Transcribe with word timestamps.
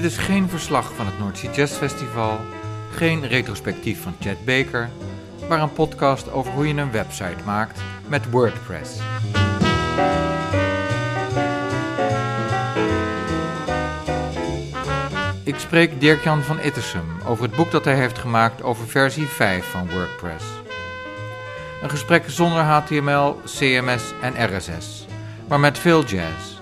Dit 0.00 0.10
is 0.10 0.18
geen 0.18 0.48
verslag 0.48 0.94
van 0.94 1.06
het 1.06 1.18
Noordzee 1.18 1.50
Jazz 1.50 1.74
Festival, 1.74 2.40
geen 2.92 3.26
retrospectief 3.26 4.02
van 4.02 4.16
Chad 4.20 4.44
Baker, 4.44 4.90
maar 5.48 5.60
een 5.60 5.72
podcast 5.72 6.30
over 6.30 6.52
hoe 6.52 6.68
je 6.68 6.74
een 6.74 6.90
website 6.90 7.44
maakt 7.44 7.80
met 8.08 8.30
WordPress. 8.30 8.98
Ik 15.44 15.58
spreek 15.58 16.00
Dirk-Jan 16.00 16.42
van 16.42 16.60
Ittersum 16.60 17.20
over 17.26 17.44
het 17.44 17.56
boek 17.56 17.70
dat 17.70 17.84
hij 17.84 17.94
heeft 17.94 18.18
gemaakt 18.18 18.62
over 18.62 18.88
versie 18.88 19.26
5 19.26 19.64
van 19.64 19.90
WordPress. 19.90 20.44
Een 21.82 21.90
gesprek 21.90 22.24
zonder 22.26 22.62
HTML, 22.62 23.40
CMS 23.44 24.02
en 24.20 24.56
RSS, 24.56 25.06
maar 25.48 25.60
met 25.60 25.78
veel 25.78 26.04
jazz. 26.04 26.59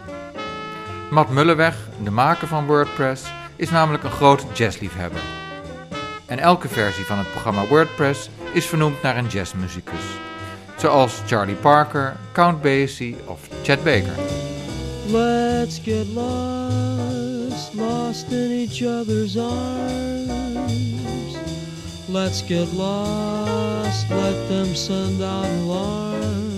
Matt 1.11 1.31
Mullenweg, 1.31 1.75
de 2.03 2.11
maker 2.11 2.49
van 2.49 2.67
WordPress, 2.67 3.23
is 3.57 3.71
namelijk 3.71 4.05
een 4.05 4.11
groot 4.11 4.45
jazzliefhebber. 4.55 5.21
En 6.27 6.39
elke 6.39 6.69
versie 6.69 7.05
van 7.05 7.19
het 7.19 7.31
programma 7.31 7.67
WordPress 7.67 8.31
is 8.53 8.67
vernoemd 8.67 9.03
naar 9.03 9.17
een 9.17 9.27
jazzmuzikus. 9.27 10.05
Zoals 10.77 11.21
Charlie 11.27 11.55
Parker, 11.55 12.17
Count 12.33 12.63
Basie 12.63 13.17
of 13.25 13.41
Chet 13.63 13.85
Baker. 13.85 14.15
Let's 15.07 15.81
get 15.85 16.07
lost, 16.07 17.75
lost 17.75 18.31
in 18.31 18.51
each 18.51 18.83
other's 18.83 19.37
arms. 19.37 20.73
Let's 22.09 22.43
get 22.43 22.73
lost, 22.73 24.11
let 24.11 24.49
them 24.49 24.75
send 24.75 25.23
out 25.23 25.47
alarms. 25.47 26.58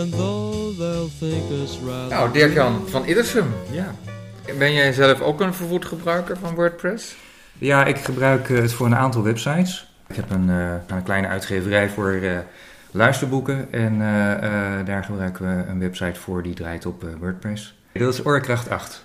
And 0.00 0.12
though 0.12 0.76
they'll 0.76 1.10
think 1.18 1.50
us 1.62 1.78
rather. 1.86 2.08
Nou, 2.16 2.32
Dirk-Jan 2.32 2.88
van 2.88 3.04
Iddersum. 3.04 3.46
Ja. 3.70 3.94
Ben 4.58 4.72
jij 4.72 4.92
zelf 4.92 5.20
ook 5.20 5.40
een 5.40 5.54
vervoed 5.54 5.84
gebruiker 5.84 6.36
van 6.36 6.54
WordPress? 6.54 7.16
ja, 7.58 7.84
ik 7.84 7.96
gebruik 7.96 8.50
eh, 8.50 8.56
het 8.56 8.72
voor 8.72 8.86
een 8.86 8.96
aantal 8.96 9.22
websites. 9.22 9.92
Ik 10.08 10.16
heb 10.16 10.30
een, 10.30 10.50
eh, 10.50 10.74
een 10.96 11.02
kleine 11.02 11.26
uitgeverij 11.26 11.88
voor 11.88 12.12
eh, 12.12 12.38
luisterboeken 12.90 13.72
en 13.72 14.00
eh, 14.00 14.32
eh, 14.78 14.86
daar 14.86 15.04
gebruiken 15.04 15.56
we 15.56 15.70
een 15.70 15.78
website 15.78 16.20
voor 16.20 16.42
die 16.42 16.54
draait 16.54 16.86
op 16.86 17.04
eh, 17.04 17.10
WordPress. 17.18 17.74
Dat 17.92 18.14
is 18.14 18.24
Oorkracht 18.24 18.70
8. 18.70 19.04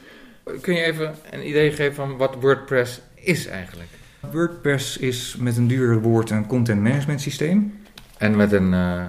Kun 0.61 0.73
je 0.75 0.83
even 0.83 1.15
een 1.31 1.47
idee 1.47 1.71
geven 1.71 1.95
van 1.95 2.17
wat 2.17 2.35
WordPress 2.39 3.01
is 3.15 3.47
eigenlijk? 3.47 3.89
WordPress 4.31 4.97
is 4.97 5.35
met 5.39 5.57
een 5.57 5.67
duur 5.67 6.01
woord 6.01 6.29
een 6.29 6.47
content 6.47 6.81
management 6.81 7.21
systeem. 7.21 7.79
En 8.17 8.35
met 8.35 8.51
een, 8.51 8.73
eh, 8.73 9.03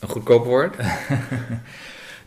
een 0.00 0.08
goedkoop 0.08 0.44
woord? 0.44 0.76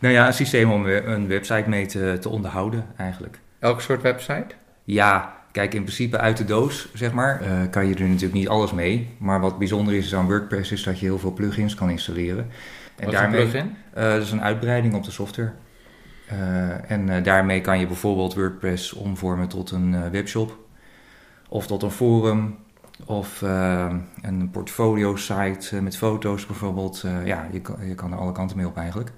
Nou 0.00 0.14
ja, 0.14 0.26
een 0.26 0.32
systeem 0.32 0.72
om 0.72 0.86
een 0.86 1.28
website 1.28 1.68
mee 1.68 1.86
te, 1.86 2.16
te 2.20 2.28
onderhouden 2.28 2.86
eigenlijk. 2.96 3.40
Elk 3.58 3.80
soort 3.80 4.02
website? 4.02 4.46
Ja, 4.84 5.36
kijk, 5.52 5.74
in 5.74 5.82
principe 5.82 6.18
uit 6.18 6.36
de 6.36 6.44
doos, 6.44 6.88
zeg 6.94 7.12
maar, 7.12 7.40
eh, 7.40 7.70
kan 7.70 7.86
je 7.86 7.94
er 7.94 8.00
natuurlijk 8.00 8.32
niet 8.32 8.48
alles 8.48 8.72
mee. 8.72 9.08
Maar 9.18 9.40
wat 9.40 9.58
bijzonder 9.58 9.94
is 9.94 10.14
aan 10.14 10.26
WordPress 10.26 10.72
is 10.72 10.82
dat 10.82 10.98
je 10.98 11.06
heel 11.06 11.18
veel 11.18 11.32
plugins 11.32 11.74
kan 11.74 11.90
installeren. 11.90 12.48
En 12.96 13.04
Wat 13.04 13.14
is 13.14 13.20
een 13.20 13.30
plugin? 13.30 13.76
Eh, 13.94 14.04
dat 14.04 14.22
is 14.22 14.30
een 14.30 14.42
uitbreiding 14.42 14.94
op 14.94 15.04
de 15.04 15.10
software. 15.10 15.52
Eh, 16.26 16.90
en 16.90 17.22
daarmee 17.22 17.60
kan 17.60 17.78
je 17.78 17.86
bijvoorbeeld 17.86 18.34
WordPress 18.34 18.92
omvormen 18.92 19.48
tot 19.48 19.70
een 19.70 20.10
webshop. 20.10 20.58
Of 21.48 21.66
tot 21.66 21.82
een 21.82 21.90
forum. 21.90 22.56
Of 23.04 23.42
eh, 23.42 23.94
een 24.22 24.50
portfolio 24.50 25.16
site 25.16 25.76
eh, 25.76 25.82
met 25.82 25.96
foto's 25.96 26.46
bijvoorbeeld. 26.46 27.02
Eh, 27.04 27.26
ja, 27.26 27.48
je 27.52 27.60
kan, 27.60 27.76
je 27.86 27.94
kan 27.94 28.12
er 28.12 28.18
alle 28.18 28.32
kanten 28.32 28.56
mee 28.56 28.66
op 28.66 28.76
eigenlijk. 28.76 29.10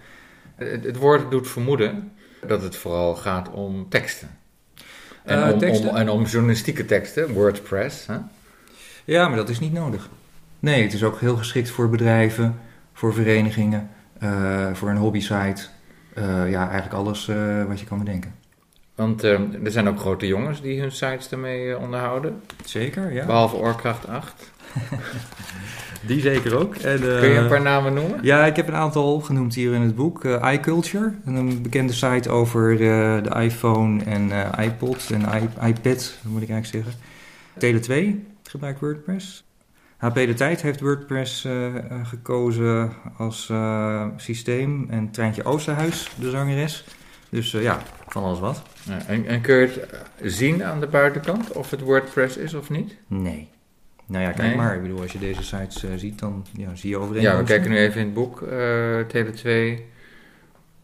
Het, 0.54 0.84
het 0.84 0.96
woord 0.96 1.30
doet 1.30 1.48
vermoeden 1.48 2.12
dat 2.46 2.62
het 2.62 2.76
vooral 2.76 3.14
gaat 3.14 3.50
om 3.50 3.88
teksten. 3.88 4.28
En, 5.24 5.42
Eh, 5.42 5.52
om, 5.52 5.58
teksten? 5.58 5.88
Om, 5.88 5.96
en 5.96 6.08
om 6.08 6.24
journalistieke 6.24 6.84
teksten, 6.84 7.32
WordPress. 7.32 8.06
Hè? 8.06 8.16
Ja, 9.04 9.28
maar 9.28 9.36
dat 9.36 9.48
is 9.48 9.60
niet 9.60 9.72
nodig. 9.72 10.08
Nee, 10.58 10.82
het 10.82 10.92
is 10.92 11.04
ook 11.04 11.20
heel 11.20 11.36
geschikt 11.36 11.70
voor 11.70 11.88
bedrijven, 11.90 12.58
voor 12.92 13.14
verenigingen, 13.14 13.90
eh, 14.18 14.72
voor 14.72 14.88
een 14.90 14.96
hobbysite. 14.96 15.62
Eh, 16.14 16.50
ja, 16.50 16.62
eigenlijk 16.64 16.94
alles 16.94 17.28
eh, 17.28 17.64
wat 17.64 17.80
je 17.80 17.86
kan 17.86 17.98
bedenken. 17.98 18.34
Want 18.94 19.24
eh, 19.24 19.32
er 19.64 19.70
zijn 19.70 19.88
ook 19.88 19.98
grote 20.00 20.26
jongens 20.26 20.60
die 20.62 20.80
hun 20.80 20.92
sites 20.92 21.30
ermee 21.30 21.72
eh, 21.74 21.80
onderhouden. 21.82 22.40
Zeker, 22.64 23.12
ja. 23.12 23.26
Behalve 23.26 23.56
Oorkracht 23.56 24.08
8. 24.08 24.50
Die 26.06 26.20
zeker 26.20 26.58
ook. 26.58 26.74
En, 26.74 26.94
eh, 27.14 27.20
Kun 27.20 27.28
je 27.28 27.38
een 27.38 27.48
paar 27.48 27.62
namen 27.62 27.94
noemen? 27.94 28.18
Ja, 28.22 28.44
ik 28.46 28.56
heb 28.56 28.68
een 28.68 28.74
aantal 28.74 29.20
genoemd 29.20 29.54
hier 29.54 29.74
in 29.74 29.80
het 29.80 29.94
boek. 29.94 30.24
Eh, 30.24 30.52
iCulture, 30.52 31.12
een 31.24 31.62
bekende 31.62 31.92
site 31.92 32.30
over 32.30 32.72
eh, 32.72 32.78
de 33.22 33.40
iPhone 33.42 34.04
en 34.04 34.52
eh, 34.52 34.64
iPod 34.64 35.10
en 35.10 35.20
i- 35.20 35.66
iPad, 35.68 36.14
moet 36.22 36.42
ik 36.42 36.48
eigenlijk 36.50 36.66
zeggen. 36.66 36.92
Tele2 37.58 38.16
gebruikt 38.50 38.80
WordPress. 38.80 39.44
HP 39.96 40.14
De 40.14 40.34
Tijd 40.34 40.62
heeft 40.62 40.80
WordPress 40.80 41.44
eh, 41.44 41.66
eh, 41.66 41.82
gekozen 42.02 42.92
als 43.16 43.48
eh, 43.50 44.06
systeem. 44.16 44.86
En 44.90 45.10
Treintje 45.10 45.44
Oosterhuis, 45.44 46.10
de 46.20 46.30
zangeres. 46.30 46.84
Dus 47.28 47.54
eh, 47.54 47.62
ja, 47.62 47.82
van 48.08 48.22
alles 48.22 48.40
wat. 48.40 48.62
Ja, 48.84 48.98
en, 49.06 49.26
en 49.26 49.40
kun 49.40 49.56
je 49.56 49.66
het 49.66 49.76
eh, 49.76 49.98
zien 50.22 50.64
aan 50.64 50.80
de 50.80 50.86
buitenkant 50.86 51.52
of 51.52 51.70
het 51.70 51.80
WordPress 51.80 52.36
is 52.36 52.54
of 52.54 52.70
niet? 52.70 52.96
Nee. 53.06 53.48
Nou 54.06 54.24
ja, 54.24 54.30
kijk 54.30 54.48
Nee? 54.48 54.56
maar. 54.56 54.74
Ik 54.74 54.82
bedoel, 54.82 55.00
als 55.00 55.12
je 55.12 55.18
deze 55.18 55.42
sites 55.42 55.84
eh, 55.84 55.90
ziet, 55.96 56.18
dan 56.18 56.46
ja, 56.56 56.74
zie 56.74 56.90
je 56.90 57.20
Ja, 57.20 57.36
we 57.36 57.44
kijken 57.44 57.70
nu 57.70 57.78
even 57.78 58.00
in 58.00 58.06
het 58.06 58.14
boek, 58.14 58.42
eh 58.42 58.98
Tele2. 59.08 59.80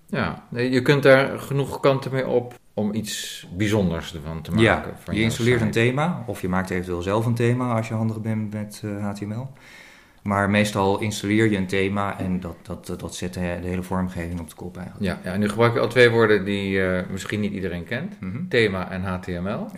Ja, 0.06 0.42
je 0.50 0.82
kunt 0.82 1.02
daar 1.02 1.38
genoeg 1.38 1.80
kanten 1.80 2.12
mee 2.12 2.26
op 2.26 2.54
om 2.74 2.94
iets 2.94 3.46
bijzonders 3.56 4.14
ervan 4.14 4.42
te 4.42 4.50
maken. 4.50 4.94
Ja, 5.06 5.12
je 5.12 5.20
installeert 5.20 5.60
een 5.60 5.70
thema 5.70 6.24
of 6.26 6.40
je 6.40 6.48
maakt 6.48 6.70
eventueel 6.70 7.02
zelf 7.02 7.26
een 7.26 7.34
thema 7.34 7.76
als 7.76 7.88
je 7.88 7.94
handig 7.94 8.20
bent 8.20 8.52
met 8.52 8.82
HTML. 9.00 9.48
Maar 10.28 10.50
meestal 10.50 11.00
installeer 11.00 11.50
je 11.50 11.56
een 11.56 11.66
thema 11.66 12.18
en 12.18 12.40
dat, 12.40 12.56
dat, 12.62 13.00
dat 13.00 13.14
zet 13.14 13.34
de, 13.34 13.40
de 13.40 13.68
hele 13.68 13.82
vormgeving 13.82 14.40
op 14.40 14.48
de 14.48 14.54
kop 14.54 14.76
eigenlijk. 14.76 15.06
Ja, 15.06 15.18
ja, 15.24 15.32
en 15.32 15.40
nu 15.40 15.48
gebruik 15.48 15.74
je 15.74 15.80
al 15.80 15.88
twee 15.88 16.10
woorden 16.10 16.44
die 16.44 16.82
eh, 16.82 17.10
misschien 17.10 17.40
niet 17.40 17.52
iedereen 17.52 17.84
kent. 17.84 18.20
Mhm. 18.20 18.48
Thema 18.48 18.90
en 18.90 19.02
HTML. 19.02 19.70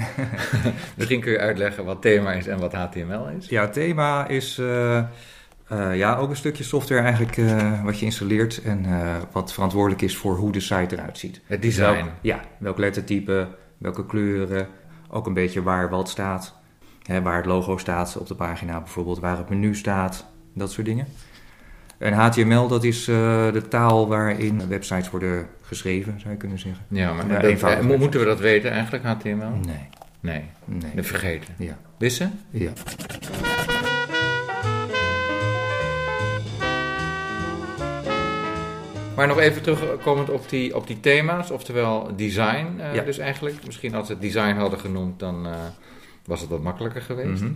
misschien 0.96 1.20
kun 1.20 1.32
je 1.32 1.38
uitleggen 1.38 1.84
wat 1.84 2.02
thema 2.02 2.32
is 2.32 2.46
en 2.46 2.58
wat 2.58 2.72
HTML 2.72 3.28
is. 3.38 3.48
Ja, 3.48 3.68
thema 3.68 4.28
is 4.28 4.58
eh, 4.58 4.98
eh, 4.98 5.04
ja, 5.96 6.16
ook 6.16 6.30
een 6.30 6.36
stukje 6.36 6.64
software 6.64 7.02
eigenlijk 7.02 7.36
wat 7.84 7.98
je 7.98 8.04
installeert 8.04 8.62
en 8.62 8.86
wat 9.32 9.52
verantwoordelijk 9.52 10.02
is 10.02 10.16
voor 10.16 10.36
hoe 10.36 10.52
de 10.52 10.60
site 10.60 10.96
eruit 10.96 11.18
ziet. 11.18 11.40
Het 11.46 11.62
design. 11.62 11.94
Welk, 11.94 12.08
ja, 12.20 12.40
welk 12.58 12.78
lettertype, 12.78 13.48
welke 13.78 14.06
kleuren, 14.06 14.68
ook 15.08 15.26
een 15.26 15.34
beetje 15.34 15.62
waar 15.62 15.90
wat 15.90 16.08
staat. 16.08 16.58
Hè, 17.02 17.22
waar 17.22 17.36
het 17.36 17.46
logo 17.46 17.76
staat 17.76 18.16
op 18.16 18.26
de 18.26 18.34
pagina 18.34 18.78
bijvoorbeeld, 18.78 19.18
waar 19.18 19.36
het 19.36 19.48
menu 19.48 19.74
staat, 19.74 20.29
dat 20.54 20.72
soort 20.72 20.86
dingen. 20.86 21.06
En 21.98 22.12
HTML, 22.12 22.68
dat 22.68 22.84
is 22.84 23.08
eh, 23.08 23.14
de 23.52 23.62
taal 23.68 24.08
waarin 24.08 24.68
websites 24.68 25.10
worden 25.10 25.46
geschreven, 25.62 26.20
zou 26.20 26.32
je 26.32 26.36
kunnen 26.38 26.58
zeggen. 26.58 26.84
Ja, 26.88 27.12
maar 27.12 27.26
Ja, 27.28 27.34
dat- 27.34 27.50
eenvoudig. 27.50 27.80
eh, 27.80 27.86
mo- 27.86 27.96
moeten 27.96 28.20
we 28.20 28.26
dat 28.26 28.40
weten 28.40 28.70
eigenlijk, 28.70 29.04
HTML? 29.04 29.50
Nee, 29.66 29.88
Nee, 30.20 30.44
nee. 30.64 30.90
dat 30.94 31.06
vergeten. 31.06 31.54
Ja, 31.58 31.78
Wissen? 31.98 32.40
ja. 32.50 32.72
Maar 39.16 39.26
nog 39.28 39.38
even 39.38 39.62
terugkomend 39.62 40.30
op 40.30 40.48
die, 40.48 40.76
op 40.76 40.86
die 40.86 41.00
thema's, 41.00 41.50
oftewel 41.50 42.10
design. 42.16 42.66
eh, 42.78 42.94
Ja. 42.94 43.02
Dus 43.02 43.18
eigenlijk, 43.18 43.56
misschien 43.66 43.94
als 43.94 44.06
ze 44.06 44.12
het 44.12 44.22
design 44.22 44.54
hadden 44.56 44.78
genoemd, 44.78 45.18
dan 45.18 45.46
was 46.24 46.40
het 46.40 46.50
wat 46.50 46.62
makkelijker 46.62 47.02
geweest. 47.02 47.42
Mhm. 47.42 47.52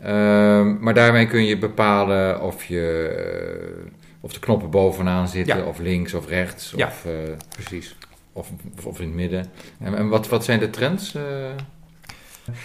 Ehm, 0.00 0.76
maar 0.80 0.94
daarmee 0.94 1.26
kun 1.26 1.44
je 1.44 1.58
bepalen 1.58 2.40
of, 2.42 2.64
je, 2.64 3.08
eh, 3.08 3.86
of 4.20 4.32
de 4.32 4.38
knoppen 4.40 4.70
bovenaan 4.70 5.28
zitten, 5.28 5.56
Ja. 5.56 5.64
of 5.64 5.78
links 5.78 6.14
of 6.14 6.28
rechts, 6.28 6.72
Ja. 6.76 6.86
of, 6.86 7.04
eh, 7.04 7.12
Precies. 7.48 7.96
of, 8.32 8.50
of 8.84 9.00
in 9.00 9.06
het 9.06 9.14
midden. 9.16 9.46
En, 9.80 9.94
en 9.96 10.08
wat, 10.08 10.28
wat 10.28 10.44
zijn 10.44 10.58
de 10.58 10.70
trends? 10.70 11.14
eh? 11.14 11.22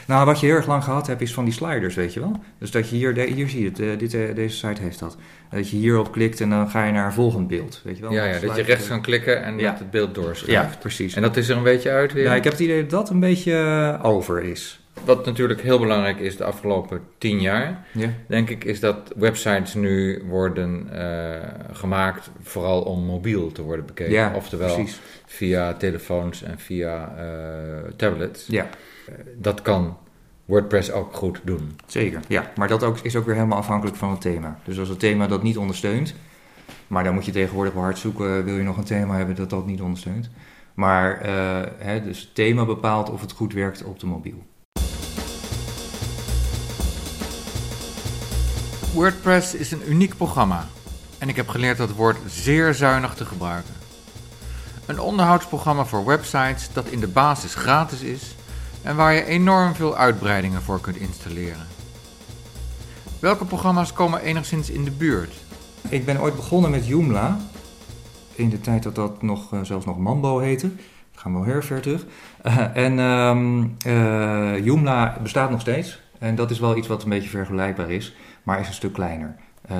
Nou, 0.07 0.25
wat 0.25 0.39
je 0.39 0.45
heel 0.45 0.55
erg 0.55 0.67
lang 0.67 0.83
gehad 0.83 1.07
hebt, 1.07 1.21
is 1.21 1.33
van 1.33 1.43
die 1.45 1.53
sliders, 1.53 1.95
weet 1.95 2.13
je 2.13 2.19
wel. 2.19 2.39
Dus 2.57 2.71
dat 2.71 2.89
je 2.89 2.95
hier, 2.95 3.13
hier 3.17 3.49
zie 3.49 3.59
je 3.63 3.83
het, 3.83 3.99
dit, 3.99 4.11
deze 4.35 4.55
site 4.57 4.81
heeft 4.81 4.99
dat. 4.99 5.17
Dat 5.51 5.69
je 5.69 5.75
hierop 5.77 6.11
klikt 6.11 6.41
en 6.41 6.49
dan 6.49 6.69
ga 6.69 6.85
je 6.85 6.91
naar 6.91 7.05
een 7.05 7.11
volgend 7.13 7.47
beeld, 7.47 7.81
weet 7.83 7.95
je 7.95 8.01
wel. 8.01 8.11
ja, 8.11 8.25
ja, 8.25 8.39
dat 8.39 8.55
je 8.55 8.61
rechts 8.61 8.87
kan 8.87 9.01
klikken 9.01 9.43
en 9.43 9.57
Ja. 9.57 9.69
met 9.71 9.79
het 9.79 9.91
beeld 9.91 10.15
doorschuift. 10.15 10.51
Ja, 10.71 10.77
precies. 10.79 11.15
En 11.15 11.21
dat 11.21 11.37
is 11.37 11.49
er 11.49 11.57
een 11.57 11.63
beetje 11.63 11.89
uit 11.91 12.13
weer. 12.13 12.23
Ja, 12.23 12.35
ik 12.35 12.43
heb 12.43 12.51
het 12.53 12.61
idee 12.61 12.81
dat 12.81 12.89
dat 12.89 13.09
een 13.09 13.19
beetje 13.19 13.99
over 14.01 14.43
is. 14.43 14.79
Wat 15.05 15.25
natuurlijk 15.25 15.61
heel 15.61 15.79
belangrijk 15.79 16.19
is 16.19 16.37
de 16.37 16.43
afgelopen 16.43 17.01
tien 17.17 17.39
jaar, 17.41 17.85
Ja. 17.93 18.09
denk 18.27 18.49
ik, 18.49 18.63
is 18.63 18.79
dat 18.79 19.13
websites 19.15 19.73
nu 19.73 20.23
worden 20.27 20.87
eh, 20.93 21.47
gemaakt 21.71 22.29
vooral 22.41 22.81
om 22.81 23.03
mobiel 23.05 23.51
te 23.51 23.61
worden 23.61 23.85
bekeken. 23.85 24.13
Ja, 24.13 24.33
Oftewel 24.35 24.73
precies. 24.75 24.99
via 25.25 25.73
telefoons 25.73 26.43
en 26.43 26.59
via 26.59 27.15
eh, 27.17 27.91
tablets. 27.95 28.47
Ja, 28.47 28.67
Eh, 29.05 29.13
dat 29.37 29.61
kan 29.61 29.97
WordPress 30.45 30.91
ook 30.91 31.13
goed 31.13 31.41
doen. 31.43 31.75
zeker. 31.85 32.19
Ja, 32.27 32.51
maar 32.55 32.67
dat 32.67 32.83
ook, 32.83 32.97
is 32.99 33.15
ook 33.15 33.25
weer 33.25 33.35
helemaal 33.35 33.57
afhankelijk 33.57 33.97
van 33.97 34.09
het 34.11 34.21
thema. 34.21 34.59
Dus 34.63 34.79
als 34.79 34.89
het 34.89 34.99
thema 34.99 35.27
dat 35.27 35.43
niet 35.43 35.57
ondersteunt, 35.57 36.13
maar 36.87 37.03
dan 37.03 37.13
moet 37.13 37.25
je 37.25 37.31
tegenwoordig 37.31 37.73
wel 37.73 37.83
hard 37.83 37.97
zoeken, 37.97 38.43
wil 38.45 38.55
je 38.57 38.63
nog 38.63 38.77
een 38.77 38.83
thema 38.83 39.17
hebben 39.17 39.35
dat 39.35 39.49
dat 39.49 39.65
niet 39.65 39.81
ondersteunt. 39.81 40.29
Maar 40.73 41.19
hè, 41.77 42.01
dus 42.03 42.19
het 42.21 42.35
thema 42.35 42.65
bepaalt 42.65 43.09
of 43.09 43.21
het 43.21 43.31
goed 43.31 43.53
werkt 43.53 43.83
op 43.83 43.99
de 43.99 44.05
mobiel. 44.05 44.43
WordPress 48.93 49.55
is 49.55 49.71
een 49.71 49.91
uniek 49.91 50.17
programma 50.17 50.67
en 51.17 51.29
ik 51.29 51.35
heb 51.35 51.47
geleerd 51.47 51.77
dat 51.77 51.91
woord 51.91 52.17
zeer 52.27 52.73
zuinig 52.73 53.13
te 53.13 53.25
gebruiken. 53.25 53.73
Een 54.85 54.99
onderhoudsprogramma 54.99 55.85
voor 55.85 56.05
websites 56.05 56.73
dat 56.73 56.85
in 56.87 56.99
de 56.99 57.07
basis 57.07 57.55
gratis 57.55 58.01
is 58.01 58.35
en 58.81 58.95
waar 58.95 59.13
je 59.13 59.25
enorm 59.25 59.75
veel 59.75 59.97
uitbreidingen 59.97 60.61
voor 60.61 60.81
kunt 60.81 60.97
installeren. 60.97 61.67
Welke 63.19 63.45
programma's 63.45 63.93
komen 63.93 64.21
enigszins 64.21 64.69
in 64.69 64.83
de 64.83 64.91
buurt? 64.91 65.33
Ik 65.89 66.05
ben 66.05 66.21
ooit 66.21 66.35
begonnen 66.35 66.71
met 66.71 66.87
Joomla. 66.87 67.37
In 68.35 68.49
de 68.49 68.61
tijd 68.61 68.83
dat 68.83 68.95
dat 68.95 69.21
nog, 69.21 69.53
uh, 69.53 69.59
zelfs 69.63 69.85
nog 69.85 69.97
Mambo 69.97 70.39
heette. 70.39 70.75
Dat 71.11 71.21
gaan 71.21 71.31
we 71.31 71.39
wel 71.39 71.47
heel 71.47 71.61
ver 71.61 71.81
terug. 71.81 72.05
En 72.73 72.99
um, 72.99 73.75
uh, 73.85 74.65
Joomla 74.65 75.17
bestaat 75.21 75.49
nog 75.49 75.61
steeds. 75.61 75.99
En 76.21 76.35
dat 76.35 76.51
is 76.51 76.59
wel 76.59 76.77
iets 76.77 76.87
wat 76.87 77.03
een 77.03 77.09
beetje 77.09 77.29
vergelijkbaar 77.29 77.91
is, 77.91 78.15
maar 78.43 78.59
is 78.59 78.67
een 78.67 78.73
stuk 78.73 78.93
kleiner. 78.93 79.35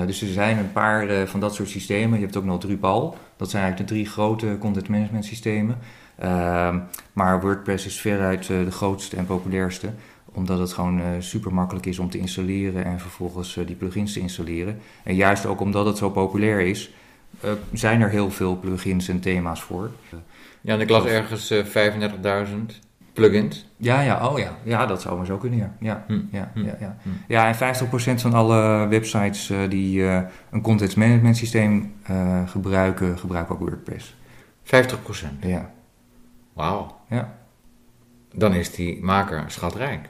dus 0.06 0.22
er 0.22 0.28
zijn 0.28 0.58
een 0.58 0.72
paar 0.72 1.26
van 1.26 1.40
dat 1.40 1.54
soort 1.54 1.68
systemen. 1.68 2.18
Je 2.18 2.24
hebt 2.24 2.36
ook 2.36 2.44
nog 2.44 2.60
Drupal. 2.60 3.16
Dat 3.36 3.50
zijn 3.50 3.62
eigenlijk 3.62 3.90
de 3.90 3.96
drie 3.96 4.12
grote 4.12 4.56
content 4.60 4.88
management 4.88 5.24
systemen. 5.24 5.78
Ehm, 6.18 6.78
maar 7.12 7.40
WordPress 7.40 7.86
is 7.86 8.00
veruit 8.00 8.46
de 8.46 8.70
grootste 8.70 9.16
en 9.16 9.26
populairste 9.26 9.88
omdat 10.34 10.58
het 10.58 10.72
gewoon 10.72 11.02
super 11.18 11.54
makkelijk 11.54 11.86
is 11.86 11.98
om 11.98 12.10
te 12.10 12.18
installeren 12.18 12.84
en 12.84 13.00
vervolgens 13.00 13.58
die 13.66 13.76
plugins 13.76 14.12
te 14.12 14.20
installeren. 14.20 14.80
En 15.02 15.14
juist 15.14 15.46
ook 15.46 15.60
omdat 15.60 15.86
het 15.86 15.96
zo 15.96 16.10
populair 16.10 16.60
is, 16.60 16.90
zijn 17.72 18.00
er 18.00 18.10
heel 18.10 18.30
veel 18.30 18.58
plugins 18.58 19.08
en 19.08 19.20
thema's 19.20 19.62
voor. 19.62 19.90
Ja, 20.60 20.74
en 20.74 20.80
ik 20.80 20.88
las 20.88 21.04
ergens 21.04 21.52
35.000 21.52 22.78
plugins. 23.12 23.68
Ja, 23.76 24.00
ja, 24.00 24.28
oh 24.28 24.38
ja. 24.38 24.56
Ja, 24.62 24.86
dat 24.86 25.02
zou 25.02 25.16
maar 25.16 25.26
zo 25.26 25.36
kunnen, 25.36 25.58
ja. 25.58 25.72
Ja, 25.80 26.04
hm. 26.06 26.20
ja, 26.30 26.50
hm. 26.54 26.64
ja, 26.64 26.76
ja. 26.80 26.96
Hm. 27.02 27.08
ja 27.28 27.48
en 27.48 27.76
50% 28.18 28.20
van 28.20 28.32
alle 28.32 28.86
websites 28.86 29.52
die 29.68 30.02
een 30.50 30.60
content 30.62 30.96
management 30.96 31.36
systeem 31.36 31.94
gebruiken, 32.46 33.18
gebruiken 33.18 33.54
ook 33.54 33.60
WordPress. 33.60 34.16
50%? 34.64 34.68
Ja. 35.40 35.70
Wauw. 36.52 36.96
Ja. 37.08 37.32
Dan 38.34 38.54
is 38.54 38.70
die 38.70 39.02
maker 39.02 39.44
schatrijk. 39.46 40.08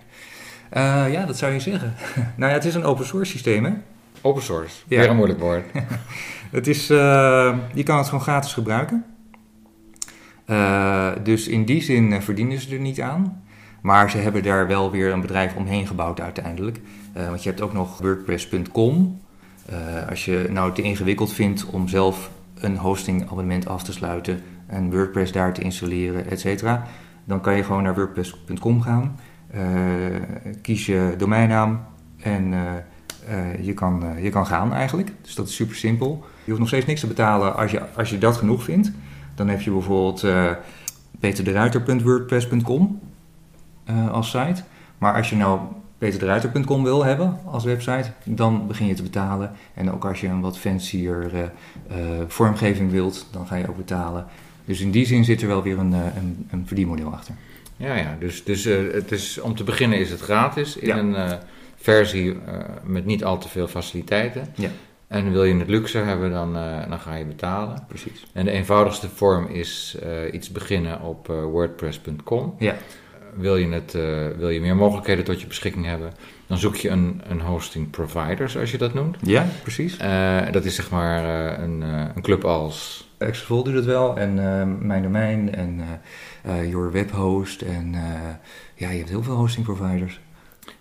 Ja, 1.10 1.26
dat 1.26 1.38
zou 1.38 1.52
je 1.52 1.60
zeggen. 1.60 1.94
nou 2.36 2.50
ja, 2.50 2.56
het 2.56 2.64
is 2.64 2.74
een 2.74 2.84
open 2.84 3.06
source 3.06 3.30
systeem, 3.30 3.64
hè? 3.64 3.72
Open 4.20 4.42
source, 4.42 4.82
ja. 4.88 4.98
weer 4.98 5.10
een 5.10 5.16
moeilijk 5.16 5.40
woord. 5.40 5.64
het 6.50 6.66
is, 6.66 6.86
je 6.86 7.82
kan 7.84 7.96
het 7.96 8.06
gewoon 8.06 8.20
gratis 8.20 8.52
gebruiken. 8.52 9.04
Uh, 10.46 11.08
dus 11.22 11.48
in 11.48 11.64
die 11.64 11.82
zin 11.82 12.22
verdienen 12.22 12.60
ze 12.60 12.74
er 12.74 12.80
niet 12.80 13.00
aan. 13.00 13.42
Maar 13.80 14.10
ze 14.10 14.18
hebben 14.18 14.42
daar 14.42 14.66
wel 14.66 14.90
weer 14.90 15.12
een 15.12 15.20
bedrijf 15.20 15.54
omheen 15.54 15.86
gebouwd 15.86 16.20
uiteindelijk. 16.20 16.80
want 17.12 17.42
je 17.42 17.48
hebt 17.48 17.60
ook 17.60 17.72
nog 17.72 17.98
WordPress.com. 17.98 19.20
als 20.08 20.24
je 20.24 20.46
nou 20.50 20.72
te 20.72 20.82
ingewikkeld 20.82 21.32
vindt 21.32 21.66
om 21.66 21.88
zelf 21.88 22.30
een 22.54 22.76
hostingabonnement 22.76 23.68
af 23.68 23.82
te 23.82 23.92
sluiten... 23.92 24.40
en 24.66 24.90
WordPress 24.90 25.32
daar 25.32 25.52
te 25.52 25.60
installeren, 25.60 26.30
et 26.30 26.40
cetera... 26.40 26.86
dan 27.24 27.40
kan 27.40 27.56
je 27.56 27.64
gewoon 27.64 27.82
naar 27.82 27.94
WordPress.com 27.94 28.82
gaan... 28.82 29.18
Kies 30.62 30.86
je 30.86 31.14
domeinnaam 31.18 31.84
en 32.16 32.54
je, 33.60 33.74
kan, 33.74 34.04
je 34.20 34.30
kan 34.30 34.46
gaan 34.46 34.72
eigenlijk. 34.72 35.12
Dus 35.22 35.34
dat 35.34 35.48
is 35.48 35.54
super 35.54 35.76
simpel. 35.76 36.24
Je 36.44 36.50
hoeft 36.50 36.58
nog 36.58 36.68
steeds 36.68 36.86
niks 36.86 37.00
te 37.00 37.06
betalen 37.06 37.56
als 37.56 37.70
je, 37.70 37.80
als 37.96 38.10
je 38.10 38.18
dat 38.18 38.36
genoeg 38.36 38.62
vindt. 38.62 38.92
Dan 39.34 39.48
heb 39.48 39.60
je 39.60 39.70
bijvoorbeeld 39.70 40.26
peterderuiter.wordpress.com 41.20 43.00
als 44.10 44.30
site. 44.30 44.62
Maar 44.98 45.14
als 45.14 45.30
je 45.30 45.36
nou 45.36 45.60
peterderuiter.com 45.98 46.82
wil 46.82 47.04
hebben 47.04 47.38
als 47.44 47.64
website, 47.64 48.12
dan 48.24 48.66
begin 48.66 48.86
je 48.86 48.94
te 48.94 49.02
betalen. 49.02 49.52
En 49.74 49.92
ook 49.92 50.04
als 50.04 50.20
je 50.20 50.28
een 50.28 50.40
wat 50.40 50.58
fancier 50.58 51.50
vormgeving 52.26 52.90
wilt, 52.90 53.26
dan 53.30 53.46
ga 53.46 53.56
je 53.56 53.68
ook 53.68 53.76
betalen. 53.76 54.26
Dus 54.64 54.80
in 54.80 54.90
die 54.90 55.06
zin 55.06 55.24
zit 55.24 55.42
er 55.42 55.48
wel 55.48 55.62
weer 55.62 55.78
een, 55.78 55.92
een, 55.92 56.46
een 56.50 56.66
verdienmodel 56.66 57.12
achter. 57.12 57.34
Ja, 57.82 57.94
ja. 57.94 58.16
dus, 58.18 58.44
dus 58.44 58.66
uh, 58.66 58.92
het 58.92 59.12
is, 59.12 59.40
om 59.40 59.54
te 59.54 59.64
beginnen 59.64 59.98
is 59.98 60.10
het 60.10 60.20
gratis 60.20 60.76
in 60.76 60.96
een 60.96 61.10
uh, 61.10 61.32
versie 61.76 62.24
uh, 62.24 62.38
met 62.84 63.04
niet 63.04 63.24
al 63.24 63.38
te 63.38 63.48
veel 63.48 63.68
faciliteiten. 63.68 64.46
Ja. 64.54 64.70
En 65.12 65.32
wil 65.32 65.44
je 65.44 65.54
het 65.54 65.68
luxe 65.68 65.98
hebben, 65.98 66.30
dan, 66.30 66.52
dan 66.88 66.98
ga 66.98 67.14
je 67.14 67.24
betalen. 67.24 67.84
Precies. 67.88 68.26
En 68.32 68.44
de 68.44 68.50
eenvoudigste 68.50 69.08
vorm 69.08 69.46
is 69.46 69.96
iets 70.32 70.50
beginnen 70.50 71.00
op 71.00 71.26
wordpress.com. 71.26 72.54
Ja. 72.58 72.74
wil, 73.34 73.56
je 73.56 73.68
het, 73.68 73.92
wil 74.38 74.48
je 74.48 74.60
meer 74.60 74.76
mogelijkheden 74.76 75.24
tot 75.24 75.40
je 75.40 75.46
beschikking 75.46 75.84
hebben, 75.86 76.12
dan 76.46 76.58
zoek 76.58 76.76
je 76.76 76.88
een, 76.88 77.20
een 77.28 77.40
hosting 77.40 77.90
provider, 77.90 78.48
zoals 78.48 78.70
je 78.70 78.78
dat 78.78 78.94
noemt. 78.94 79.16
Ja, 79.22 79.46
precies. 79.62 79.96
dat 80.52 80.64
is 80.64 80.74
zeg 80.74 80.90
maar 80.90 81.24
een, 81.60 81.80
een 82.14 82.22
club 82.22 82.44
als... 82.44 83.10
Exfol 83.18 83.64
doet 83.64 83.74
het 83.74 83.84
wel 83.84 84.16
en 84.16 84.34
Mijn 84.86 85.02
Domein 85.02 85.54
en 85.54 85.82
Your 86.68 86.92
Web 86.92 87.10
Host. 87.10 87.62
En 87.62 87.94
ja, 88.74 88.90
je 88.90 88.98
hebt 88.98 89.08
heel 89.08 89.22
veel 89.22 89.34
hosting 89.34 89.66
providers. 89.66 90.20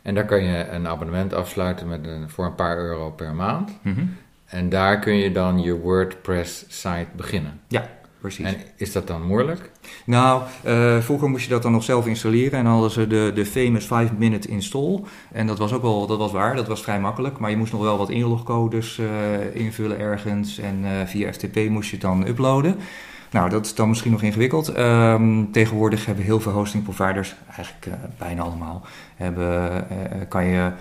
En 0.01 0.15
daar 0.15 0.25
kan 0.25 0.43
je 0.43 0.67
een 0.67 0.87
abonnement 0.87 1.33
afsluiten 1.33 1.87
met 1.87 2.07
een, 2.07 2.29
voor 2.29 2.45
een 2.45 2.55
paar 2.55 2.77
euro 2.77 3.11
per 3.11 3.33
maand. 3.33 3.79
Mm 3.81 3.93
-hmm. 3.93 4.17
En 4.51 4.69
daar 4.69 4.99
kun 4.99 5.13
je 5.15 5.31
dan 5.31 5.61
je 5.61 5.79
WordPress-site 5.79 7.07
beginnen. 7.15 7.59
Ja, 7.67 7.89
precies. 8.19 8.45
En 8.45 8.55
is 8.75 8.91
dat 8.91 9.07
dan 9.07 9.25
moeilijk? 9.25 9.71
Nou, 10.05 10.41
uh, 10.65 10.97
vroeger 10.97 11.29
moest 11.29 11.43
je 11.43 11.49
dat 11.49 11.61
dan 11.61 11.71
nog 11.71 11.83
zelf 11.83 12.07
installeren 12.07 12.59
en 12.59 12.65
hadden 12.65 12.91
ze 12.91 13.07
de, 13.07 13.31
de 13.33 13.45
famous 13.45 13.85
5-minute 13.85 14.47
install. 14.47 14.99
En 15.31 15.47
dat 15.47 15.57
was 15.57 15.73
ook 15.73 15.81
wel, 15.81 16.07
dat 16.07 16.17
was 16.17 16.31
waar, 16.31 16.55
dat 16.55 16.67
was 16.67 16.81
vrij 16.81 16.99
makkelijk. 16.99 17.39
Maar 17.39 17.49
je 17.49 17.57
moest 17.57 17.71
nog 17.71 17.81
wel 17.81 17.97
wat 17.97 18.09
inlogcodes 18.09 18.97
uh, 18.97 19.55
invullen 19.55 19.99
ergens 19.99 20.59
en 20.59 20.79
uh, 20.83 20.89
via 21.05 21.31
FTP 21.33 21.69
moest 21.69 21.89
je 21.89 21.95
het 21.95 22.05
dan 22.05 22.27
uploaden. 22.27 22.75
Nou, 23.31 23.49
dat 23.49 23.65
is 23.65 23.75
dan 23.75 23.89
misschien 23.89 24.11
nog 24.11 24.21
ingewikkeld. 24.21 24.77
Um, 24.77 25.51
tegenwoordig 25.51 26.05
hebben 26.05 26.25
heel 26.25 26.39
veel 26.39 26.51
hosting 26.51 26.83
providers, 26.83 27.35
eigenlijk 27.55 27.97
bijna 28.17 28.41
allemaal, 28.41 28.81
hebben, 29.15 29.87
kan 30.27 30.45
je 30.45 30.71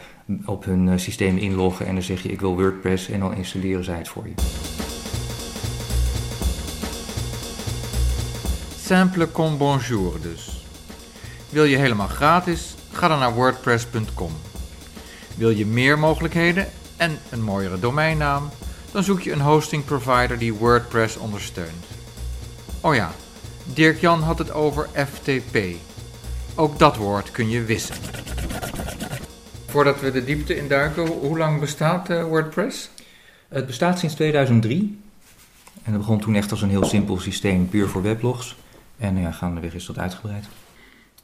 op 0.44 0.64
hun 0.64 1.00
systeem 1.00 1.36
inloggen 1.36 1.86
en 1.86 1.94
dan 1.94 2.02
zeg 2.02 2.22
je 2.22 2.28
ik 2.28 2.40
wil 2.40 2.56
WordPress 2.56 3.08
en 3.08 3.20
dan 3.20 3.34
installeren 3.34 3.84
zij 3.84 3.98
het 3.98 4.08
voor 4.08 4.26
je. 4.26 4.34
Simple 8.84 9.30
con 9.30 9.58
bonjour 9.58 10.20
dus. 10.20 10.64
Wil 11.50 11.64
je 11.64 11.76
helemaal 11.76 12.08
gratis? 12.08 12.74
Ga 12.92 13.08
dan 13.08 13.18
naar 13.18 13.34
wordpress.com. 13.34 14.32
Wil 15.36 15.50
je 15.50 15.66
meer 15.66 15.98
mogelijkheden 15.98 16.68
en 16.96 17.18
een 17.30 17.42
mooiere 17.42 17.78
domeinnaam? 17.78 18.48
Dan 18.92 19.02
zoek 19.02 19.20
je 19.20 19.32
een 19.32 19.40
hosting 19.40 19.84
provider 19.84 20.38
die 20.38 20.54
WordPress 20.54 21.16
ondersteunt. 21.16 21.84
Oh 22.80 22.94
ja, 22.94 23.12
Dirk-Jan 23.64 24.22
had 24.22 24.38
het 24.38 24.52
over 24.52 24.88
FTP. 24.94 25.58
Ook 26.54 26.78
dat 26.78 26.96
woord 26.96 27.30
kun 27.30 27.48
je 27.48 27.64
wissen. 27.64 27.96
Voordat 29.70 30.00
we 30.00 30.10
de 30.10 30.24
diepte 30.24 30.56
induiken, 30.56 31.06
hoe 31.06 31.38
lang 31.38 31.60
bestaat 31.60 32.10
uh, 32.10 32.24
WordPress? 32.24 32.90
Het 33.48 33.66
bestaat 33.66 33.98
sinds 33.98 34.14
2003. 34.14 35.00
En 35.82 35.92
dat 35.92 36.00
begon 36.00 36.20
toen 36.20 36.34
echt 36.34 36.50
als 36.50 36.62
een 36.62 36.70
heel 36.70 36.84
simpel 36.84 37.18
systeem, 37.18 37.68
puur 37.68 37.88
voor 37.88 38.02
weblogs. 38.02 38.56
En 38.98 39.18
ja, 39.18 39.30
gaandeweg 39.32 39.74
is 39.74 39.86
dat 39.86 39.98
uitgebreid. 39.98 40.44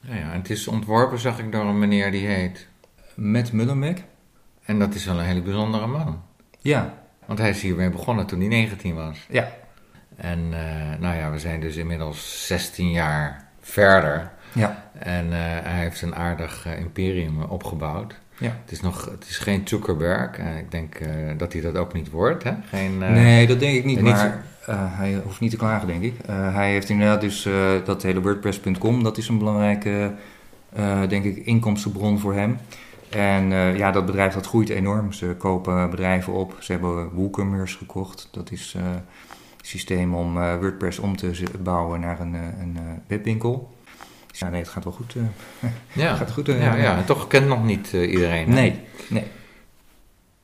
Ja, 0.00 0.14
ja, 0.14 0.32
en 0.32 0.38
het 0.38 0.50
is 0.50 0.68
ontworpen, 0.68 1.18
zag 1.18 1.38
ik, 1.38 1.52
door 1.52 1.64
een 1.64 1.78
meneer 1.78 2.10
die 2.10 2.26
heet... 2.26 2.66
Matt 3.14 3.52
Mullenbeck. 3.52 4.04
En 4.64 4.78
dat 4.78 4.94
is 4.94 5.04
wel 5.04 5.18
een 5.18 5.24
hele 5.24 5.42
bijzondere 5.42 5.86
man. 5.86 6.22
Ja. 6.60 6.94
Want 7.26 7.38
hij 7.38 7.50
is 7.50 7.62
hiermee 7.62 7.90
begonnen 7.90 8.26
toen 8.26 8.40
hij 8.40 8.48
19 8.48 8.94
was. 8.94 9.26
Ja, 9.28 9.52
en 10.16 10.38
uh, 10.38 10.98
nou 10.98 11.16
ja, 11.16 11.30
we 11.30 11.38
zijn 11.38 11.60
dus 11.60 11.76
inmiddels 11.76 12.46
16 12.46 12.90
jaar 12.90 13.48
verder. 13.60 14.30
Ja. 14.52 14.90
En 14.98 15.26
uh, 15.26 15.32
hij 15.38 15.80
heeft 15.80 16.02
een 16.02 16.14
aardig 16.14 16.66
uh, 16.66 16.78
imperium 16.78 17.42
opgebouwd. 17.42 18.14
Ja. 18.38 18.56
Het 18.62 18.72
is 18.72 18.80
nog, 18.80 19.04
het 19.04 19.26
is 19.28 19.38
geen 19.38 19.62
Zuckerberg. 19.64 20.38
ik 20.38 20.70
denk 20.70 20.98
dat 21.36 21.52
hij 21.52 21.62
dat 21.62 21.76
ook 21.76 21.92
niet 21.92 22.10
wordt. 22.10 22.42
Hè? 22.42 22.52
Geen, 22.68 22.98
nee, 22.98 23.46
dat 23.46 23.60
denk 23.60 23.76
ik 23.76 23.84
niet. 23.84 24.00
Maar 24.00 24.44
hij 24.70 25.20
hoeft 25.24 25.40
niet 25.40 25.50
te 25.50 25.56
klagen, 25.56 25.86
denk 25.86 26.02
ik. 26.02 26.14
hij 26.26 26.70
heeft 26.70 26.88
inderdaad 26.88 27.20
dus 27.20 27.48
dat 27.84 28.02
hele 28.02 28.20
WordPress.com. 28.20 29.02
Dat 29.02 29.18
is 29.18 29.28
een 29.28 29.38
belangrijke, 29.38 30.12
denk 31.08 31.24
ik, 31.24 31.36
inkomstenbron 31.36 32.18
voor 32.18 32.34
hem. 32.34 32.58
En 33.10 33.48
ja, 33.76 33.90
dat 33.90 34.06
bedrijf 34.06 34.34
dat 34.34 34.46
groeit 34.46 34.68
enorm. 34.68 35.12
Ze 35.12 35.34
kopen 35.38 35.90
bedrijven 35.90 36.32
op. 36.32 36.56
Ze 36.58 36.72
hebben 36.72 37.14
WooCommerce 37.14 37.76
gekocht. 37.76 38.28
Dat 38.30 38.50
is 38.50 38.76
systeem 39.66 40.14
om 40.14 40.36
uh, 40.36 40.58
WordPress 40.60 40.98
om 40.98 41.16
te 41.16 41.44
bouwen 41.62 42.00
naar 42.00 42.20
een, 42.20 42.34
een 42.34 42.78
webwinkel. 43.06 43.75
Ja, 44.38 44.48
nee, 44.48 44.60
het 44.60 44.70
gaat 44.70 44.84
wel 44.84 44.92
goed. 44.92 45.14
Uh, 45.14 45.22
ja, 46.04 46.14
gaat 46.14 46.32
goed. 46.32 46.48
Uh, 46.48 46.62
ja, 46.62 46.74
ja, 46.74 47.02
toch 47.02 47.26
kent 47.26 47.46
nog 47.46 47.64
niet 47.64 47.92
iedereen. 47.92 48.50
Nee, 48.50 48.80
nee. 49.08 49.24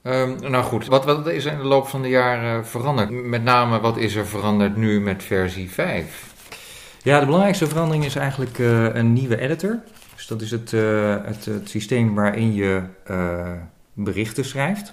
Um, 0.03 0.37
nou 0.51 0.65
goed, 0.65 0.87
wat, 0.87 1.05
wat 1.05 1.27
is 1.27 1.45
er 1.45 1.53
in 1.53 1.59
de 1.59 1.65
loop 1.65 1.89
van 1.89 2.03
de 2.03 2.09
jaren 2.09 2.67
veranderd? 2.67 3.11
Met 3.11 3.45
name, 3.45 3.81
wat 3.81 3.97
is 3.97 4.15
er 4.15 4.27
veranderd 4.27 4.77
nu 4.77 5.01
met 5.01 5.23
versie 5.23 5.71
5? 5.71 6.31
Ja, 7.03 7.19
de 7.19 7.25
belangrijkste 7.25 7.67
verandering 7.67 8.05
is 8.05 8.17
eigenlijk 8.17 8.59
eh, 8.59 8.95
een 8.95 9.13
nieuwe 9.13 9.41
editor. 9.41 9.79
Dus 10.23 10.31
dat 10.31 10.41
is 10.43 10.51
het, 10.51 10.73
eh, 10.73 11.17
het, 11.25 11.45
het 11.45 11.69
systeem 11.69 12.15
waarin 12.15 12.55
je 12.55 12.83
eh, 13.05 13.53
berichten 13.93 14.45
schrijft. 14.45 14.93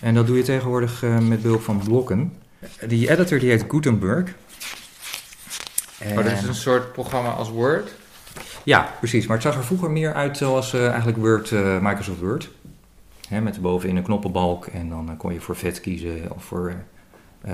En 0.00 0.14
dat 0.14 0.26
doe 0.26 0.36
je 0.36 0.42
tegenwoordig 0.42 1.02
eh, 1.02 1.18
met 1.18 1.42
behulp 1.42 1.62
van 1.62 1.78
blokken. 1.84 2.32
Die 2.86 3.10
editor 3.10 3.38
die 3.38 3.50
heet 3.50 3.64
Gutenberg. 3.68 4.34
Oh, 6.10 6.16
dat 6.16 6.26
is 6.26 6.42
En- 6.42 6.48
een 6.48 6.54
soort 6.54 6.92
programma 6.92 7.28
als 7.30 7.50
Word? 7.50 7.92
Ja, 8.64 8.88
precies. 8.98 9.26
Maar 9.26 9.36
het 9.36 9.46
zag 9.46 9.56
er 9.56 9.64
vroeger 9.64 9.90
meer 9.90 10.14
uit 10.14 10.36
zoals 10.36 10.74
eh, 10.74 10.88
eigenlijk 10.88 11.18
Word, 11.18 11.50
eh, 11.50 11.78
Microsoft 11.80 12.20
Word. 12.20 12.50
Hè, 13.28 13.40
met 13.40 13.60
bovenin 13.62 13.96
een 13.96 14.02
knoppenbalk 14.02 14.66
en 14.66 14.88
dan 14.88 15.10
eh, 15.10 15.16
kon 15.18 15.32
je 15.32 15.40
voor 15.40 15.56
vet 15.56 15.80
kiezen 15.80 16.30
of 16.34 16.44
voor 16.44 16.74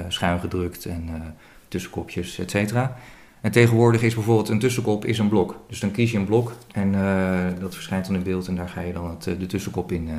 schuin 0.09 0.40
gedrukt 0.40 0.85
en 0.87 1.35
tussenkopjes, 1.69 2.38
et 2.38 2.50
cetera. 2.50 2.97
En 3.40 3.50
tegenwoordig 3.50 4.02
is 4.02 4.14
bijvoorbeeld 4.14 4.49
een 4.49 4.59
tussenkop 4.59 5.05
is 5.05 5.19
een 5.19 5.28
blok. 5.28 5.57
Dus 5.69 5.81
dan 5.81 5.90
kies 5.90 6.11
je 6.11 6.19
een 6.19 6.25
blok 6.25 6.52
en 6.73 6.93
dat 7.61 7.75
verschijnt 7.75 8.07
dan 8.07 8.14
in 8.14 8.23
beeld 8.23 8.49
en 8.49 8.55
daar 8.57 8.69
ga 8.69 8.81
je 8.81 8.93
dan 8.93 9.11
het, 9.11 9.23
de 9.40 9.47
tussenkop 9.47 9.93
in, 9.93 10.11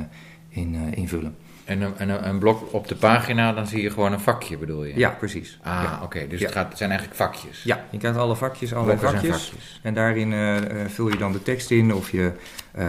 in 0.48 0.94
invullen. 0.94 1.36
En 1.70 1.80
een, 1.82 1.92
en 1.96 2.08
een, 2.08 2.28
een 2.28 2.38
blok 2.38 2.72
op 2.72 2.88
de 2.88 2.94
pagina, 2.94 3.52
dan 3.52 3.66
zie 3.66 3.82
je 3.82 3.90
gewoon 3.90 4.12
een 4.12 4.20
vakje, 4.20 4.56
bedoel 4.58 4.84
je? 4.84 4.98
Ja, 4.98 5.10
precies. 5.10 5.58
Ah, 5.62 5.80
ja. 5.84 6.00
oké. 6.02 6.26
Dus 6.28 6.40
Ja. 6.40 6.46
het, 6.46 6.54
gaat, 6.54 6.68
het 6.68 6.78
zijn 6.78 6.90
eigenlijk 6.90 7.20
vakjes. 7.20 7.62
Ja, 7.62 7.84
je 7.90 7.98
krijgt 7.98 8.18
alle 8.18 8.36
vakjes, 8.36 8.70
Blokken 8.70 8.98
zijn 8.98 9.12
vakjes. 9.16 9.80
En 9.82 9.94
daarin 9.94 10.32
eh, 10.32 10.56
eh, 10.56 10.88
vul 10.88 11.08
je 11.08 11.16
dan 11.16 11.32
de 11.32 11.42
tekst 11.42 11.70
in 11.70 11.94
of 11.94 12.10
je 12.10 12.32
eh, 12.72 12.86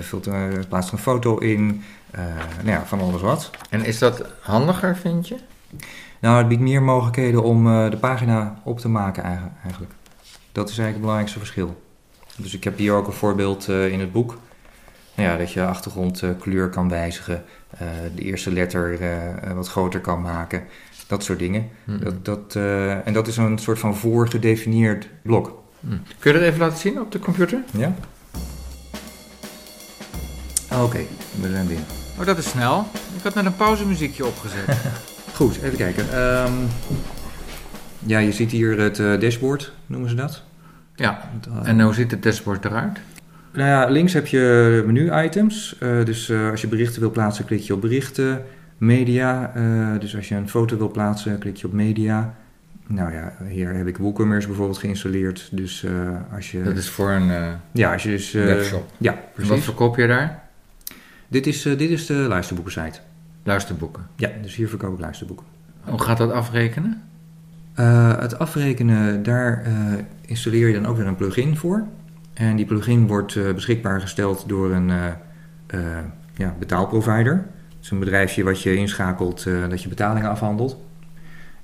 vult, 0.00 0.28
plaatst 0.68 0.92
een 0.92 0.98
foto 0.98 1.38
in. 1.38 1.84
nou 2.62 2.68
ja, 2.68 2.84
van 2.84 3.00
alles 3.00 3.20
wat. 3.22 3.50
En 3.70 3.84
is 3.84 3.98
dat 3.98 4.24
handiger, 4.40 4.96
vind 4.96 5.28
je? 5.28 5.36
Nou, 6.20 6.38
het 6.38 6.48
biedt 6.48 6.60
meer 6.62 6.82
mogelijkheden 6.82 7.42
om 7.42 7.64
de 7.90 7.96
pagina 8.00 8.60
op 8.64 8.78
te 8.78 8.88
maken 8.88 9.22
eigen- 9.22 9.52
eigenlijk. 9.62 9.92
Dat 10.52 10.68
is 10.68 10.78
eigenlijk 10.78 10.86
het 10.88 11.00
belangrijkste 11.00 11.38
verschil. 11.38 11.82
Dus 12.36 12.54
ik 12.54 12.64
heb 12.64 12.78
hier 12.78 12.92
ook 12.92 13.06
een 13.06 13.12
voorbeeld 13.12 13.68
in 13.68 14.00
het 14.00 14.12
boek. 14.12 14.38
Ja, 15.16 15.36
dat 15.36 15.52
je 15.52 15.64
achtergrondkleur 15.66 16.68
kan 16.68 16.88
wijzigen. 16.88 17.44
eh, 17.78 17.86
de 18.14 18.22
eerste 18.22 18.52
letter 18.52 19.00
eh, 19.00 19.28
eh, 19.50 19.52
wat 19.52 19.68
groter 19.68 20.00
kan 20.00 20.20
maken. 20.22 20.62
Dat 21.06 21.24
soort 21.24 21.38
dingen. 21.38 21.68
Hm. 21.84 21.98
Dat, 21.98 22.24
dat, 22.24 22.56
eh, 22.56 23.06
en 23.06 23.12
dat 23.12 23.26
is 23.26 23.36
een 23.36 23.58
soort 23.58 23.78
van 23.78 23.96
voorgedefinieerd 23.96 25.08
blok. 25.22 25.62
Hm. 25.80 25.88
Kun 26.18 26.32
je 26.32 26.38
dat 26.38 26.48
even 26.48 26.60
laten 26.60 26.78
zien 26.78 27.00
op 27.00 27.12
de 27.12 27.18
computer? 27.18 27.58
Ja? 27.70 27.94
Ah, 30.68 30.82
Oké, 30.84 30.98
we 31.40 31.50
zijn 31.50 31.66
binnen. 31.66 31.84
Oh, 32.18 32.26
dat 32.26 32.38
is 32.38 32.48
snel. 32.48 32.86
Ik 33.16 33.22
had 33.22 33.34
net 33.34 33.44
een 33.44 33.56
pauzemuziekje 33.56 34.26
opgezet. 34.26 34.76
Goed, 35.34 35.56
even 35.62 35.76
kijken. 35.76 36.12
Ehm, 36.12 36.52
ja, 37.98 38.18
je 38.18 38.32
ziet 38.32 38.50
hier 38.50 38.78
het 38.80 38.98
eh, 38.98 39.20
dashboard, 39.20 39.72
noemen 39.86 40.08
ze 40.08 40.14
dat. 40.14 40.42
ja. 40.94 41.30
Eh, 41.62 41.68
En 41.68 41.80
hoe 41.80 41.94
ziet 41.94 42.10
het 42.10 42.22
dashboard 42.22 42.64
eruit? 42.64 42.98
Nou 43.56 43.68
ja, 43.68 43.86
links 43.86 44.12
heb 44.12 44.26
je 44.26 44.82
menu-items. 44.86 45.76
Eh, 45.78 46.04
dus 46.04 46.28
eh, 46.28 46.50
als 46.50 46.60
je 46.60 46.68
berichten 46.68 47.00
wil 47.00 47.10
plaatsen, 47.10 47.44
klik 47.44 47.60
je 47.60 47.74
op 47.74 47.80
berichten. 47.80 48.42
Media, 48.78 49.52
eh, 49.54 50.00
dus 50.00 50.16
als 50.16 50.28
je 50.28 50.34
een 50.34 50.48
foto 50.48 50.76
wil 50.76 50.90
plaatsen, 50.90 51.38
klik 51.38 51.56
je 51.56 51.66
op 51.66 51.72
media. 51.72 52.34
Nou 52.86 53.12
ja, 53.12 53.32
hier 53.48 53.74
heb 53.74 53.86
ik 53.86 53.96
WooCommerce 53.96 54.46
bijvoorbeeld 54.46 54.78
geïnstalleerd. 54.78 55.48
Dus 55.52 55.84
als 56.34 56.50
je... 56.50 56.62
Dat 56.62 56.76
is 56.76 56.88
voor 56.88 57.10
een 57.10 57.56
Ja, 57.72 57.92
als 57.92 58.02
je 58.02 58.08
dus... 58.08 58.32
webshop. 58.32 58.92
Ja, 58.98 59.12
En 59.12 59.18
wat 59.18 59.46
precies. 59.46 59.64
verkoop 59.64 59.96
je 59.96 60.06
daar? 60.06 60.42
Dit 61.28 61.46
is, 61.46 61.62
dit 61.62 61.80
is 61.80 62.06
de 62.06 62.14
luisterboekensite. 62.14 62.98
Luisterboeken. 63.42 64.06
Ja, 64.16 64.30
dus 64.42 64.54
hier 64.54 64.68
verkoop 64.68 64.94
ik 64.94 65.00
luisterboeken. 65.00 65.46
Hoe 65.80 66.02
gaat 66.02 66.18
dat 66.18 66.32
afrekenen? 66.32 67.02
Het 68.18 68.38
afrekenen, 68.38 69.22
daar 69.22 69.62
installeer 70.26 70.66
je 70.66 70.74
dan 70.74 70.86
ook 70.86 70.96
weer 70.96 71.06
een 71.06 71.16
plugin 71.16 71.56
voor. 71.56 71.86
En 72.36 72.56
die 72.56 72.66
plugin 72.66 73.06
wordt 73.06 73.36
eh, 73.36 73.52
beschikbaar 73.52 74.00
gesteld 74.00 74.48
door 74.48 74.70
een 74.70 74.90
eh, 74.90 75.06
eh, 75.66 76.04
ja, 76.34 76.54
betaalprovider. 76.58 77.46
Het 77.68 77.84
is 77.84 77.90
een 77.90 77.98
bedrijfje 77.98 78.44
wat 78.44 78.62
je 78.62 78.74
inschakelt 78.74 79.44
dat 79.68 79.82
je 79.82 79.88
betalingen 79.88 80.30
afhandelt. 80.30 80.80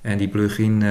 En 0.01 0.17
die 0.17 0.27
plugin, 0.27 0.83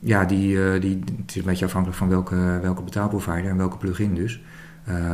ja, 0.00 0.24
die, 0.24 0.78
die, 0.78 1.02
het 1.16 1.30
is 1.30 1.36
een 1.36 1.44
beetje 1.44 1.64
afhankelijk 1.64 1.98
van 1.98 2.08
welke, 2.08 2.58
welke 2.62 2.82
betaalprovider 2.82 3.50
en 3.50 3.56
welke 3.56 3.76
plugin 3.76 4.14
dus. 4.14 4.40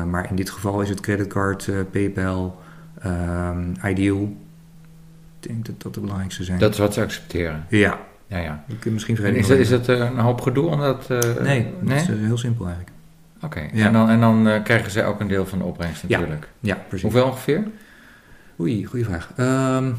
Maar 0.07 0.31
in 0.31 0.37
dit 0.37 0.50
geval 0.50 0.81
is 0.81 0.88
het 0.88 1.00
creditcard, 1.00 1.71
PayPal, 1.91 2.61
ehm, 2.99 3.75
Ideal. 3.87 4.37
Ik 5.41 5.49
denk 5.49 5.67
dat 5.67 5.83
dat 5.83 5.95
de 5.95 6.00
belangrijkste 6.00 6.45
zijn. 6.45 6.59
Dat 6.59 6.73
is 6.73 6.79
wat 6.79 6.95
ze 6.95 7.00
accepteren. 7.00 7.67
Ja, 7.69 7.99
Ja, 8.26 8.38
ja. 8.38 8.64
je 8.67 8.79
kunt 8.79 8.95
misschien 8.95 9.17
En 9.17 9.23
vrede 9.23 9.38
is, 9.38 9.47
dat, 9.47 9.59
is 9.59 9.69
dat 9.69 9.88
een 9.88 10.19
hoop 10.19 10.41
gedoe 10.41 10.67
omdat... 10.67 11.09
Nee, 11.09 11.26
nee? 11.43 11.73
dat 11.81 11.97
is 11.97 12.07
heel 12.07 12.38
simpel 12.38 12.64
eigenlijk. 12.67 12.91
Oké. 13.44 13.68
Ja. 13.72 13.87
En 13.87 13.92
dan, 13.92 14.08
en 14.08 14.20
dan 14.20 14.49
eh, 14.49 14.62
krijgen 14.62 14.90
zij 14.90 15.06
ook 15.06 15.20
een 15.20 15.28
deel 15.28 15.46
van 15.46 15.58
de 15.58 15.64
opbrengst 15.64 16.02
natuurlijk. 16.02 16.49
Ja, 16.61 16.75
precies. 16.75 17.02
Hoeveel 17.02 17.25
ongeveer? 17.25 17.62
Oei, 18.61 18.84
goede 18.84 19.04
vraag. 19.04 19.32
Ehm, 19.37 19.92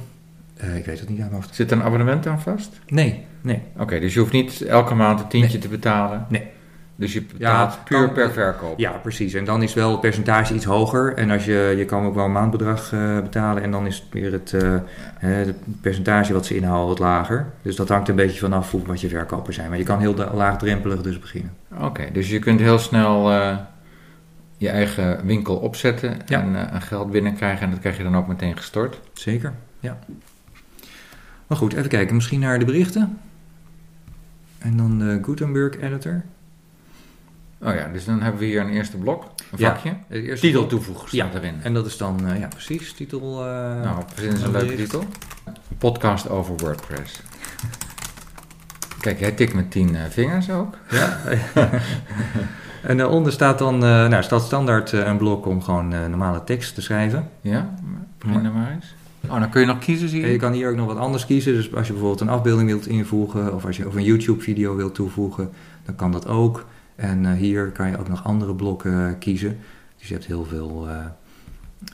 eh, 0.57 0.75
ik 0.75 0.85
weet 0.85 0.99
het 0.99 1.09
niet 1.09 1.21
aan. 1.21 1.43
Zit 1.51 1.71
er 1.71 1.77
een 1.77 1.83
abonnement 1.83 2.27
aan 2.27 2.41
vast? 2.41 2.79
Nee, 2.87 3.25
nee. 3.41 3.61
Oké, 3.77 3.99
dus 3.99 4.13
je 4.13 4.19
hoeft 4.19 4.31
niet 4.31 4.61
elke 4.61 4.95
maand 4.95 5.19
een 5.19 5.27
tientje 5.27 5.57
te 5.57 5.67
betalen. 5.67 6.25
Nee. 6.29 6.47
Dus 6.95 7.13
je 7.13 7.21
betaalt 7.21 7.71
het 7.73 7.83
puur 7.83 8.05
kan- 8.05 8.13
per 8.13 8.31
verkoop. 8.31 8.79
Ja, 8.79 8.91
precies. 8.91 9.33
En 9.33 9.45
dan 9.45 9.63
is 9.63 9.73
wel 9.73 9.91
het 9.91 10.01
percentage 10.01 10.53
iets 10.53 10.65
hoger. 10.65 11.13
En 11.15 11.29
als 11.31 11.45
je, 11.45 11.73
je 11.77 11.85
kan 11.85 12.05
ook 12.05 12.15
wel 12.15 12.25
een 12.25 12.31
maandbedrag 12.31 12.93
eh, 12.93 13.19
betalen. 13.19 13.63
En 13.63 13.71
dan 13.71 13.85
is 13.85 13.95
het 13.95 14.05
weer 14.11 14.31
het, 14.31 14.53
eh, 14.53 14.75
het 15.19 15.55
percentage 15.81 16.33
wat 16.33 16.45
ze 16.45 16.55
inhouden 16.55 16.87
wat 16.87 16.99
lager. 16.99 17.45
Dus 17.61 17.75
dat 17.75 17.89
hangt 17.89 18.07
een 18.09 18.15
beetje 18.15 18.39
vanaf 18.39 18.71
hoe, 18.71 18.81
wat 18.85 19.01
je 19.01 19.09
verkopen 19.09 19.53
zijn. 19.53 19.69
Maar 19.69 19.77
je 19.77 19.83
kan 19.83 19.99
heel 19.99 20.15
laagdrempelig 20.33 21.01
dus 21.01 21.19
beginnen. 21.19 21.51
Oké, 21.79 22.09
dus 22.11 22.29
je 22.29 22.39
kunt 22.39 22.59
heel 22.59 22.79
snel 22.79 23.31
eh, 23.31 23.57
je 24.57 24.69
eigen 24.69 25.25
winkel 25.25 25.55
opzetten 25.55 26.17
Ja. 26.25 26.41
en, 26.41 26.71
en 26.71 26.81
geld 26.81 27.11
binnenkrijgen. 27.11 27.63
En 27.65 27.69
dat 27.71 27.79
krijg 27.79 27.97
je 27.97 28.03
dan 28.03 28.17
ook 28.17 28.27
meteen 28.27 28.57
gestort. 28.57 28.99
Zeker, 29.13 29.53
ja. 29.79 29.97
Maar 31.47 31.57
goed, 31.57 31.73
even 31.73 31.89
kijken. 31.89 32.15
Misschien 32.15 32.39
naar 32.39 32.59
de 32.59 32.65
berichten. 32.65 33.17
En 34.59 34.77
dan 34.77 34.99
de 34.99 35.19
Gutenberg 35.21 35.77
editor. 35.79 36.21
Oh 37.65 37.73
ja, 37.75 37.87
dus 37.93 38.05
dan 38.05 38.21
hebben 38.21 38.39
we 38.39 38.45
hier 38.47 38.61
een 38.61 38.69
eerste 38.69 38.97
blok, 38.97 39.23
een 39.23 39.57
Ja. 39.57 39.73
vakje. 39.73 39.93
Eerste 40.09 40.45
Titel 40.47 40.67
toevoegen 40.67 41.07
Ja. 41.11 41.27
staat 41.29 41.41
erin. 41.41 41.55
En 41.63 41.73
dat 41.73 41.85
is 41.85 41.97
dan, 41.97 42.27
eh, 42.27 42.39
ja 42.39 42.47
precies, 42.47 42.93
titel... 42.93 43.39
eh, 43.45 43.81
nou, 43.81 44.03
eens 44.21 44.41
een 44.41 44.51
leuke 44.51 44.75
titel. 44.75 45.03
Een 45.45 45.77
podcast 45.77 46.29
over 46.29 46.55
WordPress. 46.57 47.21
Kijk, 48.99 49.19
jij 49.19 49.31
tikt 49.31 49.53
met 49.53 49.71
tien 49.71 49.95
eh, 49.95 50.01
vingers 50.09 50.49
ook. 50.49 50.77
Ja. 50.89 51.19
en 52.81 52.97
daaronder 52.97 53.31
staat 53.31 53.59
dan, 53.59 53.77
nou, 53.77 54.23
staat 54.23 54.41
standaard 54.43 54.91
een 54.91 55.17
blok 55.17 55.45
om 55.45 55.61
gewoon 55.61 55.87
normale 55.87 56.43
tekst 56.43 56.75
te 56.75 56.81
schrijven. 56.81 57.29
Ja, 57.41 57.73
begin 58.17 58.45
er 58.45 58.51
maar 58.51 58.71
eens. 58.71 58.95
Oh, 59.27 59.39
dan 59.39 59.49
kun 59.49 59.61
je 59.61 59.67
nog 59.67 59.79
kiezen, 59.79 60.09
zie 60.09 60.21
En 60.21 60.27
je. 60.27 60.33
je 60.33 60.39
kan 60.39 60.51
hier 60.51 60.69
ook 60.69 60.75
nog 60.75 60.87
wat 60.87 60.97
anders 60.97 61.25
kiezen. 61.25 61.53
Dus 61.53 61.75
als 61.75 61.87
je 61.87 61.93
bijvoorbeeld 61.93 62.21
een 62.21 62.29
afbeelding 62.29 62.69
wilt 62.69 62.87
invoegen 62.87 63.53
of 63.53 63.65
als 63.65 63.77
je 63.77 63.87
of 63.87 63.95
een 63.95 64.03
YouTube-video 64.03 64.75
wilt 64.75 64.95
toevoegen, 64.95 65.49
dan 65.85 65.95
kan 65.95 66.11
dat 66.11 66.27
ook. 66.27 66.65
En 66.95 67.25
eh, 67.25 67.31
hier 67.33 67.71
kan 67.71 67.89
je 67.89 67.97
ook 67.97 68.09
nog 68.09 68.23
andere 68.23 68.55
blokken 68.55 69.07
eh, 69.07 69.13
kiezen. 69.19 69.59
Dus 69.97 70.07
je 70.07 70.13
hebt 70.13 70.25
heel 70.25 70.45
veel 70.45 70.87
eh, 70.89 71.05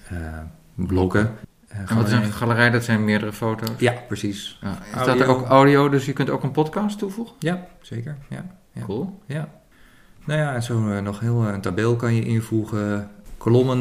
eh, 0.09 0.37
blokken. 0.75 1.31
Eh, 1.67 1.79
En 1.89 1.95
wat 1.95 2.07
is 2.07 2.13
een 2.13 2.31
galerij? 2.31 2.69
Dat 2.69 2.83
zijn 2.83 3.03
meerdere 3.05 3.33
foto's. 3.33 3.69
Ja, 3.77 3.93
precies. 4.07 4.57
Ja, 4.61 4.77
staat 5.01 5.19
er 5.19 5.27
ook 5.27 5.45
audio, 5.45 5.89
dus 5.89 6.05
je 6.05 6.13
kunt 6.13 6.29
ook 6.29 6.43
een 6.43 6.51
podcast 6.51 6.97
toevoegen? 6.99 7.35
Ja, 7.39 7.67
zeker. 7.81 8.17
Ja. 8.29 8.45
Ja. 8.71 8.81
Cool. 8.81 9.19
Ja. 9.25 9.49
Nou 10.25 10.39
ja, 10.39 10.53
en 10.53 10.63
zo 10.63 11.01
nog 11.01 11.19
heel 11.19 11.47
een 11.47 11.61
tabel 11.61 11.95
kan 11.95 12.13
je 12.15 12.25
invoegen, 12.25 13.09
kolommen, 13.37 13.79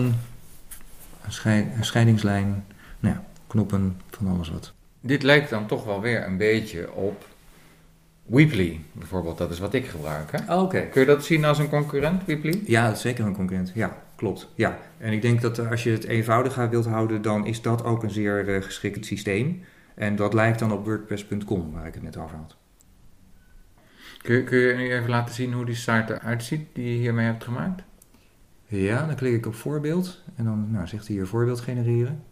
een, 1.24 1.32
schei- 1.32 1.70
een 1.76 1.84
scheidingslijn, 1.84 2.64
nou 3.00 3.14
ja, 3.14 3.22
knoppen, 3.46 4.00
van 4.10 4.26
alles 4.28 4.50
wat. 4.50 4.72
Dit 5.00 5.22
lijkt 5.22 5.50
dan 5.50 5.66
toch 5.66 5.84
wel 5.84 6.00
weer 6.00 6.26
een 6.26 6.36
beetje 6.36 6.92
op 6.92 7.26
Weebly, 8.28 8.80
bijvoorbeeld. 8.92 9.38
Dat 9.38 9.50
is 9.50 9.58
wat 9.58 9.74
ik 9.74 9.86
gebruik. 9.86 10.30
Hè? 10.32 10.54
Oké. 10.60 10.80
Kun 10.80 11.00
je 11.00 11.06
dat 11.06 11.24
zien 11.24 11.44
als 11.44 11.58
een 11.58 11.68
concurrent, 11.68 12.24
Weebly? 12.24 12.62
Ja, 12.66 12.94
zeker 12.94 13.24
een 13.24 13.34
concurrent. 13.34 13.72
Ja, 13.74 14.02
klopt. 14.16 14.48
Ja. 14.54 14.78
En 14.98 15.12
ik 15.12 15.22
denk 15.22 15.40
dat 15.40 15.58
eh, 15.58 15.70
als 15.70 15.82
je 15.82 15.90
het 15.90 16.04
eenvoudiger 16.04 16.70
wilt 16.70 16.86
houden, 16.86 17.22
dan 17.22 17.46
is 17.46 17.62
dat 17.62 17.84
ook 17.84 18.02
een 18.02 18.10
zeer 18.10 18.54
eh, 18.54 18.62
geschikt 18.62 19.06
systeem. 19.06 19.62
En 19.94 20.16
dat 20.16 20.34
lijkt 20.34 20.58
dan 20.58 20.72
op 20.72 20.84
WordPress.com, 20.84 21.72
waar 21.72 21.86
ik 21.86 21.94
het 21.94 22.02
net 22.02 22.16
over 22.16 22.36
had. 22.36 22.56
Kun 24.22 24.36
je, 24.36 24.44
kun 24.44 24.58
je 24.58 24.74
nu 24.74 24.92
even 24.92 25.10
laten 25.10 25.34
zien 25.34 25.52
hoe 25.52 25.64
die 25.64 25.74
site 25.74 26.04
eruit 26.08 26.42
ziet 26.44 26.66
die 26.72 26.92
je 26.92 26.98
hiermee 26.98 27.26
hebt 27.26 27.44
gemaakt? 27.44 27.82
Ja, 28.66 29.06
dan 29.06 29.14
klik 29.14 29.34
ik 29.34 29.46
op 29.46 29.54
voorbeeld 29.54 30.22
en 30.36 30.44
dan 30.44 30.70
nou, 30.70 30.86
zegt 30.86 31.06
hij 31.06 31.16
hier 31.16 31.26
voorbeeld 31.26 31.60
genereren. 31.60 32.22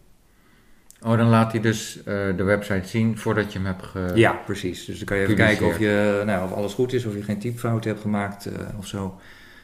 Oh, 1.01 1.17
dan 1.17 1.27
laat 1.27 1.51
hij 1.51 1.61
dus 1.61 1.97
eh, 1.97 2.03
de 2.37 2.43
website 2.43 2.87
zien 2.87 3.17
voordat 3.17 3.53
je 3.53 3.57
hem 3.59 3.67
hebt 3.67 3.85
ge... 3.85 4.11
Ja, 4.15 4.31
precies. 4.31 4.85
Dus 4.85 4.97
dan 4.97 5.05
kan 5.05 5.17
je 5.17 5.23
even 5.23 5.35
kijken 5.35 5.65
of, 5.65 5.79
je, 5.79 6.23
nou, 6.25 6.43
of 6.43 6.51
alles 6.51 6.73
goed 6.73 6.93
is, 6.93 7.05
of 7.05 7.13
je 7.13 7.23
geen 7.23 7.39
typfouten 7.39 7.89
hebt 7.89 8.01
gemaakt 8.01 8.45
eh, 8.45 8.77
of 8.77 8.87
zo. 8.87 9.19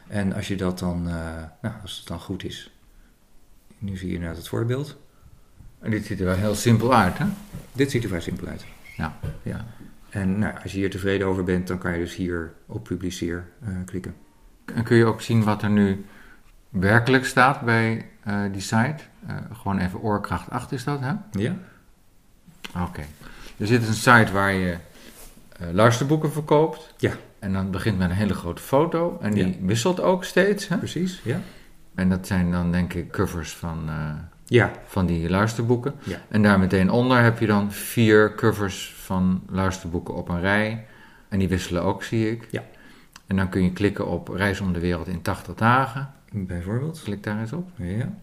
En 0.06 0.32
als 0.32 0.48
je 0.48 0.56
dat 0.56 0.78
dan, 0.78 1.08
eh, 1.08 1.14
nou, 1.62 1.74
als 1.82 1.98
het 1.98 2.06
dan 2.06 2.20
goed 2.20 2.44
is. 2.44 2.72
Nu 3.78 3.96
zie 3.96 4.08
je 4.08 4.14
inderdaad 4.14 4.36
het 4.36 4.48
voorbeeld. 4.48 4.96
En 5.80 5.90
dit 5.90 6.04
ziet 6.04 6.20
er 6.20 6.26
wel 6.26 6.36
heel 6.36 6.54
simpel 6.54 6.94
uit, 6.94 7.18
hè? 7.18 7.26
Dit 7.72 7.90
ziet 7.90 8.02
er 8.02 8.08
vrij 8.08 8.20
simpel 8.20 8.46
uit. 8.46 8.64
Ja. 8.96 9.18
ja. 9.42 9.66
En 10.10 10.38
nou, 10.38 10.54
als 10.62 10.72
je 10.72 10.78
hier 10.78 10.90
tevreden 10.90 11.26
over 11.26 11.44
bent, 11.44 11.66
dan 11.66 11.78
kan 11.78 11.92
je 11.92 11.98
dus 11.98 12.14
hier 12.14 12.52
op 12.66 12.84
publiceer 12.84 13.44
klikken. 13.84 14.14
En 14.74 14.84
kun 14.84 14.96
je 14.96 15.04
ook 15.04 15.20
zien 15.20 15.44
wat 15.44 15.62
er 15.62 15.70
nu 15.70 16.04
werkelijk 16.80 17.24
staat 17.24 17.60
bij 17.60 18.06
eh, 18.24 18.40
die 18.52 18.60
site? 18.60 18.96
Eh, 19.26 19.36
gewoon 19.52 19.78
even 19.78 20.00
oorkracht 20.00 20.50
8 20.50 20.72
is 20.72 20.84
dat, 20.84 21.00
hè? 21.00 21.12
Ja? 21.30 21.56
Oké. 22.80 23.02
Er 23.56 23.66
zit 23.66 23.86
een 23.88 23.94
site 23.94 24.32
waar 24.32 24.52
je 24.52 24.76
eh, 25.58 25.66
luisterboeken 25.72 26.32
verkoopt. 26.32 26.94
Ja. 26.96 27.12
En 27.38 27.52
dan 27.52 27.70
begint 27.70 27.98
met 27.98 28.10
een 28.10 28.16
hele 28.16 28.34
grote 28.34 28.62
foto. 28.62 29.18
En 29.20 29.30
die 29.34 29.46
Ja. 29.46 29.54
wisselt 29.60 30.00
ook 30.00 30.24
steeds. 30.24 30.68
Hè? 30.68 30.76
Precies, 30.78 31.20
ja. 31.24 31.40
En 31.94 32.08
dat 32.08 32.26
zijn 32.26 32.50
dan 32.50 32.72
denk 32.72 32.94
ik 32.94 33.10
covers 33.10 33.52
van, 33.52 33.90
Ja, 34.46 34.70
van 34.86 35.06
die 35.06 35.30
luisterboeken. 35.30 35.94
Ja. 36.02 36.16
En 36.28 36.42
daar 36.42 36.58
meteen 36.58 36.90
onder 36.90 37.22
heb 37.22 37.38
je 37.38 37.46
dan 37.46 37.72
vier 37.72 38.34
covers 38.34 38.94
van 38.96 39.42
luisterboeken 39.48 40.14
op 40.14 40.28
een 40.28 40.40
rij. 40.40 40.86
En 41.28 41.38
die 41.38 41.48
wisselen 41.48 41.82
ook, 41.82 42.02
zie 42.02 42.30
ik. 42.30 42.46
Ja. 42.50 42.62
En 43.26 43.36
dan 43.36 43.48
kun 43.48 43.62
je 43.62 43.72
klikken 43.72 44.06
op 44.06 44.28
Reis 44.28 44.60
om 44.60 44.72
de 44.72 44.80
wereld 44.80 45.06
in 45.06 45.22
80 45.22 45.54
dagen. 45.54 46.12
Bijvoorbeeld. 46.34 47.02
Klik 47.02 47.22
daar 47.22 47.40
eens 47.40 47.52
op. 47.52 47.70
Ja. 47.76 48.18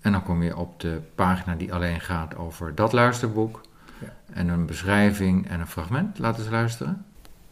En 0.00 0.12
dan 0.12 0.22
kom 0.22 0.42
je 0.42 0.56
op 0.56 0.80
de 0.80 1.00
pagina 1.14 1.54
die 1.54 1.72
alleen 1.72 2.00
gaat 2.00 2.36
over 2.36 2.74
dat 2.74 2.92
luisterboek. 2.92 3.60
Ja. 4.00 4.16
En 4.32 4.48
een 4.48 4.66
beschrijving 4.66 5.48
en 5.48 5.60
een 5.60 5.66
fragment. 5.66 6.18
Laten 6.18 6.36
we 6.36 6.42
eens 6.42 6.54
luisteren. 6.54 7.06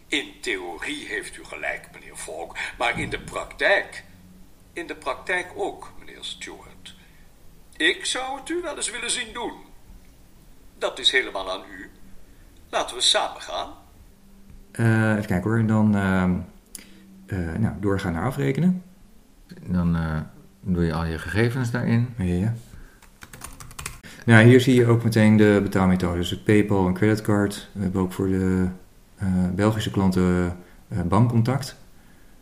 In 0.06 0.32
theorie 0.40 1.06
heeft 1.06 1.36
u 1.36 1.44
gelijk, 1.44 1.88
meneer 1.92 2.16
Volk, 2.16 2.56
maar 2.78 2.98
in 2.98 3.10
de 3.10 3.20
praktijk. 3.20 4.04
In 4.72 4.86
de 4.86 4.94
praktijk 4.94 5.52
ook, 5.56 5.92
meneer 5.98 6.18
Stewart. 6.20 6.96
Ik 7.76 8.04
zou 8.04 8.38
het 8.38 8.48
u 8.48 8.60
wel 8.62 8.76
eens 8.76 8.90
willen 8.90 9.10
zien 9.10 9.32
doen. 9.32 9.52
Dat 10.78 10.98
is 10.98 11.10
helemaal 11.10 11.52
aan 11.52 11.62
u. 11.70 11.90
Laten 12.70 12.96
we 12.96 13.02
samen 13.02 13.40
gaan. 13.40 13.68
Eh, 14.72 15.10
even 15.10 15.26
kijken 15.26 15.50
hoor. 15.50 15.58
En 15.58 15.66
dan 15.66 15.96
ehm, 15.96 16.38
eh, 17.26 17.58
nou, 17.58 17.74
doorgaan 17.80 18.12
naar 18.12 18.24
afrekenen. 18.24 18.82
Dan 19.66 19.96
eh, 19.96 20.20
doe 20.60 20.84
je 20.84 20.92
al 20.92 21.04
je 21.04 21.18
gegevens 21.18 21.70
daarin. 21.70 22.08
Ja. 22.16 22.54
Nou, 24.26 24.44
hier 24.44 24.60
zie 24.60 24.74
je 24.74 24.86
ook 24.86 25.04
meteen 25.04 25.36
de 25.36 25.60
betaalmethodes. 25.62 26.18
Dus 26.18 26.30
het 26.30 26.44
PayPal 26.44 26.86
en 26.86 26.94
creditcard. 26.94 27.68
We 27.72 27.82
hebben 27.82 28.00
ook 28.00 28.12
voor 28.12 28.28
de 28.28 28.66
eh, 29.16 29.28
Belgische 29.54 29.90
klanten 29.90 30.56
eh, 30.88 31.00
bankcontact. 31.00 31.76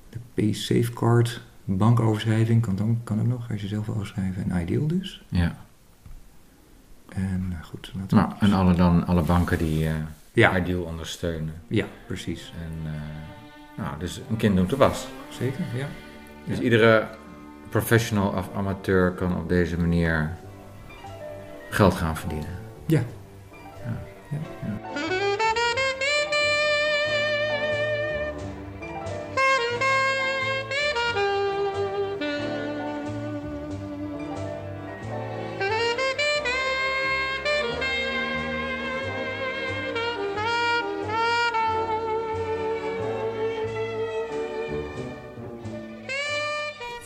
De 0.08 0.18
PaySafeCard, 0.34 1.42
bankoverschrijving 1.64 2.62
kan, 2.62 2.76
dan, 2.76 3.00
kan 3.04 3.20
ook 3.20 3.26
nog 3.26 3.50
als 3.50 3.60
je 3.60 3.68
zelf 3.68 3.88
overschrijven. 3.88 4.50
En 4.50 4.60
Ideal 4.62 4.86
dus. 4.86 5.22
Ja. 5.28 5.56
En 7.08 7.54
goed, 7.62 7.92
laten 7.96 8.16
we... 8.16 8.22
Nou, 8.22 8.34
en 8.40 8.52
alle, 8.52 8.74
dan, 8.74 9.06
alle 9.06 9.22
banken 9.22 9.58
die 9.58 9.88
Ja. 10.32 10.58
Ideal 10.58 10.82
ondersteunen. 10.82 11.54
Ja, 11.66 11.86
precies. 12.06 12.52
En, 12.64 12.92
nou, 13.76 13.98
dus 13.98 14.20
een 14.30 14.36
kind 14.36 14.56
doet 14.56 14.70
de 14.70 14.76
was. 14.76 15.08
Zeker, 15.28 15.64
ja. 15.76 15.86
Dus 16.44 16.56
Ja. 16.56 16.62
iedere 16.62 17.06
professional 17.68 18.28
of 18.28 18.48
amateur 18.56 19.10
kan 19.10 19.36
op 19.36 19.48
deze 19.48 19.78
manier 19.78 20.30
geld 21.70 21.94
gaan 21.94 22.16
verdienen. 22.16 22.48
Ja. 22.86 23.02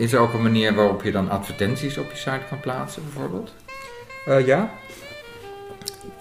Is 0.05 0.12
er 0.12 0.19
ook 0.19 0.33
een 0.33 0.43
manier 0.43 0.75
waarop 0.75 1.03
je 1.03 1.12
dan 1.12 1.31
advertenties 1.31 1.99
op 1.99 2.11
je 2.11 2.17
site 2.17 2.40
kan 2.49 2.61
plaatsen, 2.61 3.03
bijvoorbeeld? 3.03 3.55
Eh, 4.27 4.47
ja. 4.47 4.71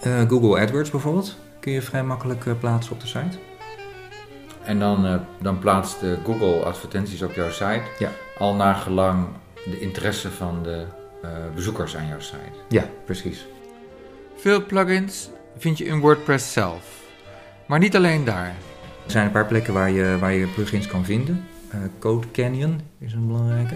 Eh, 0.00 0.20
Google 0.28 0.60
AdWords 0.60 0.90
bijvoorbeeld. 0.90 1.36
Kun 1.60 1.72
je 1.72 1.82
vrij 1.82 2.02
makkelijk 2.04 2.46
eh, 2.46 2.52
plaatsen 2.60 2.92
op 2.92 3.00
de 3.00 3.06
site. 3.06 3.38
En 4.62 4.78
dan, 4.78 5.06
eh, 5.06 5.14
dan 5.40 5.58
plaatst 5.58 6.00
de 6.00 6.18
Google 6.24 6.64
advertenties 6.64 7.22
op 7.22 7.32
jouw 7.32 7.50
site, 7.50 7.82
Ja. 7.98 8.10
al 8.38 8.54
naar 8.54 8.74
gelang 8.74 9.26
de 9.64 9.80
interesse 9.80 10.30
van 10.30 10.62
de 10.62 10.84
eh, 11.22 11.30
bezoekers 11.54 11.96
aan 11.96 12.06
jouw 12.06 12.20
site. 12.20 12.58
Ja, 12.68 12.84
precies. 13.04 13.46
Veel 14.36 14.66
plugins 14.66 15.30
vind 15.58 15.78
je 15.78 15.84
in 15.84 16.00
WordPress 16.00 16.52
zelf, 16.52 16.82
maar 17.66 17.78
niet 17.78 17.96
alleen 17.96 18.24
daar. 18.24 18.54
Er 19.04 19.10
zijn 19.10 19.26
een 19.26 19.32
paar 19.32 19.46
plekken 19.46 19.74
waar 19.74 19.90
je, 19.90 20.16
waar 20.20 20.32
je 20.32 20.46
plugins 20.46 20.86
kan 20.86 21.04
vinden. 21.04 21.48
Eh, 21.74 21.88
Code 21.98 22.30
Canyon 22.32 22.80
is 22.98 23.12
een 23.12 23.26
belangrijke. 23.26 23.74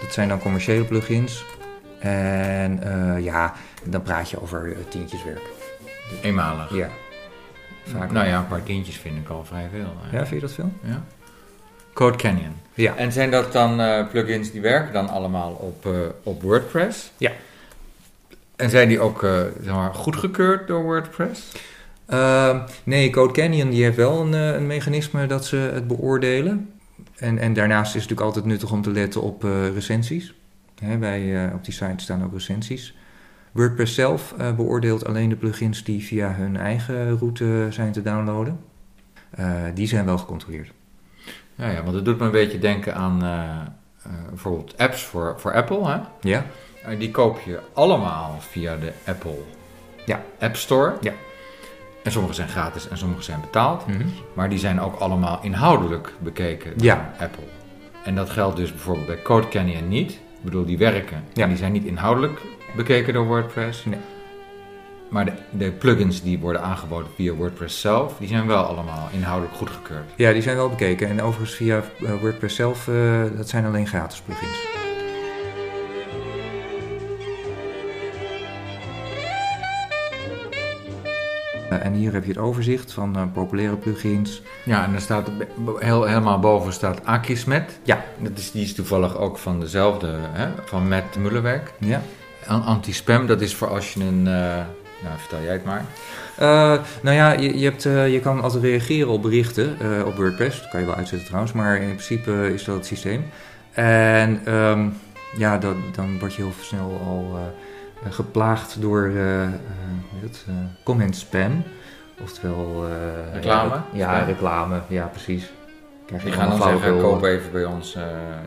Dat 0.00 0.12
zijn 0.12 0.28
dan 0.28 0.38
commerciële 0.38 0.84
plugins. 0.84 1.44
En 1.98 2.82
eh, 2.82 3.24
ja, 3.24 3.54
dan 3.84 4.02
praat 4.02 4.30
je 4.30 4.42
over 4.42 4.72
eh, 4.72 4.78
tientjes 4.88 5.24
werk. 5.24 5.48
Eenmalig. 6.22 6.74
Ja. 6.74 6.88
Vaak 7.84 8.10
Nou 8.10 8.26
ja, 8.26 8.38
een 8.38 8.46
paar 8.46 8.62
tientjes 8.62 8.96
vind 8.96 9.16
ik 9.16 9.28
al 9.28 9.44
vrij 9.44 9.68
veel. 9.72 9.92
Ja, 10.12 10.26
vind 10.26 10.40
je 10.40 10.46
dat 10.46 10.52
veel? 10.52 10.72
Ja. 10.82 11.04
Code 11.92 12.16
Canyon. 12.16 12.52
Ja. 12.74 12.96
En 12.96 13.12
zijn 13.12 13.30
dat 13.30 13.52
dan 13.52 13.80
eh, 13.80 14.08
plugins 14.08 14.50
die 14.50 14.60
werken 14.60 14.92
dan 14.92 15.08
allemaal 15.08 15.52
op, 15.52 15.86
eh, 15.86 15.92
op 16.22 16.42
WordPress? 16.42 17.12
Ja. 17.16 17.32
En 18.56 18.70
zijn 18.70 18.88
die 18.88 19.00
ook 19.00 19.22
eh, 19.22 19.40
zeg 19.62 19.74
maar, 19.74 19.94
goedgekeurd 19.94 20.66
door 20.66 20.82
WordPress? 20.82 21.52
Ehm, 22.06 22.58
nee, 22.84 23.10
Code 23.10 23.32
Canyon 23.32 23.70
die 23.70 23.82
heeft 23.82 23.96
wel 23.96 24.20
een, 24.20 24.32
een 24.32 24.66
mechanisme 24.66 25.26
dat 25.26 25.44
ze 25.44 25.56
het 25.56 25.86
beoordelen. 25.86 26.79
En, 27.16 27.38
en 27.38 27.52
daarnaast 27.52 27.94
is 27.94 28.00
het 28.02 28.10
natuurlijk 28.10 28.26
altijd 28.26 28.44
nuttig 28.44 28.72
om 28.72 28.82
te 28.82 28.90
letten 28.90 29.22
op 29.22 29.44
eh, 29.44 29.72
recensies. 29.72 30.34
Hè, 30.82 30.96
bij, 30.98 31.46
eh, 31.46 31.54
op 31.54 31.64
die 31.64 31.74
site 31.74 32.02
staan 32.02 32.24
ook 32.24 32.32
recensies. 32.32 32.96
WordPress 33.52 33.94
zelf 33.94 34.34
eh, 34.38 34.54
beoordeelt 34.54 35.06
alleen 35.06 35.28
de 35.28 35.36
plugins 35.36 35.84
die 35.84 36.02
via 36.02 36.32
hun 36.32 36.56
eigen 36.56 37.18
route 37.18 37.66
zijn 37.70 37.92
te 37.92 38.02
downloaden. 38.02 38.60
Die 39.74 39.86
zijn 39.86 40.04
wel 40.04 40.18
gecontroleerd. 40.18 40.72
Ja, 41.54 41.70
ja, 41.70 41.82
want 41.82 41.94
het 41.94 42.04
doet 42.04 42.18
me 42.18 42.24
een 42.24 42.30
beetje 42.30 42.58
denken 42.58 42.94
aan 42.94 43.18
bijvoorbeeld 44.28 44.78
apps 44.78 45.04
voor, 45.04 45.34
voor 45.40 45.54
Apple. 45.54 45.86
Hè? 45.86 45.98
Ja? 46.20 46.46
Die 46.98 47.10
koop 47.10 47.40
je 47.40 47.60
allemaal 47.72 48.36
via 48.40 48.76
de 48.76 48.92
Apple 49.06 49.38
Ja. 50.06 50.22
App 50.38 50.56
Store. 50.56 50.96
Ja. 51.00 51.12
En 52.02 52.12
sommige 52.12 52.34
zijn 52.34 52.48
gratis 52.48 52.88
en 52.88 52.98
sommige 52.98 53.22
zijn 53.22 53.40
betaald. 53.40 53.86
Mhm. 53.86 54.06
Maar 54.34 54.48
die 54.48 54.58
zijn 54.58 54.80
ook 54.80 54.94
allemaal 54.94 55.38
inhoudelijk 55.42 56.12
bekeken 56.18 56.70
door 56.76 56.86
Ja. 56.86 57.14
Apple. 57.18 57.44
En 58.04 58.14
dat 58.14 58.30
geldt 58.30 58.56
dus 58.56 58.70
bijvoorbeeld 58.70 59.06
bij 59.06 59.22
Code 59.22 59.48
Canyon 59.48 59.88
niet. 59.88 60.10
Ik 60.10 60.18
bedoel, 60.42 60.64
die 60.64 60.78
werken. 60.78 61.24
Ja. 61.32 61.42
En 61.42 61.48
die 61.48 61.58
zijn 61.58 61.72
niet 61.72 61.84
inhoudelijk 61.84 62.40
bekeken 62.76 63.12
door 63.12 63.26
WordPress. 63.26 63.84
Nee. 63.84 63.98
Maar 65.08 65.24
de, 65.24 65.32
de 65.50 65.70
plugins 65.70 66.22
die 66.22 66.38
worden 66.38 66.62
aangeboden 66.62 67.10
via 67.14 67.32
WordPress 67.32 67.80
zelf, 67.80 68.16
die 68.18 68.28
zijn 68.28 68.46
wel 68.46 68.62
allemaal 68.64 69.08
inhoudelijk 69.12 69.56
goedgekeurd. 69.56 70.10
Ja, 70.16 70.32
die 70.32 70.42
zijn 70.42 70.56
wel 70.56 70.68
bekeken. 70.68 71.08
En 71.08 71.22
overigens 71.22 71.56
via 71.56 71.82
eh, 72.04 72.10
WordPress 72.20 72.56
zelf, 72.56 72.88
eh, 72.88 73.22
dat 73.36 73.48
zijn 73.48 73.64
alleen 73.64 73.86
gratis 73.86 74.20
plugins. 74.20 74.58
En 81.90 81.96
hier 81.96 82.12
heb 82.12 82.22
je 82.24 82.28
het 82.28 82.38
overzicht 82.38 82.92
van 82.92 83.16
eh, 83.16 83.22
populaire 83.32 83.76
plugins. 83.76 84.42
Ja, 84.64 84.84
en 84.84 84.92
dan 84.92 85.00
staat 85.00 85.30
heel, 85.78 86.04
helemaal 86.04 86.38
boven 86.38 86.72
staat 86.72 87.04
Akismet. 87.04 87.78
Ja. 87.82 88.04
Dat 88.18 88.38
is, 88.38 88.50
die 88.50 88.62
is 88.62 88.74
toevallig 88.74 89.16
ook 89.16 89.38
van 89.38 89.60
dezelfde, 89.60 90.16
hè, 90.32 90.48
van 90.64 90.88
Matt 90.88 91.16
Mullenweg. 91.16 91.60
Ja. 91.78 92.02
An- 92.46 92.64
Anti-spam, 92.64 93.26
dat 93.26 93.40
is 93.40 93.54
voor 93.54 93.68
als 93.68 93.92
je 93.92 94.00
een... 94.00 94.26
eh, 94.26 94.64
nou, 95.02 95.18
vertel 95.18 95.42
jij 95.42 95.52
het 95.52 95.64
maar. 95.64 95.84
Eh, 96.36 96.78
nou 97.02 97.16
ja, 97.16 97.32
je, 97.32 97.58
je, 97.58 97.64
hebt, 97.64 97.82
je 98.12 98.20
kan 98.22 98.42
altijd 98.42 98.62
reageren 98.62 99.08
op 99.08 99.22
berichten 99.22 99.76
op 100.06 100.16
WordPress. 100.16 100.60
Dat 100.60 100.68
kan 100.70 100.80
je 100.80 100.86
wel 100.86 100.94
uitzetten 100.94 101.26
trouwens, 101.26 101.52
maar 101.54 101.76
in 101.76 101.88
principe 101.88 102.52
is 102.54 102.64
dat 102.64 102.74
het 102.76 102.86
systeem. 102.86 103.24
En 103.72 104.40
ehm, 104.44 104.88
ja, 105.36 105.58
dan, 105.58 105.76
dan 105.94 106.18
word 106.18 106.34
je 106.34 106.42
heel 106.42 106.52
snel 106.60 107.00
al 107.06 107.38
geplaagd 108.10 108.76
door 108.80 109.12
het, 110.20 110.44
comment 110.84 111.16
spam. 111.16 111.62
Oftewel... 112.22 112.86
eh, 112.88 113.32
Reclame? 113.34 113.80
Ja, 113.92 114.18
reclame. 114.24 114.80
Ja, 114.88 115.06
precies. 115.06 115.50
Krijg 116.06 116.22
je 116.22 116.28
Die 116.30 116.38
gaan 116.38 116.48
dan 116.48 116.62
zeggen, 116.62 117.00
koop 117.00 117.22
even 117.24 117.52
bij 117.52 117.64
ons 117.64 117.94
eh, 117.94 118.02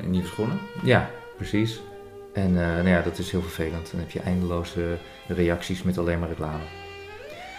nieuwe 0.05 0.27
schoenen. 0.27 0.59
Ja, 0.83 1.09
precies. 1.37 1.81
En 2.33 2.47
eh, 2.61 2.65
nou 2.73 2.87
ja, 2.87 3.01
dat 3.01 3.17
is 3.17 3.31
heel 3.31 3.41
vervelend. 3.41 3.91
Dan 3.91 3.99
heb 3.99 4.09
je 4.09 4.19
eindeloze 4.19 4.97
reacties 5.27 5.83
met 5.83 5.97
alleen 5.97 6.19
maar 6.19 6.29
reclame. 6.29 6.63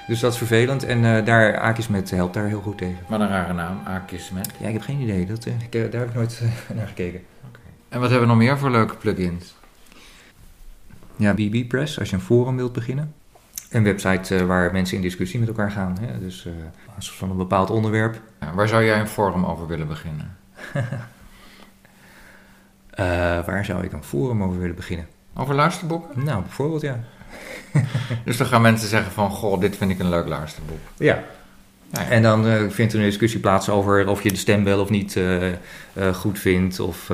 Dus 0.07 0.20
dat 0.20 0.33
is 0.33 0.38
vervelend 0.38 0.85
en 0.85 1.05
eh, 1.05 1.24
daar 1.24 1.59
Akismet 1.59 2.11
helpt 2.11 2.35
daar 2.35 2.46
heel 2.46 2.61
goed 2.61 2.79
tegen. 2.79 2.98
Maar 3.09 3.20
een 3.20 3.29
rare 3.29 3.53
naam, 3.53 3.81
Akismet. 3.85 4.50
Ja, 4.61 4.66
ik 4.66 4.72
heb 4.72 4.83
geen 4.83 5.00
idee. 5.00 5.27
Dat, 5.27 5.44
eh, 5.44 5.53
ik, 5.61 5.72
daar 5.92 6.00
heb 6.00 6.09
ik 6.09 6.14
nooit 6.14 6.42
naar 6.74 6.87
gekeken. 6.87 7.20
En 7.88 8.00
wat 8.00 8.11
hebben 8.11 8.29
we 8.29 8.35
nog 8.35 8.42
meer 8.44 8.59
voor 8.59 8.70
leuke 8.70 8.94
plugins? 8.96 9.55
Ja, 11.16 11.33
BB 11.35 11.68
Press, 11.68 11.98
als 11.98 12.11
je 12.11 12.16
een 12.16 12.22
forum 12.22 12.57
wilt 12.57 12.72
beginnen. 12.72 13.14
Een 13.74 13.84
website 13.84 14.37
eh, 14.37 14.46
waar 14.46 14.72
mensen 14.72 14.96
in 14.96 15.02
discussie 15.02 15.38
met 15.38 15.48
elkaar 15.48 15.70
gaan. 15.70 15.96
Hè? 16.00 16.18
Dus 16.18 16.46
eh 16.46 16.52
als 16.96 17.12
van 17.12 17.30
een 17.30 17.37
bepaald 17.37 17.70
onderwerp. 17.70 18.20
Ja, 18.40 18.54
waar 18.54 18.68
zou 18.68 18.84
jij 18.84 19.00
een 19.00 19.08
forum 19.08 19.44
over 19.44 19.66
willen 19.66 19.88
beginnen? 19.88 20.37
Eh, 22.94 23.06
waar 23.46 23.64
zou 23.64 23.84
ik 23.84 23.92
een 23.92 24.04
forum 24.04 24.42
over 24.42 24.58
willen 24.58 24.74
beginnen? 24.74 25.06
Over 25.37 25.54
luisterboeken? 25.54 26.24
Nou, 26.24 26.42
bijvoorbeeld 26.42 26.80
ja. 26.80 27.00
Dus 28.24 28.37
dan 28.37 28.46
gaan 28.46 28.62
mensen 28.62 28.88
zeggen 28.88 29.12
van, 29.12 29.30
goh, 29.30 29.60
dit 29.60 29.76
vind 29.76 29.90
ik 29.90 29.98
een 29.98 30.08
leuk 30.08 30.28
luisterboek. 30.28 30.78
Ja. 30.96 31.22
En 31.90 32.22
dan 32.22 32.44
vindt 32.70 32.92
er 32.92 32.98
een 32.98 33.04
discussie 33.04 33.40
plaats 33.40 33.68
over 33.68 34.08
of 34.08 34.22
je 34.22 34.28
de 34.28 34.37
stem 34.37 34.64
wel 34.64 34.80
of 34.80 34.90
niet 34.90 35.20
goed 36.12 36.38
vindt. 36.38 36.80
Of 36.80 37.10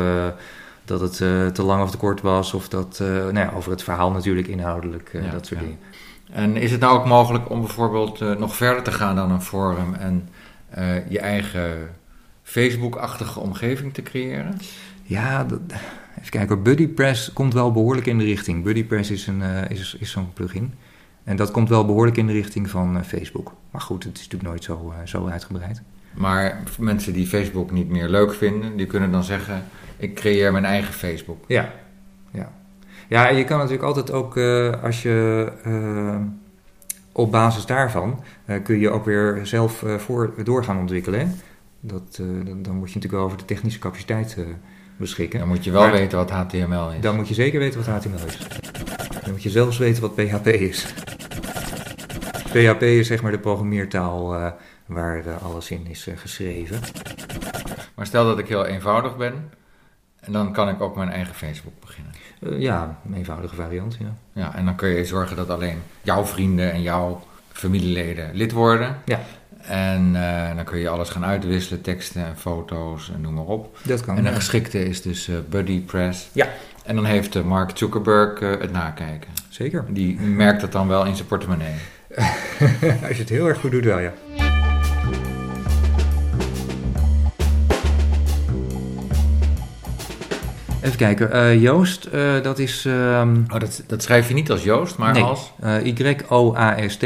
dat 0.85 1.01
het 1.01 1.17
te 1.55 1.63
lang 1.63 1.83
of 1.83 1.91
te 1.91 1.97
kort 1.97 2.21
was. 2.21 2.55
Of 2.55 2.69
dat, 2.69 2.99
nou 2.99 3.39
ja, 3.39 3.53
over 3.57 3.71
het 3.71 3.83
verhaal 3.83 4.11
natuurlijk 4.11 4.47
inhoudelijk, 4.47 5.11
Ja, 5.13 5.31
dat 5.31 5.47
soort 5.47 5.61
ja. 5.61 5.67
dingen. 5.67 5.79
En 6.33 6.57
is 6.57 6.71
het 6.71 6.81
nou 6.81 6.99
ook 6.99 7.07
mogelijk 7.07 7.51
om 7.51 7.61
bijvoorbeeld 7.61 8.21
eh, 8.21 8.37
nog 8.37 8.57
verder 8.57 8.83
te 8.83 8.93
gaan 8.93 9.17
dan 9.17 9.31
een 9.31 9.43
forum 9.43 9.95
en 9.95 10.29
eh, 10.69 11.11
je 11.11 11.21
eigen 11.21 11.91
Facebook-achtige 12.43 13.41
omgeving 13.41 13.95
te 13.95 14.03
creëren? 14.03 14.59
Ja, 15.03 15.45
dat, 15.45 15.61
even 16.19 16.31
kijken. 16.31 16.63
BuddyPress 16.63 17.33
komt 17.33 17.55
wel 17.55 17.73
behoorlijk 17.73 18.07
in 18.07 18.19
de 18.19 18.25
richting. 18.25 18.65
BuddyPress 18.65 19.11
is, 19.11 19.27
een, 19.27 19.43
eh, 19.43 19.71
is, 19.71 19.97
is 19.99 20.11
zo'n 20.11 20.33
plugin. 20.33 20.75
En 21.25 21.37
dat 21.37 21.51
komt 21.51 21.69
wel 21.69 21.87
behoorlijk 21.87 22.17
in 22.17 22.27
de 22.27 22.33
richting 22.33 22.71
van 22.71 23.05
Facebook. 23.05 23.53
Maar 23.71 23.81
goed, 23.81 24.05
het 24.05 24.19
is 24.19 24.23
natuurlijk 24.23 24.51
nooit 24.51 24.65
zo, 24.65 24.93
zo 25.05 25.29
uitgebreid. 25.29 25.83
Maar 26.15 26.63
mensen 26.79 27.13
die 27.13 27.27
Facebook 27.27 27.71
niet 27.71 27.89
meer 27.89 28.09
leuk 28.09 28.35
vinden, 28.35 28.77
die 28.77 28.87
kunnen 28.87 29.11
dan 29.11 29.25
zeggen: 29.25 29.65
ik 29.97 30.15
creëer 30.15 30.53
mijn 30.53 30.65
eigen 30.65 30.95
Facebook. 30.95 31.45
Ja. 31.47 31.73
Ja, 33.11 33.29
en 33.29 33.37
je 33.37 33.45
kan 33.45 33.57
natuurlijk 33.59 33.85
altijd 33.85 34.11
ook, 34.13 34.37
eh, 34.37 34.83
als 34.83 35.03
je 35.03 35.49
eh, 35.65 36.17
op 37.13 37.31
basis 37.31 37.67
daarvan, 37.67 38.25
eh, 38.45 38.63
kun 38.63 38.79
je 38.79 38.91
ook 38.91 39.05
weer 39.05 39.41
zelf 39.43 39.85
voor, 39.97 40.33
door 40.45 40.65
gaan 40.65 40.79
ontwikkelen. 40.79 41.21
Hè? 41.21 41.27
Dat, 41.81 42.17
dan, 42.45 42.63
dan 42.63 42.75
moet 42.75 42.89
je 42.89 42.95
natuurlijk 42.95 43.13
wel 43.13 43.23
over 43.23 43.39
de 43.39 43.45
technische 43.45 43.79
capaciteit 43.79 44.37
beschikken. 44.97 45.39
Dan 45.39 45.49
moet 45.49 45.65
je 45.65 45.71
wel 45.71 45.81
Maar- 45.81 45.93
weten 45.93 46.19
wat 46.19 46.31
HTML 46.31 46.91
is. 46.93 47.01
Dan 47.01 47.17
moet 47.17 47.29
je 47.29 47.35
zeker 47.35 47.59
weten 47.59 47.85
wat 47.85 47.89
HTML 47.89 48.27
is. 48.27 48.39
Dan 49.23 49.31
moet 49.31 49.43
je 49.43 49.51
zelfs 49.51 49.79
weten 49.79 50.03
wat 50.03 50.15
PHP 50.15 50.47
is. 50.47 50.95
PHP 52.53 52.83
is 52.83 53.07
zeg 53.07 53.23
maar 53.23 53.33
de 53.33 53.39
programmeertaal 53.39 54.53
waar 54.87 55.39
alles 55.43 55.71
in 55.71 55.87
is 55.89 56.09
geschreven. 56.17 56.81
Maar 57.95 58.07
stel 58.07 58.25
dat 58.25 58.39
ik 58.39 58.49
heel 58.49 58.67
eenvoudig 58.67 59.17
ben, 59.17 59.51
en 60.21 60.33
dan 60.33 60.53
kan 60.53 60.69
ik 60.69 60.81
ook 60.81 60.97
mijn 60.97 61.11
eigen 61.11 61.35
Facebook 61.35 61.81
beginnen. 61.81 62.13
Eh, 62.43 62.61
ja, 62.61 62.99
een 63.07 63.15
eenvoudige 63.15 63.55
variant, 63.55 63.97
ja. 64.01 64.15
Ja, 64.33 64.55
en 64.55 64.65
dan 64.65 64.75
kun 64.75 64.89
je 64.89 65.05
zorgen 65.05 65.37
dat 65.37 65.51
alleen 65.51 65.83
jouw 66.03 66.25
vrienden 66.25 66.73
en 66.73 66.83
jouw 66.83 67.23
familieleden 67.53 68.31
lid 68.35 68.53
worden. 68.53 68.97
Ja. 69.05 69.21
En 69.61 70.11
eh, 70.15 70.57
dan 70.57 70.65
kun 70.65 70.79
je 70.79 70.89
alles 70.89 71.09
gaan 71.09 71.25
uitwisselen, 71.25 71.81
teksten 71.81 72.27
en 72.27 72.37
foto's 72.37 73.11
en 73.15 73.21
noem 73.21 73.35
maar 73.35 73.45
op. 73.45 73.79
Dat 73.83 74.05
kan. 74.05 74.17
En 74.17 74.23
de 74.23 74.29
ja. 74.29 74.35
geschikte 74.35 74.85
is 74.85 75.03
dus 75.03 75.29
eh 75.29 75.37
BuddyPress. 75.49 76.29
Ja. 76.33 76.49
En 76.85 76.95
dan 76.95 77.05
heeft 77.05 77.45
Mark 77.45 77.71
Zuckerberg 77.75 78.41
het 78.41 78.73
nakijken. 78.73 79.31
Zeker. 79.49 79.85
Die 79.89 80.21
merkt 80.21 80.63
het 80.63 80.73
dan 80.73 80.89
wel 80.89 81.07
in 81.07 81.17
zijn 81.17 81.29
portemonnee. 81.29 81.75
Als 83.09 83.17
je 83.17 83.23
het 83.23 83.29
heel 83.29 83.49
erg 83.49 83.61
goed 83.61 83.71
doet 83.71 83.85
wel, 83.85 83.99
ja. 83.99 84.13
Even 90.83 90.97
kijken, 90.97 91.33
eh, 91.33 91.63
Joost, 91.63 92.05
eh, 92.05 92.43
dat 92.43 92.59
is 92.59 92.85
ehm, 92.85 93.37
Oh, 93.53 93.61
dat, 93.61 93.83
dat 93.87 94.03
schrijf 94.03 94.29
je 94.29 94.35
niet 94.35 94.51
als 94.51 94.63
Joost, 94.63 94.99
maar 94.99 95.13
Nee. 95.13 95.23
als... 95.23 95.53
eh, 95.61 95.87
Y-O-A-S-T. 95.87 97.03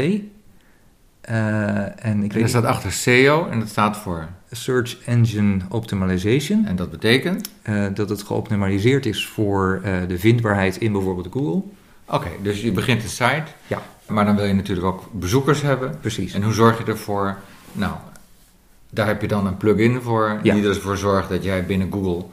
En 1.97 2.23
ik 2.23 2.31
Er 2.33 2.39
weet 2.39 2.49
staat 2.49 2.65
achter 2.65 2.91
SEO 2.91 3.47
en 3.49 3.59
dat 3.59 3.67
staat 3.67 3.97
voor... 3.97 4.27
Search 4.51 4.97
Engine 5.05 5.57
Optimization. 5.69 6.65
En 6.65 6.75
dat 6.75 6.91
betekent... 6.91 7.49
Dat 7.93 8.09
het 8.09 8.23
geoptimaliseerd 8.23 9.05
is 9.05 9.25
voor 9.27 9.81
de 10.07 10.19
vindbaarheid 10.19 10.77
in 10.77 10.91
bijvoorbeeld 10.91 11.27
Google. 11.31 11.61
Oké, 12.05 12.29
dus 12.41 12.61
je 12.61 12.71
begint 12.71 13.03
een 13.03 13.09
site. 13.09 13.43
Ja. 13.67 13.81
Maar 14.07 14.25
dan 14.25 14.35
wil 14.35 14.45
je 14.45 14.53
natuurlijk 14.53 14.87
ook 14.87 15.03
bezoekers 15.11 15.61
hebben. 15.61 15.97
Precies. 16.01 16.33
En 16.33 16.43
hoe 16.43 16.53
zorg 16.53 16.77
je 16.77 16.91
ervoor? 16.91 17.35
Nou, 17.71 17.93
daar 18.89 19.07
heb 19.07 19.21
je 19.21 19.27
dan 19.27 19.47
een 19.47 19.57
plugin 19.57 20.01
voor. 20.01 20.39
Ja. 20.43 20.53
Die 20.53 20.67
ervoor 20.67 20.97
zorgt 20.97 21.29
dat 21.29 21.43
jij 21.43 21.65
binnen 21.65 21.91
Google 21.91 22.25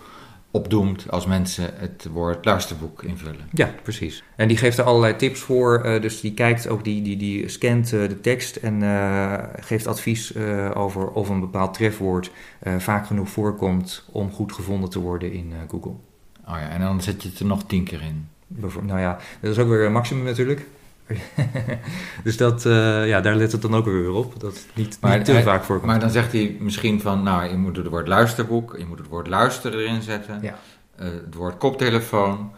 opdoemt 0.53 1.11
als 1.11 1.27
mensen 1.27 1.71
het 1.77 2.09
woord 2.13 2.45
luisterboek 2.45 3.03
invullen. 3.03 3.49
Ja, 3.53 3.75
precies. 3.83 4.23
En 4.37 4.49
die 4.49 4.57
geeft 4.57 4.79
er 4.79 4.85
allerlei 4.85 5.17
tips 5.17 5.41
voor. 5.41 5.81
eh, 5.81 6.03
dus 6.03 6.21
die 6.21 6.35
kijkt 6.35 6.69
ook, 6.69 6.85
die, 6.85 7.03
die, 7.03 7.17
die 7.17 7.49
scant 7.49 7.93
eh, 7.93 8.09
de 8.09 8.21
tekst 8.21 8.57
en 8.57 8.83
eh, 8.83 9.35
geeft 9.61 9.87
advies 9.87 10.37
over 10.75 11.11
of 11.11 11.29
een 11.29 11.41
bepaald 11.41 11.75
trefwoord 11.75 12.31
vaak 12.79 13.07
genoeg 13.07 13.29
voorkomt 13.29 14.05
om 14.13 14.33
goed 14.33 14.53
gevonden 14.53 14.91
te 14.91 15.01
worden 15.01 15.33
in 15.33 15.53
Google. 15.69 15.95
Oh 16.49 16.57
ja, 16.59 16.69
en 16.69 16.81
dan 16.81 17.03
zet 17.03 17.23
je 17.23 17.29
het 17.29 17.39
er 17.39 17.47
nog 17.47 17.65
tien 17.67 17.85
keer 17.85 18.03
in. 18.03 18.29
Nou 18.83 19.01
ja, 19.01 19.19
dat 19.41 19.51
is 19.51 19.59
ook 19.59 19.69
weer 19.69 19.85
een 19.85 19.93
maximum 19.93 20.25
natuurlijk. 20.25 20.67
dus 22.25 22.37
dat, 22.37 22.67
eh, 22.67 23.07
ja, 23.09 23.21
daar 23.21 23.35
let 23.35 23.53
het 23.53 23.63
dan 23.63 23.75
ook 23.75 23.85
weer 23.85 24.11
op. 24.13 24.41
Dat 24.41 24.53
het 24.55 24.67
niet, 24.75 24.99
Maar 25.01 25.17
niet 25.17 25.25
te 25.25 25.33
hij- 25.33 25.43
vaak 25.43 25.65
voorkomt. 25.65 25.91
Maar 25.91 26.01
dan 26.01 26.11
zegt 26.11 26.33
hij 26.33 26.57
misschien 26.61 27.01
van, 27.01 27.23
nou, 27.23 27.49
je 27.51 27.57
moet 27.57 27.77
het 27.77 27.87
woord 27.87 28.09
luisterboek, 28.09 28.75
je 28.79 28.87
moet 28.87 28.99
het 28.99 29.09
woord 29.09 29.27
luisteren 29.29 29.79
erin 29.81 30.03
zetten, 30.03 30.39
Ja. 30.43 30.59
eh, 30.97 31.05
het 31.25 31.35
woord 31.35 31.57
koptelefoon. 31.59 32.53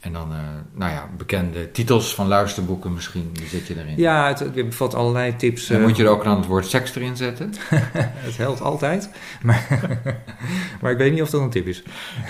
En 0.00 0.12
dan, 0.12 0.32
eh, 0.32 0.38
nou 0.72 0.92
ja, 0.92 1.08
bekende 1.16 1.70
titels 1.70 2.14
van 2.14 2.26
luisterboeken 2.28 2.92
misschien, 2.92 3.30
die 3.32 3.46
zet 3.46 3.66
je 3.66 3.78
erin. 3.78 3.96
Ja, 3.96 4.28
het, 4.28 4.38
het 4.38 4.54
bevat 4.54 4.94
allerlei 4.94 5.36
tips. 5.36 5.66
Dan 5.66 5.76
eh, 5.78 5.82
moet 5.86 5.96
je 5.96 6.02
er 6.04 6.08
ook 6.08 6.24
dan 6.24 6.36
het 6.36 6.46
woord 6.46 6.66
seks 6.66 6.94
erin 6.94 7.16
zetten. 7.16 7.52
Het 8.26 8.36
helpt 8.36 8.60
altijd. 8.60 9.08
Maar, 9.42 9.66
maar 10.80 10.90
ik 10.92 10.98
weet 10.98 11.12
niet 11.12 11.22
of 11.22 11.30
dat 11.30 11.40
een 11.40 11.50
tip 11.50 11.66
is. 11.66 11.82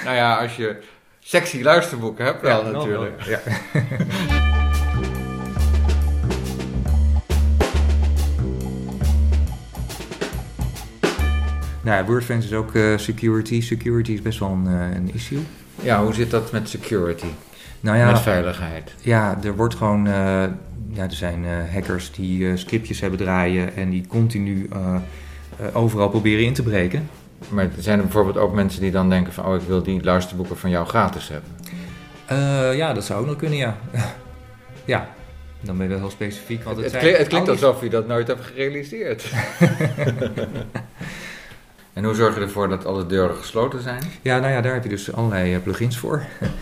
nou 0.05 0.17
ja, 0.17 0.37
als 0.43 0.57
je 0.57 0.77
sexy 1.21 1.63
luisterboeken 1.63 2.25
hebt, 2.25 2.43
wel 2.43 2.65
Ja, 2.65 2.71
natuurlijk. 2.71 3.23
Ja. 3.23 3.41
Nou 11.85 11.97
ja, 11.97 12.05
WordFence 12.05 12.49
is 12.49 12.55
ook 12.55 12.75
eh, 12.75 12.97
security. 12.97 13.61
Security 13.61 14.13
is 14.13 14.23
best 14.23 14.39
wel 14.39 14.51
een, 14.51 14.67
eh, 14.67 14.97
een 14.97 15.11
issue. 15.15 15.39
Ja, 15.83 16.03
hoe 16.05 16.15
zit 16.15 16.31
dat 16.31 16.53
met 16.53 16.69
security? 16.69 17.27
Nou 17.81 17.97
ja, 17.99 18.11
Met 18.11 18.21
veiligheid? 18.21 18.95
ja 19.01 19.39
er 19.45 19.57
wordt 19.57 19.75
gewoon... 19.75 20.07
eh, 20.07 20.13
ja, 20.93 21.03
er 21.03 21.13
zijn 21.13 21.45
eh, 21.45 21.51
hackers 21.73 22.11
die 22.13 22.49
eh, 22.51 22.57
scriptjes 22.57 23.01
hebben 23.01 23.19
draaien... 23.19 23.77
en 23.77 23.91
die 23.91 24.07
continu 24.07 24.69
eh, 24.73 24.95
eh, 25.59 25.77
overal 25.77 26.09
proberen 26.09 26.45
in 26.45 26.53
te 26.53 26.63
breken. 26.63 27.09
Maar 27.49 27.69
zijn 27.79 27.99
er 27.99 28.05
bijvoorbeeld 28.05 28.37
ook 28.37 28.55
mensen 28.55 28.81
die 28.81 28.91
dan 28.91 29.11
denken 29.11 29.33
van... 29.33 29.45
oh, 29.47 29.55
ik 29.55 29.61
wil 29.67 29.83
die 29.83 30.05
luisterboeken 30.05 30.59
van 30.59 30.71
jou 30.71 30.87
gratis 30.87 31.29
hebben? 31.29 31.51
Eh, 32.27 32.77
ja, 32.77 32.93
dat 32.93 33.05
zou 33.05 33.21
ook 33.21 33.27
nog 33.27 33.37
kunnen, 33.37 33.59
ja. 33.59 33.77
ja, 34.85 35.09
dan 35.61 35.77
ben 35.77 35.85
je 35.87 35.91
wel 35.93 36.01
heel 36.01 36.11
specifiek. 36.11 36.63
Want 36.65 36.77
Het, 36.77 36.85
het, 36.85 36.95
het, 36.95 37.03
zijn 37.13 37.27
klinkt, 37.29 37.49
het 37.49 37.63
alsof 37.63 37.83
je 37.83 37.89
dat 37.91 38.07
nooit 38.07 38.27
hebt 38.27 38.45
gerealiseerd. 38.45 39.25
en 41.95 42.05
hoe 42.05 42.15
zorg 42.15 42.35
je 42.35 42.41
ervoor 42.41 42.69
dat 42.69 42.87
alle 42.87 43.07
deuren 43.07 43.37
gesloten 43.37 43.83
zijn? 43.83 44.03
Ja, 44.23 44.39
nou 44.39 44.53
ja, 44.53 44.61
daar 44.61 44.73
heb 44.73 44.83
je 44.83 44.89
dus 44.89 45.13
allerlei 45.13 45.55
eh, 45.55 45.63
plugins 45.63 45.99
voor. 45.99 46.23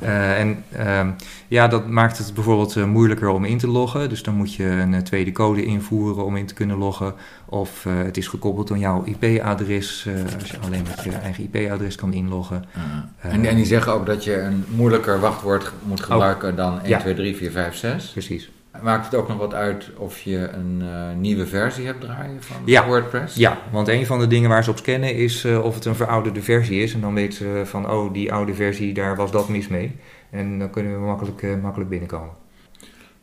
Eh, 0.00 0.40
en 0.40 0.64
ehm, 0.72 1.10
ja, 1.48 1.68
dat 1.68 1.88
maakt 1.88 2.18
het 2.18 2.34
bijvoorbeeld 2.34 2.76
eh, 2.76 2.84
moeilijker 2.84 3.28
om 3.28 3.44
in 3.44 3.58
te 3.58 3.68
loggen. 3.68 4.08
Dus 4.08 4.22
dan 4.22 4.34
moet 4.34 4.54
je 4.54 4.64
een 4.64 5.04
tweede 5.04 5.32
code 5.32 5.64
invoeren 5.64 6.24
om 6.24 6.36
in 6.36 6.46
te 6.46 6.54
kunnen 6.54 6.76
loggen. 6.76 7.14
Of 7.44 7.84
het 7.84 8.16
is 8.16 8.28
gekoppeld 8.28 8.70
aan 8.70 8.78
jouw 8.78 9.04
IP-adres, 9.04 10.08
als 10.40 10.50
je 10.50 10.58
alleen 10.58 10.82
met 10.82 11.04
je 11.04 11.10
eigen 11.10 11.50
IP-adres 11.52 11.94
kan 11.94 12.12
inloggen. 12.12 12.64
Ah, 12.74 13.32
en, 13.32 13.44
en 13.44 13.56
die 13.56 13.64
zeggen 13.64 13.92
ook 13.92 14.06
dat 14.06 14.24
je 14.24 14.40
een 14.40 14.64
moeilijker 14.68 15.20
wachtwoord 15.20 15.72
moet 15.82 16.00
gebruiken 16.00 16.56
dan 16.56 16.80
1, 16.80 16.88
Ja. 16.88 16.98
2, 16.98 17.14
3, 17.14 17.36
4, 17.36 17.50
5, 17.50 17.74
6. 17.74 18.10
Precies. 18.10 18.50
Maakt 18.82 19.04
het 19.04 19.14
ook 19.14 19.28
nog 19.28 19.36
wat 19.36 19.54
uit 19.54 19.90
of 19.96 20.20
je 20.20 20.48
een 20.48 20.82
eh, 20.82 21.16
nieuwe 21.16 21.46
versie 21.46 21.86
hebt 21.86 22.00
draaien 22.00 22.42
van 22.42 22.56
Ja. 22.64 22.86
WordPress? 22.86 23.36
Ja, 23.36 23.58
want 23.70 23.88
een 23.88 24.06
van 24.06 24.18
de 24.18 24.26
dingen 24.26 24.48
waar 24.48 24.64
ze 24.64 24.70
op 24.70 24.78
scannen 24.78 25.14
is 25.14 25.44
eh, 25.44 25.64
of 25.64 25.74
het 25.74 25.84
een 25.84 25.94
verouderde 25.94 26.42
versie 26.42 26.82
is. 26.82 26.94
En 26.94 27.00
dan 27.00 27.14
weten 27.14 27.38
ze 27.38 27.62
van, 27.64 27.90
oh, 27.90 28.12
die 28.12 28.32
oude 28.32 28.54
versie, 28.54 28.94
daar 28.94 29.16
was 29.16 29.30
dat 29.30 29.48
mis 29.48 29.68
mee. 29.68 29.96
En 30.30 30.58
dan 30.58 30.70
kunnen 30.70 30.92
we 30.92 31.06
makkelijk, 31.06 31.42
eh, 31.42 31.54
makkelijk 31.62 31.90
binnenkomen. 31.90 32.30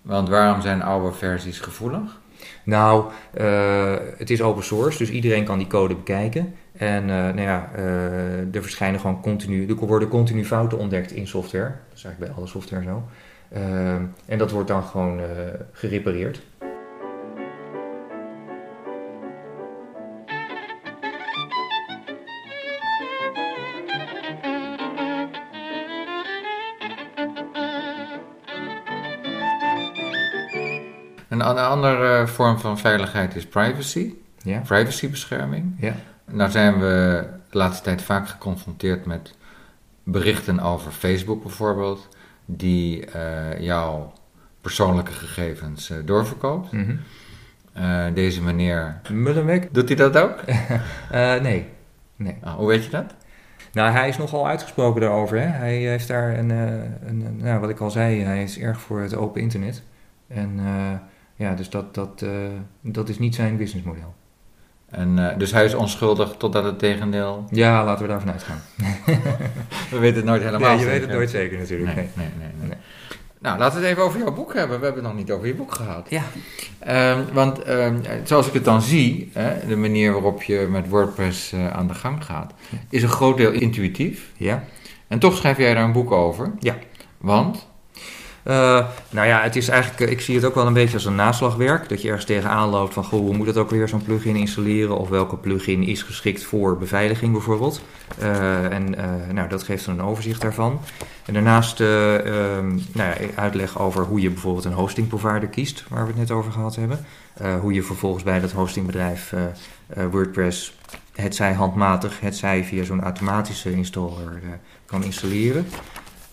Want 0.01 0.29
waarom 0.29 0.61
zijn 0.61 0.81
oude 0.81 1.11
versies 1.11 1.59
gevoelig? 1.59 2.19
Nou, 2.63 3.11
het 4.17 4.29
is 4.29 4.41
open 4.41 4.63
source, 4.63 4.97
dus 4.97 5.09
iedereen 5.09 5.43
kan 5.43 5.57
die 5.57 5.67
code 5.67 5.95
bekijken. 5.95 6.53
En 6.71 7.05
nou 7.05 7.41
ja, 7.41 7.69
er 8.51 8.61
verschijnen 8.61 8.99
gewoon 8.99 9.21
continu, 9.21 9.67
er 9.67 9.75
worden 9.75 10.07
continu 10.07 10.45
fouten 10.45 10.77
ontdekt 10.77 11.11
in 11.11 11.27
software. 11.27 11.63
Dat 11.89 11.97
is 11.97 12.03
eigenlijk 12.03 12.19
bij 12.19 12.41
alle 12.41 12.47
software 12.47 12.83
zo. 12.83 13.03
Eh, 13.49 13.93
en 14.25 14.37
dat 14.37 14.51
wordt 14.51 14.67
dan 14.67 14.83
gewoon 14.83 15.19
eh, 15.19 15.25
gerepareerd. 15.71 16.41
Een 31.29 31.41
an- 31.41 31.57
andere 31.57 32.27
vorm 32.27 32.59
van 32.59 32.77
veiligheid 32.77 33.35
is 33.35 33.45
privacy, 33.47 34.13
Ja. 34.43 34.59
privacybescherming. 34.59 35.75
Ja. 35.79 35.93
Nou 36.31 36.51
zijn 36.51 36.79
we 36.79 37.27
de 37.49 37.57
laatste 37.57 37.83
tijd 37.83 38.01
vaak 38.01 38.27
geconfronteerd 38.29 39.05
met 39.05 39.35
berichten 40.03 40.59
over 40.59 40.91
Facebook 40.91 41.41
bijvoorbeeld, 41.43 42.07
die 42.45 43.05
eh, 43.05 43.59
jouw 43.59 44.13
persoonlijke 44.61 45.11
gegevens 45.11 45.89
eh, 45.89 45.97
doorverkoopt. 46.05 46.71
Mhm. 46.71 46.95
Eh, 47.73 48.05
deze 48.13 48.41
meneer, 48.41 49.01
Mullenweg? 49.11 49.67
doet 49.71 49.87
hij 49.87 49.97
dat 49.97 50.17
ook? 50.17 50.39
Nee. 51.41 51.65
nee. 52.15 52.37
Ah, 52.41 52.53
hoe 52.53 52.67
weet 52.67 52.83
je 52.83 52.89
dat? 52.89 53.15
Nou, 53.73 53.91
hij 53.91 54.09
is 54.09 54.17
nogal 54.17 54.47
uitgesproken 54.47 55.01
daarover. 55.01 55.39
Hè? 55.39 55.47
Hij 55.47 55.75
heeft 55.75 56.07
daar 56.07 56.37
een, 56.37 56.49
een, 56.49 57.37
nou, 57.37 57.59
wat 57.59 57.69
ik 57.69 57.79
al 57.79 57.91
zei, 57.91 58.21
hij 58.21 58.43
is 58.43 58.59
erg 58.59 58.81
voor 58.81 59.01
het 59.01 59.15
open 59.15 59.41
internet. 59.41 59.83
En 60.27 60.59
ja, 61.35 61.53
dus 61.53 61.69
dat, 61.69 61.93
dat, 61.93 62.25
dat 62.81 63.09
is 63.09 63.19
niet 63.19 63.35
zijn 63.35 63.57
businessmodel. 63.57 64.13
En, 64.95 65.29
eh, 65.31 65.37
dus 65.37 65.51
hij 65.51 65.65
is 65.65 65.73
onschuldig 65.73 66.35
totdat 66.37 66.63
het 66.63 66.79
tegendeel... 66.79 67.45
Ja, 67.51 67.83
laten 67.83 68.01
we 68.05 68.11
daarvan 68.11 68.31
uitgaan. 68.31 68.61
We 69.91 69.97
weten 69.99 70.15
het 70.15 70.25
nooit 70.25 70.43
helemaal 70.43 70.69
Nee, 70.69 70.79
je 70.79 70.85
weet 70.85 71.01
het 71.01 71.09
nooit 71.09 71.29
zeker 71.29 71.57
natuurlijk. 71.57 71.95
Nee, 71.95 72.09
Nee. 72.13 72.27
nee, 72.27 72.27
nee, 72.39 72.47
nee. 72.59 72.67
Nee. 72.67 72.77
Nou, 73.39 73.59
laten 73.59 73.79
we 73.79 73.85
het 73.85 73.91
even 73.93 74.03
over 74.07 74.19
jouw 74.19 74.33
boek 74.33 74.53
hebben. 74.53 74.79
We 74.79 74.85
hebben 74.85 75.03
het 75.03 75.11
nog 75.13 75.21
niet 75.21 75.31
over 75.31 75.47
je 75.47 75.53
boek 75.53 75.75
gehad. 75.75 76.07
Ja. 76.09 76.23
Ehm, 76.79 77.19
want 77.33 77.61
ehm, 77.63 77.95
zoals 78.23 78.47
ik 78.47 78.53
het 78.53 78.65
dan 78.65 78.81
zie, 78.81 79.29
hè, 79.33 79.67
de 79.67 79.75
manier 79.75 80.11
waarop 80.11 80.43
je 80.43 80.67
met 80.69 80.89
WordPress 80.89 81.51
eh, 81.51 81.67
aan 81.71 81.87
de 81.87 81.93
gang 81.93 82.25
gaat, 82.25 82.53
is 82.89 83.03
een 83.03 83.09
groot 83.09 83.37
deel 83.37 83.51
intuïtief. 83.51 84.31
Ja. 84.37 84.63
En 85.07 85.19
toch 85.19 85.35
schrijf 85.37 85.57
jij 85.57 85.73
daar 85.73 85.83
een 85.83 85.91
boek 85.91 86.11
over. 86.11 86.51
Ja. 86.59 86.75
Want? 87.17 87.67
Eh, 88.45 88.85
nou 89.09 89.27
ja, 89.27 89.41
het 89.41 89.55
is 89.55 89.67
eigenlijk, 89.67 90.01
eh, 90.01 90.11
ik 90.11 90.21
zie 90.21 90.35
het 90.35 90.45
ook 90.45 90.55
wel 90.55 90.67
een 90.67 90.73
beetje 90.73 90.93
als 90.93 91.05
een 91.05 91.15
naslagwerk. 91.15 91.89
Dat 91.89 92.01
je 92.01 92.07
ergens 92.07 92.25
tegenaan 92.25 92.69
loopt 92.69 92.93
van, 92.93 93.03
goh, 93.03 93.19
hoe 93.19 93.37
moet 93.37 93.47
het 93.47 93.57
ook 93.57 93.69
weer 93.69 93.87
zo'n 93.87 94.03
plugin 94.03 94.35
installeren? 94.35 94.97
Of 94.97 95.09
welke 95.09 95.37
plugin 95.37 95.83
is 95.83 96.01
geschikt 96.01 96.43
voor 96.43 96.77
beveiliging 96.77 97.31
bijvoorbeeld? 97.31 97.81
Eh, 98.19 98.71
en 98.71 98.95
nou, 99.31 99.49
dat 99.49 99.63
geeft 99.63 99.87
een 99.87 100.01
overzicht 100.01 100.41
daarvan. 100.41 100.79
En 101.25 101.33
daarnaast 101.33 101.79
eh, 101.79 102.15
ehm, 102.15 102.67
nou 102.67 103.09
ja, 103.09 103.15
uitleg 103.35 103.79
over 103.79 104.03
hoe 104.03 104.21
je 104.21 104.29
bijvoorbeeld 104.29 104.65
een 104.65 104.73
hosting 104.73 105.07
provider 105.07 105.47
kiest, 105.47 105.83
waar 105.89 106.01
we 106.01 106.07
het 106.07 106.17
net 106.17 106.31
over 106.31 106.51
gehad 106.51 106.75
hebben. 106.75 107.05
Hoe 107.61 107.73
je 107.73 107.83
vervolgens 107.83 108.23
bij 108.23 108.39
dat 108.39 108.51
hostingbedrijf 108.51 109.33
WordPress, 110.11 110.77
het 111.15 111.35
zij 111.35 111.53
handmatig, 111.53 112.19
het 112.19 112.35
zij 112.35 112.63
via 112.63 112.83
zo'n 112.83 113.03
automatische 113.03 113.71
installer 113.71 114.41
kan 114.85 115.03
installeren. 115.03 115.65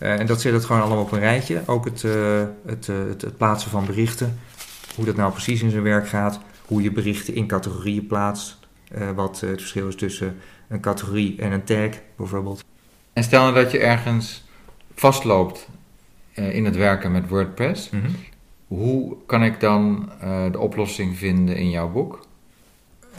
Eh, 0.03 0.19
en 0.19 0.25
dat 0.25 0.41
zit 0.41 0.53
het 0.53 0.65
gewoon 0.65 0.81
allemaal 0.81 1.03
op 1.03 1.11
een 1.11 1.19
rijtje. 1.19 1.61
Ook 1.65 1.85
het, 1.85 2.03
eh, 2.03 2.43
het, 2.65 2.89
eh, 2.89 2.95
het, 3.07 3.21
het 3.21 3.37
plaatsen 3.37 3.71
van 3.71 3.85
berichten. 3.85 4.39
Hoe 4.95 5.05
dat 5.05 5.15
nou 5.15 5.31
precies 5.31 5.61
in 5.61 5.69
zijn 5.69 5.83
werk 5.83 6.07
gaat. 6.07 6.39
Hoe 6.65 6.81
je 6.81 6.91
berichten 6.91 7.35
in 7.35 7.47
categorieën 7.47 8.07
plaatst. 8.07 8.61
wat 9.15 9.39
het 9.39 9.59
verschil 9.59 9.87
is 9.87 9.95
tussen 9.95 10.37
een 10.67 10.79
categorie 10.79 11.41
en 11.41 11.51
een 11.51 11.63
tag 11.63 11.89
bijvoorbeeld. 12.15 12.63
En 13.13 13.23
stel 13.23 13.41
nou 13.41 13.53
dat 13.53 13.71
je 13.71 13.79
ergens 13.79 14.43
vastloopt 14.95 15.67
in 16.33 16.65
het 16.65 16.75
werken 16.75 17.11
met 17.11 17.27
WordPress. 17.27 17.89
Hoe 18.67 19.15
kan 19.25 19.43
ik 19.43 19.59
dan 19.59 20.09
de 20.51 20.59
oplossing 20.59 21.17
vinden 21.17 21.55
in 21.55 21.69
jouw 21.69 21.91
boek? 21.91 22.27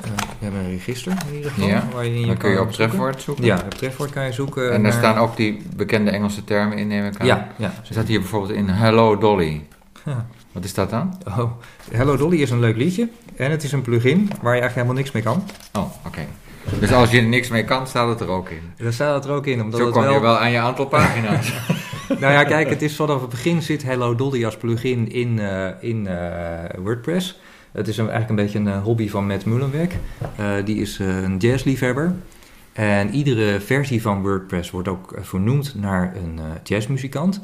Eh, 0.02 0.11
we 0.11 0.44
hebben 0.44 0.61
een 0.61 0.70
register 0.70 1.12
in 1.30 1.35
ieder 1.37 1.50
geval. 1.50 1.68
Ja, 1.68 1.85
waar 1.94 2.04
je 2.07 2.20
in 2.20 2.26
Dan 2.26 2.37
kun 2.37 2.50
je 2.50 2.61
op 2.61 2.72
zoeken. 2.72 2.87
trefwoord 2.88 3.22
zoeken. 3.22 3.44
Ja, 3.44 3.59
op 3.64 3.74
trefwoord 3.74 4.11
kan 4.11 4.24
je 4.24 4.33
zoeken. 4.33 4.64
En 4.64 4.70
daar 4.70 4.80
naar- 4.80 4.92
staan 4.92 5.16
ook 5.16 5.37
die 5.37 5.62
bekende 5.76 6.11
Engelse 6.11 6.44
termen 6.44 6.78
in, 6.78 6.87
neem 6.87 7.04
ik 7.04 7.20
aan. 7.20 7.26
Ja, 7.26 7.48
ja. 7.57 7.66
Er 7.66 7.74
staat 7.90 8.07
hier 8.07 8.20
bijvoorbeeld 8.20 8.52
in 8.52 8.68
Hello 8.68 9.18
Dolly. 9.18 9.66
Ja. 10.04 10.26
Wat 10.52 10.64
is 10.64 10.74
dat 10.74 10.90
dan? 10.90 11.18
Oh, 11.28 11.50
Hello 11.92 12.16
Dolly 12.16 12.37
is 12.37 12.50
een 12.50 12.61
leuk 12.61 12.76
liedje. 12.76 13.09
En 13.37 13.50
het 13.50 13.62
is 13.62 13.72
een 13.72 13.83
plugin 13.83 14.18
waar 14.42 14.54
je 14.54 14.61
eigenlijk 14.61 14.74
helemaal 14.74 14.94
niks 14.94 15.12
mee 15.12 15.22
kan. 15.22 15.44
Oh, 15.72 16.07
oké. 16.07 16.20
Dus 16.80 16.92
als 16.92 17.11
je 17.11 17.18
er 17.18 17.26
niks 17.26 17.48
mee 17.48 17.64
kan, 17.64 17.87
staat 17.87 18.09
het 18.09 18.20
er 18.20 18.28
ook 18.28 18.48
in. 18.48 18.61
Daar 18.76 18.92
staat 18.92 19.14
het 19.14 19.24
er 19.24 19.30
ook 19.37 19.46
in. 19.46 19.62
Omdat 19.62 19.80
Zo 19.80 19.85
het 19.87 19.94
kom 19.94 20.02
wel... 20.02 20.12
je 20.12 20.20
wel 20.20 20.38
aan 20.38 20.50
je 20.50 20.59
aantal 20.59 20.87
pagina's. 20.87 21.52
Nou 22.09 22.33
ja, 22.33 22.44
kijk, 22.44 22.68
het 22.68 22.83
is 22.83 22.96
vanaf 22.96 23.20
het 23.20 23.30
begin 23.30 23.62
zit 23.62 23.83
Hello 23.83 24.14
Dolly 24.14 24.44
als 24.44 24.57
plugin 24.57 25.12
in, 25.12 25.38
eh, 25.38 25.68
in 25.80 26.07
eh, 26.07 26.78
WordPress. 26.78 27.38
Het 27.74 27.88
is 27.88 27.98
eigenlijk 27.98 28.28
een 28.28 28.37
beetje 28.37 28.58
een 28.58 28.68
eh, 28.68 28.82
hobby 28.82 29.08
van 29.08 29.26
Matt 29.26 29.44
Mullenweg. 29.44 29.88
Eh, 30.37 30.54
die 30.64 30.80
is 30.80 30.98
eh, 30.98 31.22
een 31.22 31.37
jazzliefhebber. 31.37 32.14
En 32.72 33.10
iedere 33.14 33.60
versie 33.60 34.02
van 34.02 34.22
WordPress 34.22 34.70
wordt 34.70 34.88
ook 34.88 35.14
vernoemd 35.20 35.74
naar 35.74 36.16
een 36.16 36.40
jazzmuzikant. 36.62 37.42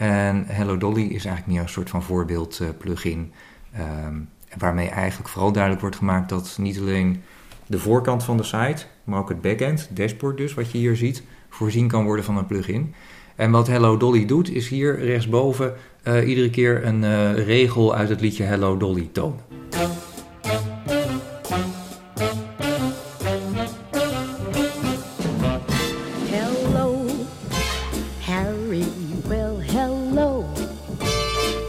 En 0.00 0.44
Hello 0.46 0.76
Dolly 0.76 1.02
is 1.02 1.24
eigenlijk 1.24 1.46
meer 1.46 1.60
een 1.60 1.68
soort 1.68 1.90
van 1.90 2.02
voorbeeld 2.02 2.60
eh, 2.60 2.68
plugin. 2.78 3.32
ehm, 3.72 4.14
waarmee 4.58 4.88
eigenlijk 4.88 5.28
vooral 5.28 5.52
duidelijk 5.52 5.82
wordt 5.82 5.96
gemaakt 5.96 6.28
dat 6.28 6.56
niet 6.60 6.78
alleen 6.78 7.22
de 7.66 7.78
voorkant 7.78 8.24
van 8.24 8.36
de 8.36 8.42
site, 8.42 8.84
maar 9.04 9.18
ook 9.18 9.28
het 9.28 9.40
backend, 9.40 9.88
dashboard 9.92 10.36
dus, 10.36 10.54
wat 10.54 10.70
je 10.70 10.78
hier 10.78 10.96
ziet, 10.96 11.22
voorzien 11.48 11.88
kan 11.88 12.04
worden 12.04 12.24
van 12.24 12.36
een 12.36 12.46
plugin. 12.46 12.94
En 13.36 13.50
wat 13.50 13.66
Hello 13.66 13.96
Dolly 13.96 14.26
doet, 14.26 14.50
is 14.50 14.68
hier 14.68 14.98
rechtsboven 14.98 15.74
eh, 16.02 16.28
iedere 16.28 16.50
keer 16.50 16.84
een 16.84 17.04
eh, 17.04 17.34
regel 17.46 17.94
uit 17.94 18.08
het 18.08 18.20
liedje 18.20 18.44
Hello 18.44 18.76
Dolly 18.76 19.08
tonen. 19.12 19.38
Hello, 26.30 27.06
Harry. 28.20 28.84
Well, 29.28 29.56
hello, 29.60 30.44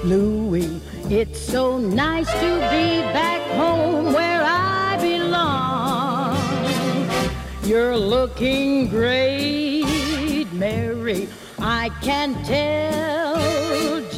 Louie. 0.03 0.81
It's 1.09 1.39
so 1.51 1.77
nice 1.77 2.31
to 2.31 2.59
be 2.69 3.01
back 3.13 3.41
home 3.57 4.13
where 4.13 4.43
I 4.43 4.97
belong. 5.01 6.37
You're 7.63 7.97
looking 7.97 8.89
great, 8.89 10.47
Mary. 10.53 11.27
I 11.59 11.89
can 12.01 12.33
tell, 12.43 13.30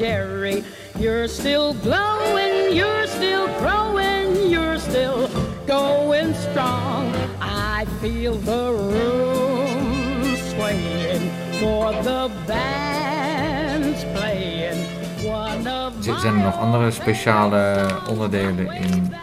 Jerry. 0.04 0.64
You're 1.00 1.28
still 1.30 1.74
glowing, 1.82 2.76
you're 2.76 3.08
still 3.08 3.48
growing, 3.60 4.50
you're 4.50 4.78
still 4.80 5.30
going 5.66 6.34
strong. 6.36 7.14
I 7.42 7.86
feel 8.02 8.36
the 8.44 8.66
room 8.92 10.26
swaying 10.52 11.32
for 11.60 11.94
the 12.04 12.30
band's 12.48 14.04
playing. 14.14 14.78
One 15.26 15.68
of 15.86 15.94
Z- 16.00 16.20
Zijn 16.22 16.34
er 16.38 16.44
nog 16.44 16.58
andere 16.60 16.92
speciale 16.92 17.86
onderdelen 18.10 18.72
in 18.72 19.14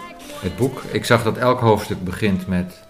het 0.40 0.56
boek? 0.56 0.82
Ik 0.90 1.04
zag 1.04 1.22
dat 1.22 1.36
elk 1.36 1.60
hoofdstuk 1.60 2.04
begint 2.04 2.46
met 2.46 2.80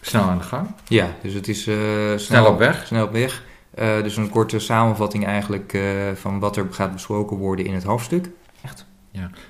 snel 0.00 0.22
aan 0.22 0.38
de 0.38 0.44
gang. 0.44 0.66
Ja, 0.88 1.06
dus 1.22 1.34
het 1.34 1.48
is 1.48 1.66
eh, 1.66 1.76
snel, 2.16 2.46
op 2.46 2.58
weg. 2.58 2.86
Snel 2.86 3.04
op 3.04 3.12
weg. 3.12 3.42
Eh, 3.74 4.02
dus 4.02 4.16
een 4.16 4.30
korte 4.30 4.58
samenvatting 4.58 5.26
eigenlijk 5.26 5.72
eh, 5.72 5.82
van 6.14 6.38
wat 6.38 6.56
er 6.56 6.66
gaat 6.70 6.92
besproken 6.92 7.36
worden 7.36 7.64
in 7.66 7.74
het 7.74 7.84
hoofdstuk. 7.84 8.30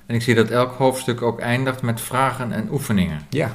En 0.07 0.15
ik 0.15 0.23
zie 0.23 0.35
dat 0.35 0.49
elk 0.51 0.73
hoofdstuk 0.73 1.23
ook 1.23 1.41
eindigt 1.41 1.83
met 1.83 2.01
vragen 2.01 2.53
en 2.53 2.69
oefeningen. 2.71 3.27
Ja, 3.29 3.53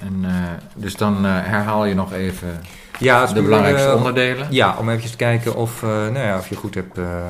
En, 0.00 0.24
eh, 0.24 0.32
dus 0.74 0.96
dan 0.96 1.26
eh, 1.26 1.30
herhaal 1.32 1.84
je 1.84 1.94
nog 1.94 2.12
even 2.12 2.60
ja 2.98 3.26
de 3.26 3.32
puur, 3.32 3.42
belangrijkste 3.42 3.94
onderdelen. 3.94 4.46
Ja, 4.50 4.76
om 4.78 4.88
even 4.88 5.10
te 5.10 5.16
kijken 5.16 5.56
of, 5.56 5.82
eh, 5.82 5.88
nou 5.88 6.18
ja, 6.18 6.38
of 6.38 6.48
je 6.48 6.54
goed 6.56 6.74
hebt 6.74 6.98
eh, 6.98 7.26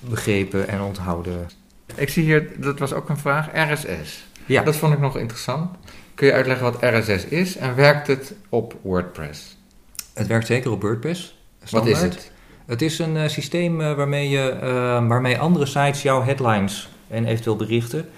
begrepen 0.00 0.68
en 0.68 0.80
onthouden. 0.80 1.48
Ik 1.94 2.08
zie 2.08 2.24
hier, 2.24 2.50
dat 2.56 2.78
was 2.78 2.92
ook 2.92 3.08
een 3.08 3.18
vraag, 3.18 3.48
RSS. 3.52 4.26
Ja, 4.46 4.62
Dat 4.62 4.76
vond 4.76 4.92
ik 4.92 5.00
nog 5.00 5.16
interessant. 5.16 5.70
Kun 6.14 6.26
je 6.26 6.32
uitleggen 6.32 6.72
wat 6.72 6.76
RSS 6.80 7.24
is 7.24 7.56
en 7.56 7.74
werkt 7.74 8.06
het 8.06 8.34
op 8.48 8.74
WordPress? 8.82 9.57
Het 10.18 10.26
werkt 10.26 10.46
zeker 10.46 10.70
op 10.70 10.82
WordPress. 10.82 11.36
Wat 11.70 11.86
is 11.86 12.00
het? 12.00 12.32
Het 12.68 12.82
is 12.82 12.98
een 12.98 13.16
eh, 13.16 13.28
systeem 13.28 13.80
eh, 13.80 13.94
waarmee, 13.94 14.28
je, 14.28 14.50
eh, 14.50 15.06
waarmee 15.06 15.38
andere 15.38 15.66
sites 15.66 16.02
jouw 16.02 16.22
headlines 16.22 16.88
en 17.08 17.24
eventueel 17.24 17.56
berichten 17.56 18.08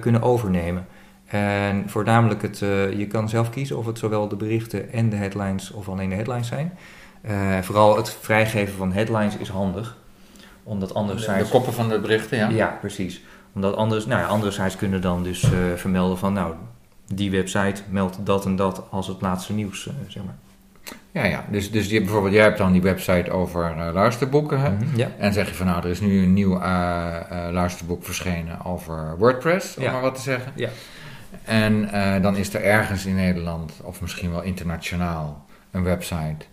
kunnen 0.00 0.22
overnemen. 0.22 0.86
En 1.26 1.84
voornamelijk, 1.86 2.42
het, 2.42 2.58
je 2.96 3.06
kan 3.08 3.28
zelf 3.28 3.50
kiezen 3.50 3.78
of 3.78 3.86
het 3.86 3.98
zowel 3.98 4.28
de 4.28 4.36
berichten 4.36 4.92
en 4.92 5.08
de 5.08 5.16
headlines 5.16 5.70
of 5.70 5.88
alleen 5.88 6.08
de 6.08 6.14
headlines 6.14 6.46
zijn. 6.46 6.78
Vooral 7.62 7.96
het 7.96 8.16
vrijgeven 8.20 8.74
van 8.74 8.92
headlines 8.92 9.36
is 9.36 9.48
handig. 9.48 9.96
Omdat 10.62 10.94
andere 10.94 11.18
De, 11.18 11.24
sites... 11.24 11.42
de 11.42 11.50
koppen 11.50 11.72
van 11.72 11.88
de 11.88 12.00
berichten, 12.00 12.38
ja. 12.38 12.48
Ja, 12.48 12.78
precies. 12.80 13.22
Omdat 13.54 13.76
andere, 13.76 14.06
nou 14.06 14.20
ja, 14.20 14.26
andere 14.26 14.50
sites 14.50 14.76
kunnen 14.76 15.00
dan 15.00 15.22
dus 15.22 15.46
vermelden 15.76 16.18
van... 16.18 16.32
nou, 16.32 16.54
die 17.14 17.30
website 17.30 17.82
meldt 17.90 18.26
dat 18.26 18.44
en 18.44 18.56
dat 18.56 18.82
als 18.90 19.06
het 19.06 19.20
laatste 19.20 19.52
nieuws, 19.52 19.90
zeg 20.08 20.24
maar. 20.24 20.36
Ja, 21.12 21.24
ja. 21.24 21.44
Dus, 21.50 21.70
dus 21.70 21.88
je, 21.90 22.00
bijvoorbeeld, 22.00 22.34
jij 22.34 22.42
hebt 22.42 22.58
dan 22.58 22.72
die 22.72 22.82
website 22.82 23.30
over 23.30 23.74
eh, 23.76 23.92
luisterboeken. 23.92 24.60
Hè? 24.60 24.70
Mhm, 24.70 24.96
Ja. 24.96 25.08
En 25.18 25.32
zeg 25.32 25.48
je 25.48 25.54
van, 25.54 25.66
nou, 25.66 25.82
er 25.84 25.90
is 25.90 26.00
nu 26.00 26.22
een 26.22 26.32
nieuw 26.32 26.60
eh, 26.60 27.16
eh, 27.46 27.52
luisterboek 27.52 28.04
verschenen 28.04 28.64
over 28.64 29.16
WordPress, 29.18 29.76
om 29.76 29.82
Ja. 29.82 29.92
maar 29.92 30.00
wat 30.00 30.14
te 30.14 30.20
zeggen. 30.20 30.52
Ja. 30.54 30.68
En 31.44 31.88
dan 32.22 32.36
is 32.36 32.54
er 32.54 32.62
ergens 32.62 33.06
in 33.06 33.14
Nederland, 33.14 33.72
of 33.82 34.00
misschien 34.00 34.30
wel 34.30 34.42
internationaal, 34.42 35.44
een 35.70 35.82
website 35.82 36.44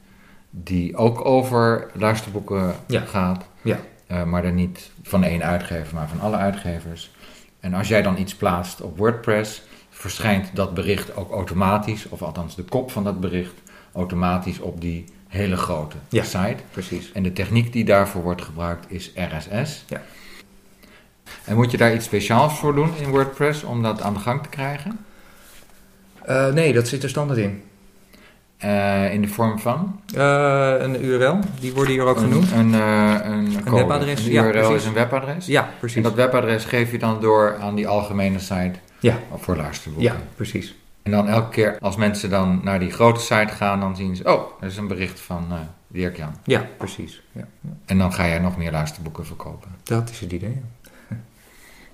die 0.50 0.96
ook 0.96 1.26
over 1.26 1.88
luisterboeken 1.94 2.74
Ja. 2.88 3.02
gaat. 3.02 3.46
Ja. 3.62 3.78
maar 4.26 4.42
dan 4.42 4.56
niet 4.56 4.92
van 5.04 5.24
één 5.24 5.44
uitgever, 5.44 5.96
maar 5.96 6.08
van 6.08 6.20
alle 6.20 6.36
uitgevers. 6.38 7.12
En 7.60 7.74
als 7.74 7.88
jij 7.88 8.02
dan 8.02 8.18
iets 8.18 8.36
plaatst 8.36 8.82
op 8.82 8.98
WordPress, 8.98 9.64
verschijnt 9.90 10.50
dat 10.54 10.74
bericht 10.74 11.16
ook 11.16 11.32
automatisch, 11.32 12.10
of 12.10 12.22
althans 12.22 12.56
de 12.56 12.64
kop 12.64 12.92
van 12.92 13.04
dat 13.04 13.20
bericht, 13.20 13.54
automatisch 13.94 14.60
op 14.60 14.82
die 14.82 15.06
hele 15.28 15.56
grote 15.58 15.96
Ja. 16.10 16.24
site. 16.24 16.56
Precies. 16.72 17.12
En 17.12 17.24
de 17.24 17.34
techniek 17.34 17.74
die 17.74 17.86
daarvoor 17.86 18.22
wordt 18.22 18.42
gebruikt 18.42 18.86
is 18.92 19.12
RSS. 19.16 19.84
Ja. 19.88 20.02
En 21.46 21.56
moet 21.56 21.72
je 21.72 21.78
daar 21.78 21.94
iets 21.94 22.06
speciaals 22.06 22.60
voor 22.60 22.76
doen 22.76 22.92
in 23.02 23.10
WordPress 23.10 23.64
om 23.64 23.84
dat 23.84 24.02
aan 24.02 24.14
de 24.14 24.20
gang 24.20 24.44
te 24.44 24.50
krijgen? 24.50 25.00
Eh, 26.22 26.48
nee, 26.54 26.74
dat 26.74 26.88
zit 26.88 27.04
er 27.04 27.10
standaard 27.10 27.40
in. 27.40 27.64
Eh, 28.58 29.14
in 29.14 29.22
de 29.22 29.28
vorm 29.28 29.60
van? 29.60 30.02
Eh, 30.16 30.74
een 30.80 31.06
URL, 31.06 31.40
die 31.60 31.74
worden 31.74 31.94
hier 31.94 32.04
ook 32.04 32.18
genoemd. 32.18 32.52
Een, 32.52 32.74
een, 32.74 33.56
een, 33.66 33.74
webadres, 33.74 34.26
Een 34.26 34.32
ja, 34.32 34.44
URL 34.44 34.52
precies. 34.52 34.76
is 34.76 34.86
een 34.86 34.94
webadres. 34.94 35.46
Ja, 35.46 35.70
precies. 35.80 35.98
En 35.98 36.04
dat 36.04 36.14
webadres 36.14 36.66
geef 36.66 36.92
je 36.92 36.98
dan 36.98 37.22
door 37.22 37.58
aan 37.62 37.76
die 37.76 37.88
algemene 37.88 38.40
site 38.40 38.72
Ja. 39.00 39.18
voor 39.38 39.56
luisterboeken. 39.56 40.12
Ja, 40.12 40.18
precies. 40.36 40.76
En 41.04 41.12
dan 41.12 41.28
elke 41.28 41.50
keer 41.50 41.78
als 41.80 41.96
mensen 41.96 42.30
dan 42.30 42.60
naar 42.64 42.80
die 42.80 42.92
grote 42.92 43.20
site 43.20 43.54
gaan, 43.54 43.80
dan 43.80 43.96
zien 43.96 44.16
ze, 44.16 44.24
oh, 44.24 44.42
dat 44.62 44.70
is 44.72 44.78
een 44.78 44.88
bericht 44.88 45.20
van 45.20 45.46
eh 45.50 45.58
Dirk-Jan. 45.88 46.34
Ja, 46.44 46.66
precies. 46.78 47.22
Ja. 47.32 47.48
En 47.86 47.98
dan 47.98 48.14
ga 48.14 48.28
jij 48.28 48.40
nog 48.40 48.58
meer 48.58 48.72
luisterboeken 48.72 49.26
verkopen. 49.26 49.70
Dat 49.84 50.10
is 50.10 50.20
het 50.20 50.32
idee. 50.32 50.62
ja. 51.10 51.16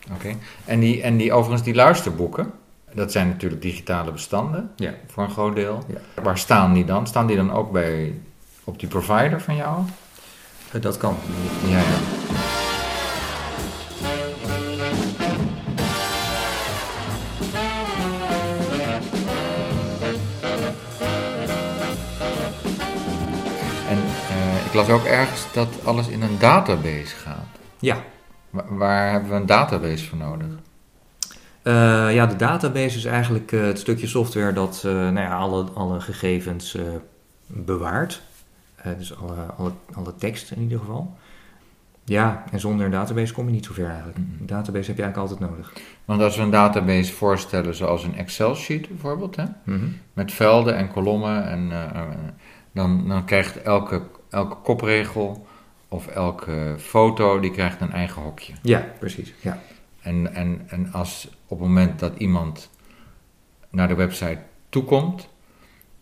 Oké. 0.15 0.35
En, 0.65 0.79
die, 0.79 1.01
en 1.01 1.17
die, 1.17 1.33
overigens 1.33 1.63
die 1.63 1.75
luisterboeken, 1.75 2.51
dat 2.93 3.11
zijn 3.11 3.27
natuurlijk 3.27 3.61
digitale 3.61 4.11
bestanden, 4.11 4.71
Ja. 4.75 4.93
voor 5.07 5.23
een 5.23 5.29
groot 5.29 5.55
deel. 5.55 5.83
Ja. 5.87 6.21
Waar 6.23 6.37
staan 6.37 6.73
die 6.73 6.85
dan? 6.85 7.07
Staan 7.07 7.27
die 7.27 7.35
dan 7.35 7.51
ook 7.51 7.71
bij, 7.71 8.13
op 8.63 8.79
die 8.79 8.89
provider 8.89 9.41
van 9.41 9.55
jou? 9.55 9.79
Eh, 10.71 10.81
dat 10.81 10.97
kan. 10.97 11.15
Ja, 11.67 11.77
ja. 11.77 11.83
Las 24.87 24.99
ook 24.99 25.05
ergens 25.05 25.53
dat 25.53 25.67
alles 25.83 26.07
in 26.07 26.21
een 26.21 26.39
database 26.39 27.15
gaat. 27.15 27.45
Ja. 27.79 27.97
Wa- 28.49 28.65
waar 28.69 29.11
hebben 29.11 29.29
we 29.29 29.35
een 29.35 29.45
database 29.45 30.07
voor 30.07 30.17
nodig? 30.17 30.47
Eh, 31.61 32.13
ja, 32.13 32.25
de 32.25 32.35
database 32.35 32.97
is 32.97 33.05
eigenlijk 33.05 33.51
eh, 33.51 33.61
het 33.61 33.79
stukje 33.79 34.07
software 34.07 34.53
dat 34.53 34.83
eh, 34.85 34.91
nou 34.91 35.19
ja, 35.19 35.37
alle, 35.37 35.65
alle 35.73 36.01
gegevens 36.01 36.77
bewaart. 37.47 38.21
Dus 38.97 39.17
alle, 39.17 39.35
alle, 39.57 39.71
alle 39.93 40.15
tekst 40.15 40.51
in 40.51 40.61
ieder 40.61 40.79
geval. 40.79 41.17
Ja, 42.03 42.43
en 42.51 42.59
zonder 42.59 42.85
een 42.85 42.91
database 42.91 43.33
kom 43.33 43.45
je 43.45 43.51
niet 43.51 43.65
zo 43.65 43.73
ver 43.73 43.87
eigenlijk. 43.87 44.17
Mhm. 44.17 44.27
Een 44.39 44.45
database 44.45 44.87
heb 44.87 44.97
je 44.97 45.03
eigenlijk 45.03 45.31
altijd 45.31 45.49
nodig. 45.51 45.73
Want 46.05 46.21
als 46.21 46.35
we 46.35 46.41
een 46.41 46.49
database 46.49 47.13
voorstellen 47.13 47.75
zoals 47.75 48.03
een 48.03 48.15
Excel-sheet 48.17 48.87
bijvoorbeeld, 48.87 49.35
hè? 49.35 49.45
met 50.13 50.31
velden 50.33 50.75
en 50.75 50.91
kolommen, 50.91 51.47
en, 51.49 51.71
dan, 52.71 53.07
dan 53.07 53.25
krijgt 53.25 53.61
elke, 53.61 54.01
elke 54.35 54.55
kopregel 54.63 55.47
of 55.87 56.07
elke 56.07 56.75
foto, 56.79 57.39
die 57.39 57.51
krijgt 57.51 57.81
een 57.81 57.91
eigen 57.91 58.21
hokje. 58.21 58.53
Ja, 58.61 58.85
precies. 58.99 59.33
Ja. 59.41 59.59
En, 60.01 60.33
en, 60.35 60.61
en 60.67 60.91
als 60.91 61.27
op 61.47 61.59
het 61.59 61.67
moment 61.67 61.99
dat 61.99 62.13
iemand 62.17 62.69
naar 63.69 63.87
de 63.87 63.95
website 63.95 64.37
toekomt, 64.69 65.27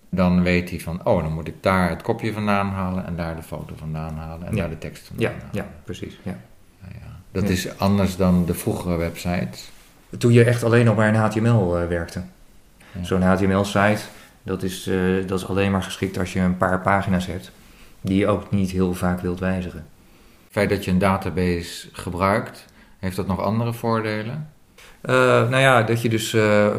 dan 0.09 0.43
weet 0.43 0.69
hij 0.69 0.79
van, 0.79 1.05
oh, 1.05 1.21
dan 1.23 1.33
moet 1.33 1.47
ik 1.47 1.55
daar 1.63 1.89
het 1.89 2.01
kopje 2.01 2.33
vandaan 2.33 2.69
halen 2.69 3.05
en 3.05 3.15
daar 3.15 3.35
de 3.35 3.43
foto 3.43 3.73
vandaan 3.77 4.15
halen 4.17 4.47
en 4.47 4.55
Ja. 4.55 4.61
daar 4.61 4.69
de 4.69 4.77
tekst 4.77 5.07
vandaan 5.07 5.31
Ja, 5.31 5.37
halen. 5.37 5.49
ja, 5.51 5.65
precies. 5.83 6.19
Ja. 6.23 6.37
Nou 6.81 6.93
ja, 6.93 7.19
Dat 7.31 7.43
Ja. 7.43 7.49
is 7.49 7.77
anders 7.79 8.15
dan 8.15 8.45
de 8.45 8.53
vroegere 8.53 8.95
websites. 8.95 9.71
Toen 10.17 10.31
je 10.31 10.43
echt 10.43 10.63
alleen 10.63 10.85
nog 10.85 10.95
bij 10.95 11.07
een 11.07 11.15
HTML 11.15 11.77
eh, 11.77 11.87
werkte. 11.87 12.21
Zo'n 13.01 13.21
HTML-site, 13.21 14.01
dat, 14.43 14.63
is, 14.63 14.87
eh, 14.87 15.27
dat 15.27 15.39
is 15.39 15.47
alleen 15.47 15.71
maar 15.71 15.83
geschikt 15.83 16.17
als 16.17 16.33
je 16.33 16.39
een 16.39 16.57
paar 16.57 16.81
pagina's 16.81 17.25
hebt. 17.25 17.51
Die 18.03 18.17
je 18.17 18.27
ook 18.27 18.51
niet 18.51 18.71
heel 18.71 18.93
vaak 18.93 19.19
wilt 19.19 19.39
wijzigen. 19.39 19.85
Het 20.43 20.51
feit 20.51 20.69
dat 20.69 20.85
je 20.85 20.91
een 20.91 20.97
database 20.97 21.87
gebruikt, 21.91 22.65
heeft 22.99 23.15
dat 23.15 23.27
nog 23.27 23.39
andere 23.39 23.73
voordelen? 23.73 24.49
Eh, 25.01 25.15
nou 25.49 25.57
ja, 25.57 25.83
dat 25.83 26.01
je 26.01 26.09
dus 26.09 26.33
eh, 26.33 26.65
eh, 26.65 26.73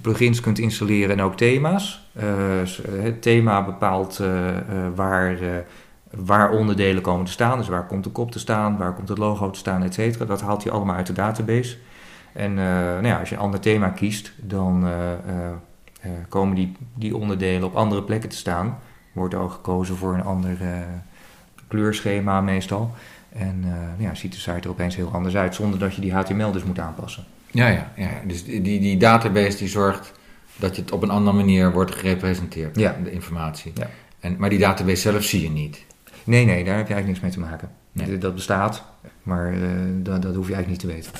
plugins 0.00 0.40
kunt 0.40 0.58
installeren 0.58 1.16
en 1.18 1.24
ook 1.24 1.36
thema's. 1.36 2.08
Het 2.90 3.22
thema 3.22 3.64
bepaalt 3.64 4.18
eh, 4.18 4.56
eh, 4.56 4.62
waar, 4.94 5.40
eh, 5.40 5.48
waar 6.10 6.50
onderdelen 6.50 7.02
komen 7.02 7.24
te 7.24 7.32
staan. 7.32 7.58
Dus 7.58 7.68
waar 7.68 7.86
komt 7.86 8.04
de 8.04 8.10
kop 8.10 8.30
te 8.30 8.38
staan, 8.38 8.76
waar 8.76 8.94
komt 8.94 9.08
het 9.08 9.18
logo 9.18 9.50
te 9.50 9.58
staan, 9.58 9.82
et 9.82 9.94
cetera. 9.94 10.24
Dat 10.24 10.40
haalt 10.40 10.62
hij 10.62 10.72
allemaal 10.72 10.96
uit 10.96 11.06
de 11.06 11.12
database. 11.12 11.76
En 12.32 12.50
eh, 12.50 12.64
nou 12.74 13.06
ja, 13.06 13.18
als 13.18 13.28
je 13.28 13.34
een 13.34 13.40
ander 13.40 13.60
thema 13.60 13.88
kiest, 13.88 14.32
dan 14.36 14.84
eh, 14.84 15.12
eh, 15.12 15.18
eh, 16.00 16.10
komen 16.28 16.54
die, 16.54 16.72
die 16.94 17.16
onderdelen 17.16 17.68
op 17.68 17.74
andere 17.74 18.02
plekken 18.02 18.28
te 18.28 18.36
staan. 18.36 18.78
Wordt 19.16 19.34
ook 19.34 19.52
gekozen 19.52 19.96
voor 19.96 20.14
een 20.14 20.22
ander 20.22 20.56
eh, 20.60 20.68
kleurschema 21.68 22.40
meestal. 22.40 22.94
En 23.32 23.60
eh, 23.64 23.70
nou 23.70 24.02
ja, 24.02 24.14
ziet 24.14 24.32
de 24.32 24.38
site 24.38 24.60
er 24.60 24.68
opeens 24.68 24.96
heel 24.96 25.10
anders 25.12 25.36
uit, 25.36 25.54
zonder 25.54 25.78
dat 25.78 25.94
je 25.94 26.00
die 26.00 26.12
HTML 26.14 26.52
dus 26.52 26.64
moet 26.64 26.78
aanpassen. 26.78 27.24
Ja, 27.50 27.68
ja, 27.68 27.92
ja. 27.96 28.08
Dus 28.26 28.44
die, 28.44 28.60
die, 28.60 28.96
database 28.96 29.58
die 29.58 29.68
zorgt 29.68 30.12
dat 30.56 30.76
je 30.76 30.82
het 30.82 30.92
op 30.92 31.02
een 31.02 31.10
andere 31.10 31.36
manier 31.36 31.72
wordt 31.72 31.94
gerepresenteerd, 31.94 32.76
Ja. 32.76 32.96
de 33.04 33.10
informatie. 33.10 33.72
Ja. 33.74 33.86
En, 34.20 34.36
maar 34.38 34.50
die 34.50 34.58
database 34.58 35.10
zelf 35.10 35.22
zie 35.22 35.42
je 35.42 35.50
niet. 35.50 35.84
Nee, 36.24 36.44
nee, 36.44 36.64
daar 36.64 36.76
heb 36.76 36.88
je 36.88 36.94
eigenlijk 36.94 37.06
niks 37.06 37.20
mee 37.20 37.46
te 37.46 37.50
maken. 37.50 37.70
Nee. 37.92 38.18
Dat 38.18 38.34
bestaat, 38.34 38.84
maar 39.22 39.52
eh, 39.52 39.60
dat, 39.96 40.22
dat 40.22 40.34
hoef 40.34 40.48
je 40.48 40.54
eigenlijk 40.54 40.68
niet 40.68 40.80
te 40.80 40.86
weten. 40.86 41.12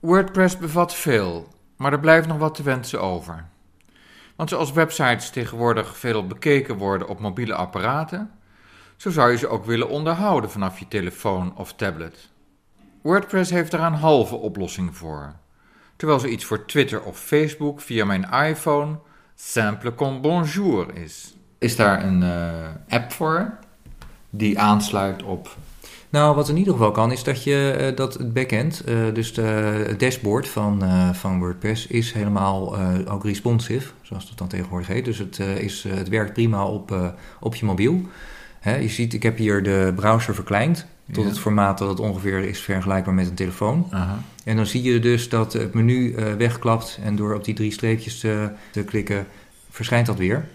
WordPress 0.00 0.58
bevat 0.58 0.94
veel, 0.94 1.48
maar 1.76 1.92
er 1.92 2.00
blijft 2.00 2.28
nog 2.28 2.38
wat 2.38 2.54
te 2.54 2.62
wensen 2.62 3.00
over. 3.00 3.44
Want 4.38 4.50
zoals 4.50 4.72
websites 4.72 5.30
tegenwoordig 5.30 5.96
veel 5.96 6.26
bekeken 6.26 6.76
worden 6.76 7.08
op 7.08 7.20
mobiele 7.20 7.54
apparaten, 7.54 8.30
zo 8.96 9.10
zou 9.10 9.30
je 9.30 9.36
ze 9.36 9.48
ook 9.48 9.64
willen 9.64 9.88
onderhouden 9.88 10.50
vanaf 10.50 10.78
je 10.78 10.88
telefoon 10.88 11.56
of 11.56 11.72
tablet. 11.72 12.30
WordPress 13.02 13.50
heeft 13.50 13.70
daar 13.70 13.86
een 13.86 13.98
halve 13.98 14.34
oplossing 14.34 14.96
voor. 14.96 15.34
Terwijl 15.96 16.20
zoiets 16.20 16.44
voor 16.44 16.64
Twitter 16.64 17.02
of 17.02 17.18
Facebook 17.18 17.80
via 17.80 18.04
mijn 18.04 18.30
iPhone 18.30 18.98
simple 19.34 19.94
comme 19.94 20.20
bonjour 20.20 20.94
is. 20.94 21.36
Is 21.58 21.76
daar 21.76 22.04
een 22.04 22.22
eh, 22.22 22.96
app 22.96 23.12
voor 23.12 23.58
die 24.30 24.58
aansluit 24.58 25.22
op 25.22 25.56
Nou, 26.10 26.34
wat 26.34 26.48
in 26.48 26.56
ieder 26.56 26.72
geval 26.72 26.90
kan, 26.90 27.12
is 27.12 27.24
dat 27.24 27.44
je 27.44 27.70
eh, 27.70 27.96
dat 27.96 28.14
het 28.14 28.32
backend, 28.32 28.80
eh, 28.84 28.96
dus 29.12 29.36
het 29.36 30.00
dashboard 30.00 30.48
van, 30.48 30.82
eh, 30.82 31.12
van 31.12 31.38
WordPress, 31.38 31.86
is 31.86 32.12
helemaal 32.12 32.76
ook 33.08 33.24
responsive, 33.24 33.90
zoals 34.02 34.28
dat 34.28 34.38
dan 34.38 34.48
tegenwoordig 34.48 34.88
heet. 34.88 35.04
Dus 35.04 35.18
het, 35.18 35.38
is, 35.38 35.84
het 35.88 36.08
werkt 36.08 36.32
prima 36.32 36.64
op, 36.64 37.14
op 37.40 37.54
je 37.54 37.66
mobiel. 37.66 38.02
Hè, 38.60 38.76
je 38.76 38.88
ziet, 38.88 39.14
ik 39.14 39.22
heb 39.22 39.36
hier 39.36 39.62
de 39.62 39.92
browser 39.96 40.34
verkleind 40.34 40.86
tot 41.12 41.24
Ja. 41.24 41.28
het 41.30 41.38
formaat 41.38 41.78
dat 41.78 41.88
het 41.88 42.00
ongeveer 42.00 42.38
is 42.38 42.60
vergelijkbaar 42.60 43.14
met 43.14 43.28
een 43.28 43.34
telefoon. 43.34 43.86
Aha. 43.90 44.18
En 44.44 44.56
dan 44.56 44.66
zie 44.66 44.82
je 44.82 44.98
dus 44.98 45.28
dat 45.28 45.52
het 45.52 45.74
menu 45.74 46.14
wegklapt 46.38 46.98
en 47.04 47.16
door 47.16 47.34
op 47.34 47.44
die 47.44 47.54
drie 47.54 47.72
streepjes 47.72 48.20
te, 48.20 48.50
te 48.70 48.84
klikken 48.84 49.26
verschijnt 49.70 50.06
dat 50.06 50.16
weer. 50.16 50.48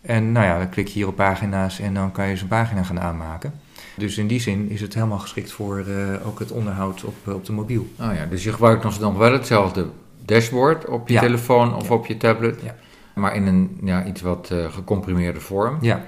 En 0.00 0.32
nou 0.32 0.46
ja, 0.46 0.58
dan 0.58 0.68
klik 0.68 0.86
je 0.86 0.92
hier 0.92 1.06
op 1.08 1.16
pagina's 1.16 1.78
en 1.80 1.94
dan 1.94 2.12
kan 2.12 2.28
je 2.28 2.36
zo'n 2.36 2.48
pagina 2.48 2.82
gaan 2.82 3.00
aanmaken. 3.00 3.52
Dus 3.96 4.18
in 4.18 4.26
die 4.26 4.40
zin 4.40 4.70
is 4.70 4.80
het 4.80 4.94
helemaal 4.94 5.18
geschikt 5.18 5.52
voor 5.52 5.78
eh, 5.78 6.26
ook 6.26 6.38
het 6.38 6.50
onderhoud 6.50 7.04
op, 7.04 7.14
op 7.34 7.44
de 7.46 7.52
mobiel. 7.52 7.86
Oh 8.00 8.14
ja, 8.14 8.26
dus 8.30 8.44
je 8.44 8.52
gebruikt 8.52 8.82
nog, 8.82 9.00
nog 9.00 9.16
wel 9.16 9.32
hetzelfde 9.32 9.86
dashboard 10.24 10.86
op 10.88 11.08
je 11.08 11.14
Ja. 11.14 11.20
telefoon 11.20 11.74
of 11.74 11.88
Ja. 11.88 11.94
op 11.94 12.06
je 12.06 12.16
tablet, 12.16 12.60
Ja. 12.64 12.74
maar 13.14 13.34
in 13.34 13.46
een 13.46 13.78
ja, 13.84 14.04
iets 14.04 14.20
wat 14.20 14.50
eh, 14.50 14.72
gecomprimeerde 14.72 15.40
vorm. 15.40 15.78
Ja, 15.80 16.04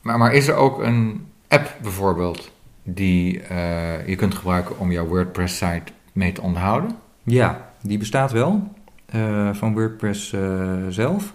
Maar, 0.00 0.18
maar 0.18 0.32
is 0.34 0.48
er 0.48 0.54
ook 0.54 0.82
een 0.82 1.26
app 1.48 1.74
bijvoorbeeld 1.82 2.50
die 2.82 3.40
eh, 3.42 4.06
je 4.08 4.16
kunt 4.16 4.34
gebruiken 4.34 4.78
om 4.78 4.92
jouw 4.92 5.06
WordPress-site 5.06 5.92
mee 6.12 6.32
te 6.32 6.40
onderhouden? 6.42 6.90
ja 7.22 7.70
die 7.82 7.98
bestaat 7.98 8.32
wel 8.32 8.68
eh, 9.06 9.48
van 9.52 9.72
WordPress 9.74 10.32
eh, 10.32 10.72
zelf. 10.88 11.34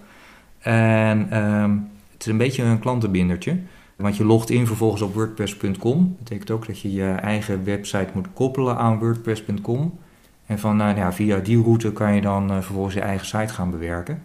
En 0.60 1.28
ehm, 1.32 1.72
het 2.14 2.22
is 2.26 2.26
een 2.32 2.38
beetje 2.38 2.64
een 2.64 2.80
klantenbindertje. 2.80 3.58
Want 4.02 4.18
je 4.18 4.26
logt 4.26 4.50
in 4.50 4.68
vervolgens 4.68 5.02
op 5.02 5.14
WordPress.com. 5.14 6.00
Dat 6.10 6.18
betekent 6.18 6.52
ook 6.52 6.68
dat 6.68 6.80
je 6.80 6.92
je 6.94 7.10
eigen 7.12 7.64
website 7.64 8.08
moet 8.14 8.28
koppelen 8.34 8.78
aan 8.78 9.00
WordPress.com. 9.00 10.00
En 10.46 10.60
van, 10.60 10.76
nou 10.78 10.96
ja, 10.98 11.14
via 11.14 11.38
die 11.40 11.64
route 11.64 11.92
kan 11.94 12.16
je 12.16 12.22
dan 12.22 12.50
eh, 12.52 12.56
vervolgens 12.62 12.94
je 12.96 13.02
eigen 13.02 13.26
site 13.28 13.54
gaan 13.54 13.72
bewerken. 13.72 14.24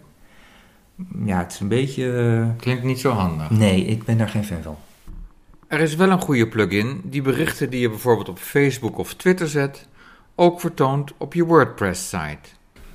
Ja, 1.25 1.37
het 1.37 1.51
is 1.51 1.59
een 1.59 1.67
beetje... 1.67 2.13
eh, 2.13 2.61
Klinkt 2.61 2.83
niet 2.83 2.99
zo 2.99 3.11
handig. 3.11 3.49
nee, 3.49 3.85
ik 3.85 4.03
ben 4.03 4.17
daar 4.17 4.29
geen 4.29 4.43
fan 4.45 4.61
van. 4.61 4.75
Er 5.67 5.79
is 5.79 5.95
wel 5.95 6.09
een 6.09 6.21
goede 6.21 6.47
plugin 6.47 7.01
die 7.03 7.21
berichten 7.21 7.69
die 7.69 7.79
je 7.79 7.89
bijvoorbeeld 7.89 8.29
op 8.29 8.37
Facebook 8.39 8.97
of 8.97 9.13
Twitter 9.13 9.47
zet, 9.47 9.87
ook 10.35 10.59
vertoont 10.59 11.13
op 11.17 11.33
je 11.33 11.45
WordPress-site. 11.45 12.49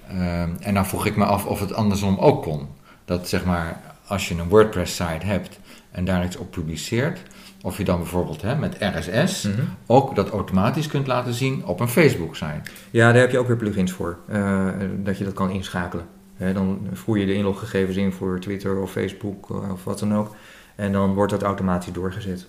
Ehm, 0.08 0.50
en 0.60 0.74
dan 0.74 0.86
vroeg 0.86 1.06
ik 1.06 1.16
me 1.16 1.24
af 1.24 1.46
of 1.46 1.60
het 1.60 1.72
andersom 1.74 2.16
ook 2.18 2.42
kon. 2.42 2.66
Dat 3.04 3.28
zeg 3.28 3.44
maar, 3.44 3.80
als 4.06 4.28
je 4.28 4.34
een 4.34 4.48
WordPress-site 4.48 5.26
hebt 5.26 5.60
en 5.92 6.04
daar 6.04 6.24
iets 6.24 6.36
op 6.36 6.50
publiceert, 6.50 7.22
of 7.62 7.78
je 7.78 7.84
dan 7.84 7.96
bijvoorbeeld 7.98 8.42
hè, 8.42 8.56
met 8.56 8.76
RSS 8.80 9.42
Mhm. 9.42 9.60
ook 9.86 10.14
dat 10.14 10.30
automatisch 10.30 10.86
kunt 10.86 11.06
laten 11.06 11.34
zien 11.34 11.64
op 11.66 11.80
een 11.80 11.88
Facebook-site. 11.88 12.60
Ja, 12.90 13.12
daar 13.12 13.20
heb 13.20 13.30
je 13.30 13.38
ook 13.38 13.46
weer 13.46 13.56
plugins 13.56 13.92
voor. 13.92 14.18
eh, 14.28 14.68
dat 14.96 15.18
je 15.18 15.24
dat 15.24 15.34
kan 15.34 15.50
inschakelen. 15.50 16.06
Hè, 16.36 16.52
dan 16.52 16.86
voer 16.92 17.18
je 17.18 17.26
de 17.26 17.34
inloggegevens 17.34 17.96
in 17.96 18.12
voor 18.12 18.40
Twitter 18.40 18.76
of 18.80 18.90
Facebook 18.90 19.50
eh, 19.50 19.72
of 19.72 19.84
wat 19.84 19.98
dan 19.98 20.14
ook. 20.14 20.36
En 20.74 20.92
dan 20.92 21.14
wordt 21.14 21.32
dat 21.32 21.42
automatisch 21.42 21.92
doorgezet. 21.92 22.46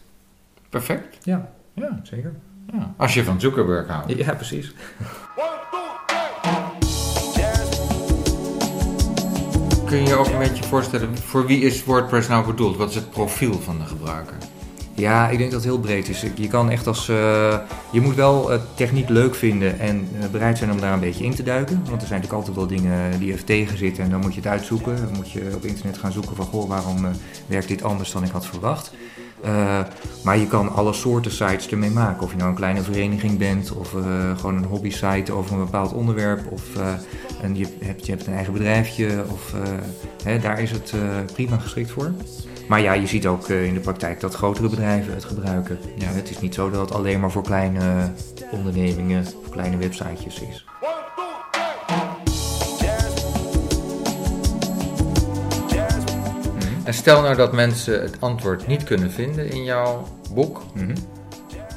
Perfect. 0.70 1.26
Ja, 1.26 1.50
Ja, 1.74 2.00
zeker. 2.04 2.34
ja. 2.74 2.94
Als 2.98 3.14
je 3.14 3.24
van 3.24 3.40
Zuckerberg 3.40 3.88
houdt. 3.88 4.12
Ja, 4.18 4.34
precies. 4.34 4.74
Kun 9.94 10.06
je 10.06 10.16
ook 10.16 10.28
een 10.28 10.38
beetje 10.38 10.64
voorstellen, 10.64 11.18
voor 11.18 11.46
wie 11.46 11.62
is 11.62 11.84
WordPress 11.84 12.28
nou 12.28 12.46
bedoeld? 12.46 12.78
Wat 12.78 12.90
is 12.90 12.96
het 12.96 13.10
profiel 13.10 13.62
van 13.62 13.78
de 13.78 13.86
gebruiker? 13.86 14.38
Ja, 14.94 15.30
ik 15.30 15.38
denk 15.38 15.52
dat 15.52 15.64
het 15.64 15.70
heel 15.70 15.80
breed 15.80 16.10
is. 16.10 16.26
Je 16.36 16.48
kan 16.48 16.70
echt 16.70 16.88
als. 16.88 17.10
eh, 17.10 17.58
je 17.92 18.02
moet 18.02 18.16
wel 18.16 18.52
eh, 18.52 18.60
techniek 18.76 19.10
leuk 19.10 19.36
vinden 19.36 19.80
en 19.80 20.08
eh, 20.20 20.30
bereid 20.30 20.58
zijn 20.58 20.72
om 20.72 20.80
daar 20.80 20.94
een 20.94 21.00
beetje 21.00 21.24
in 21.24 21.36
te 21.36 21.44
duiken. 21.44 21.76
Want 21.90 22.02
er 22.02 22.08
zijn 22.08 22.22
natuurlijk 22.22 22.34
altijd 22.34 22.56
wel 22.56 22.68
dingen 22.68 23.20
die 23.20 23.32
even 23.32 23.46
tegen 23.46 23.78
zitten 23.78 24.04
en 24.04 24.10
dan 24.10 24.20
moet 24.20 24.34
je 24.34 24.40
het 24.40 24.50
uitzoeken. 24.50 24.96
Dan 24.96 25.16
moet 25.16 25.32
je 25.32 25.52
op 25.56 25.66
internet 25.66 25.98
gaan 25.98 26.12
zoeken 26.12 26.36
van 26.36 26.46
goh, 26.46 26.70
waarom 26.70 27.08
werkt 27.46 27.68
dit 27.68 27.84
anders 27.84 28.12
dan 28.12 28.24
ik 28.24 28.32
had 28.32 28.46
verwacht. 28.46 28.92
Eh, 29.44 29.80
maar 30.24 30.38
je 30.38 30.48
kan 30.48 30.74
alle 30.74 30.94
soorten 30.94 31.32
sites 31.32 31.70
ermee 31.70 31.90
maken. 31.92 32.24
Of 32.24 32.32
je 32.32 32.38
nou 32.38 32.50
een 32.50 32.56
kleine 32.56 32.82
vereniging 32.82 33.38
bent 33.38 33.72
of 33.72 33.96
eh, 33.96 34.38
gewoon 34.38 34.56
een 34.56 34.64
hobby 34.64 34.90
site 34.90 35.32
over 35.32 35.54
een 35.54 35.64
bepaald 35.64 35.94
onderwerp. 35.94 36.52
Of 36.52 36.76
eh, 36.76 36.94
en 37.44 37.56
je, 37.56 37.68
hebt, 37.84 38.06
je 38.06 38.12
hebt 38.12 38.28
een 38.28 38.34
eigen 38.34 38.54
bedrijfje. 38.54 39.26
Of, 39.32 39.54
eh, 39.54 39.62
hè, 40.24 40.40
daar 40.40 40.62
is 40.62 40.72
het 40.72 40.92
eh, 40.94 41.00
prima 41.34 41.58
geschikt 41.58 41.92
voor. 41.92 42.12
Maar 42.68 42.82
ja, 42.82 42.94
je 42.94 43.08
ziet 43.08 43.28
ook 43.28 43.50
eh, 43.50 43.66
in 43.66 43.74
de 43.74 43.80
praktijk 43.80 44.20
dat 44.20 44.34
grotere 44.34 44.70
bedrijven 44.70 45.14
het 45.14 45.26
gebruiken. 45.26 45.80
Ja. 45.98 46.08
Het 46.08 46.30
is 46.30 46.40
niet 46.40 46.54
zo 46.54 46.70
dat 46.70 46.82
het 46.82 46.94
alleen 46.94 47.20
maar 47.20 47.32
voor 47.32 47.44
kleine 47.44 48.12
ondernemingen 48.52 49.26
of 49.44 49.50
kleine 49.50 49.78
websitejes 49.78 50.42
is. 50.42 50.66
En 56.84 56.94
stel 56.94 57.22
nou 57.22 57.36
dat 57.36 57.54
mensen 57.54 58.02
het 58.02 58.16
antwoord 58.20 58.68
niet 58.68 58.84
kunnen 58.84 59.12
vinden 59.12 59.50
in 59.50 59.64
jouw 59.64 60.08
boek. 60.34 60.62
Mhm. 60.74 60.96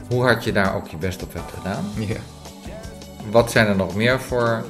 Hoe 0.08 0.22
hard 0.22 0.44
je 0.44 0.52
daar 0.52 0.74
ook 0.74 0.88
je 0.88 0.96
best 0.96 1.22
op 1.22 1.32
hebt 1.32 1.52
gedaan. 1.52 1.84
Ja. 1.98 2.16
Wat 3.30 3.50
zijn 3.50 3.66
er 3.66 3.76
nog 3.76 3.94
meer 3.94 4.20
voor 4.20 4.64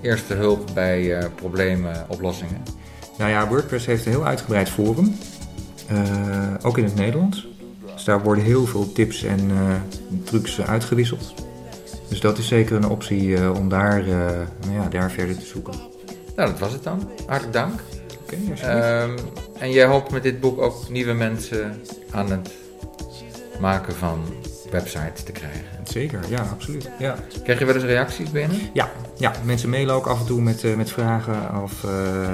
eerste 0.00 0.34
hulp 0.34 0.70
bij 0.74 1.18
eh, 1.18 1.26
problemen, 1.34 2.06
oplossingen? 2.08 2.62
Nou 3.18 3.30
ja, 3.30 3.48
WordPress 3.48 3.86
heeft 3.86 4.06
een 4.06 4.12
heel 4.12 4.26
uitgebreid 4.26 4.68
forum. 4.68 5.16
Eh, 5.88 5.98
ook 6.62 6.78
in 6.78 6.84
het 6.84 6.94
Nederlands. 6.94 7.48
Dus 7.94 8.04
daar 8.04 8.22
worden 8.22 8.44
heel 8.44 8.66
veel 8.66 8.92
tips 8.92 9.22
en 9.22 9.50
eh, 9.50 9.74
trucs 10.24 10.60
uitgewisseld. 10.60 11.34
Dus 12.08 12.20
dat 12.20 12.38
is 12.38 12.46
zeker 12.46 12.76
een 12.76 12.88
optie 12.88 13.52
om 13.54 13.68
daar, 13.68 14.04
nou 14.66 14.74
ja, 14.74 14.88
daar 14.88 15.10
verder 15.10 15.38
te 15.38 15.46
zoeken. 15.46 15.74
Nou, 16.36 16.50
dat 16.50 16.58
was 16.58 16.72
het 16.72 16.82
dan. 16.82 17.10
Hartelijk 17.26 17.52
dank. 17.52 17.80
Ehm, 18.60 19.18
en 19.58 19.70
jij 19.70 19.86
hoopt 19.86 20.10
met 20.10 20.22
dit 20.22 20.40
boek 20.40 20.60
ook 20.60 20.88
nieuwe 20.88 21.12
mensen 21.12 21.80
aan 22.10 22.30
het 22.30 22.50
maken 23.60 23.94
van 23.94 24.24
websites 24.70 25.22
te 25.22 25.32
krijgen. 25.32 25.64
Zeker, 25.84 26.20
ja, 26.28 26.42
absoluut. 26.52 26.90
Ja. 26.98 27.16
Krijg 27.42 27.58
je 27.58 27.64
wel 27.64 27.74
eens 27.74 27.84
reacties 27.84 28.30
binnen? 28.30 28.58
Ja, 28.72 28.90
ja, 29.16 29.32
mensen 29.44 29.70
mailen 29.70 29.94
ook 29.94 30.06
af 30.06 30.20
en 30.20 30.26
toe 30.26 30.40
met, 30.40 30.64
eh, 30.64 30.74
met 30.74 30.90
vragen. 30.90 31.62
Of 31.62 31.84
eh, 31.84 31.90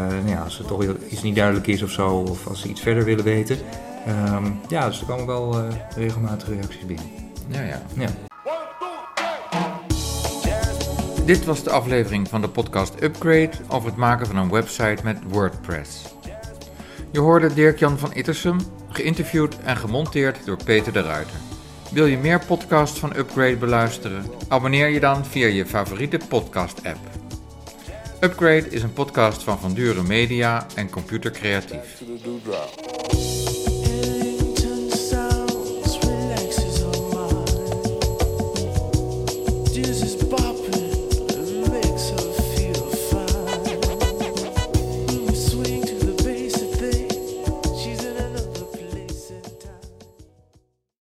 nou 0.09 0.29
ja, 0.29 0.43
als 0.43 0.59
er 0.59 0.65
toch 0.65 0.85
iets 1.09 1.23
niet 1.23 1.37
duidelijk 1.37 1.67
is 1.67 1.83
of 1.83 1.91
zo. 1.91 2.09
Of 2.09 2.47
als 2.47 2.61
ze 2.61 2.69
iets 2.69 2.81
verder 2.81 3.05
willen 3.05 3.25
weten. 3.25 3.59
Ehm, 4.07 4.47
ja, 4.69 4.89
dus 4.89 5.01
er 5.01 5.07
komen 5.07 5.27
wel 5.27 5.59
eh, 5.59 5.75
regelmatig 5.97 6.49
reacties 6.49 6.87
binnen. 6.87 7.07
Ja, 7.49 7.61
ja. 7.63 7.83
Ja. 7.95 8.28
Dit 11.29 11.45
was 11.45 11.63
de 11.63 11.71
aflevering 11.71 12.29
van 12.29 12.41
de 12.41 12.49
podcast 12.49 13.03
Upgrade 13.03 13.51
over 13.69 13.89
het 13.89 13.99
maken 13.99 14.27
van 14.27 14.37
een 14.37 14.51
website 14.51 14.99
met 15.05 15.19
WordPress. 15.27 16.03
Je 17.13 17.21
hoorde 17.21 17.55
Dirk-Jan 17.55 17.99
van 17.99 18.13
Ittersum, 18.13 18.59
geïnterviewd 18.89 19.59
en 19.59 19.77
gemonteerd 19.77 20.45
door 20.47 20.57
Peter 20.65 20.93
de 20.93 21.01
Ruiter. 21.01 21.37
Wil 21.91 22.07
je 22.07 22.19
meer 22.19 22.45
podcasts 22.47 22.99
van 22.99 23.17
Upgrade 23.17 23.57
beluisteren? 23.57 24.25
Abonneer 24.49 24.89
je 24.89 25.01
dan 25.01 25.27
via 25.27 25.47
je 25.47 25.67
favoriete 25.67 26.19
podcast-app. 26.29 26.99
Upgrade 28.21 28.69
is 28.71 28.83
een 28.83 28.93
podcast 28.93 29.43
van 29.43 29.59
Van 29.59 29.75
Duren 29.75 30.07
Media 30.07 30.67
en 30.75 30.91
Computer 30.91 31.31
Creatief. 31.31 32.03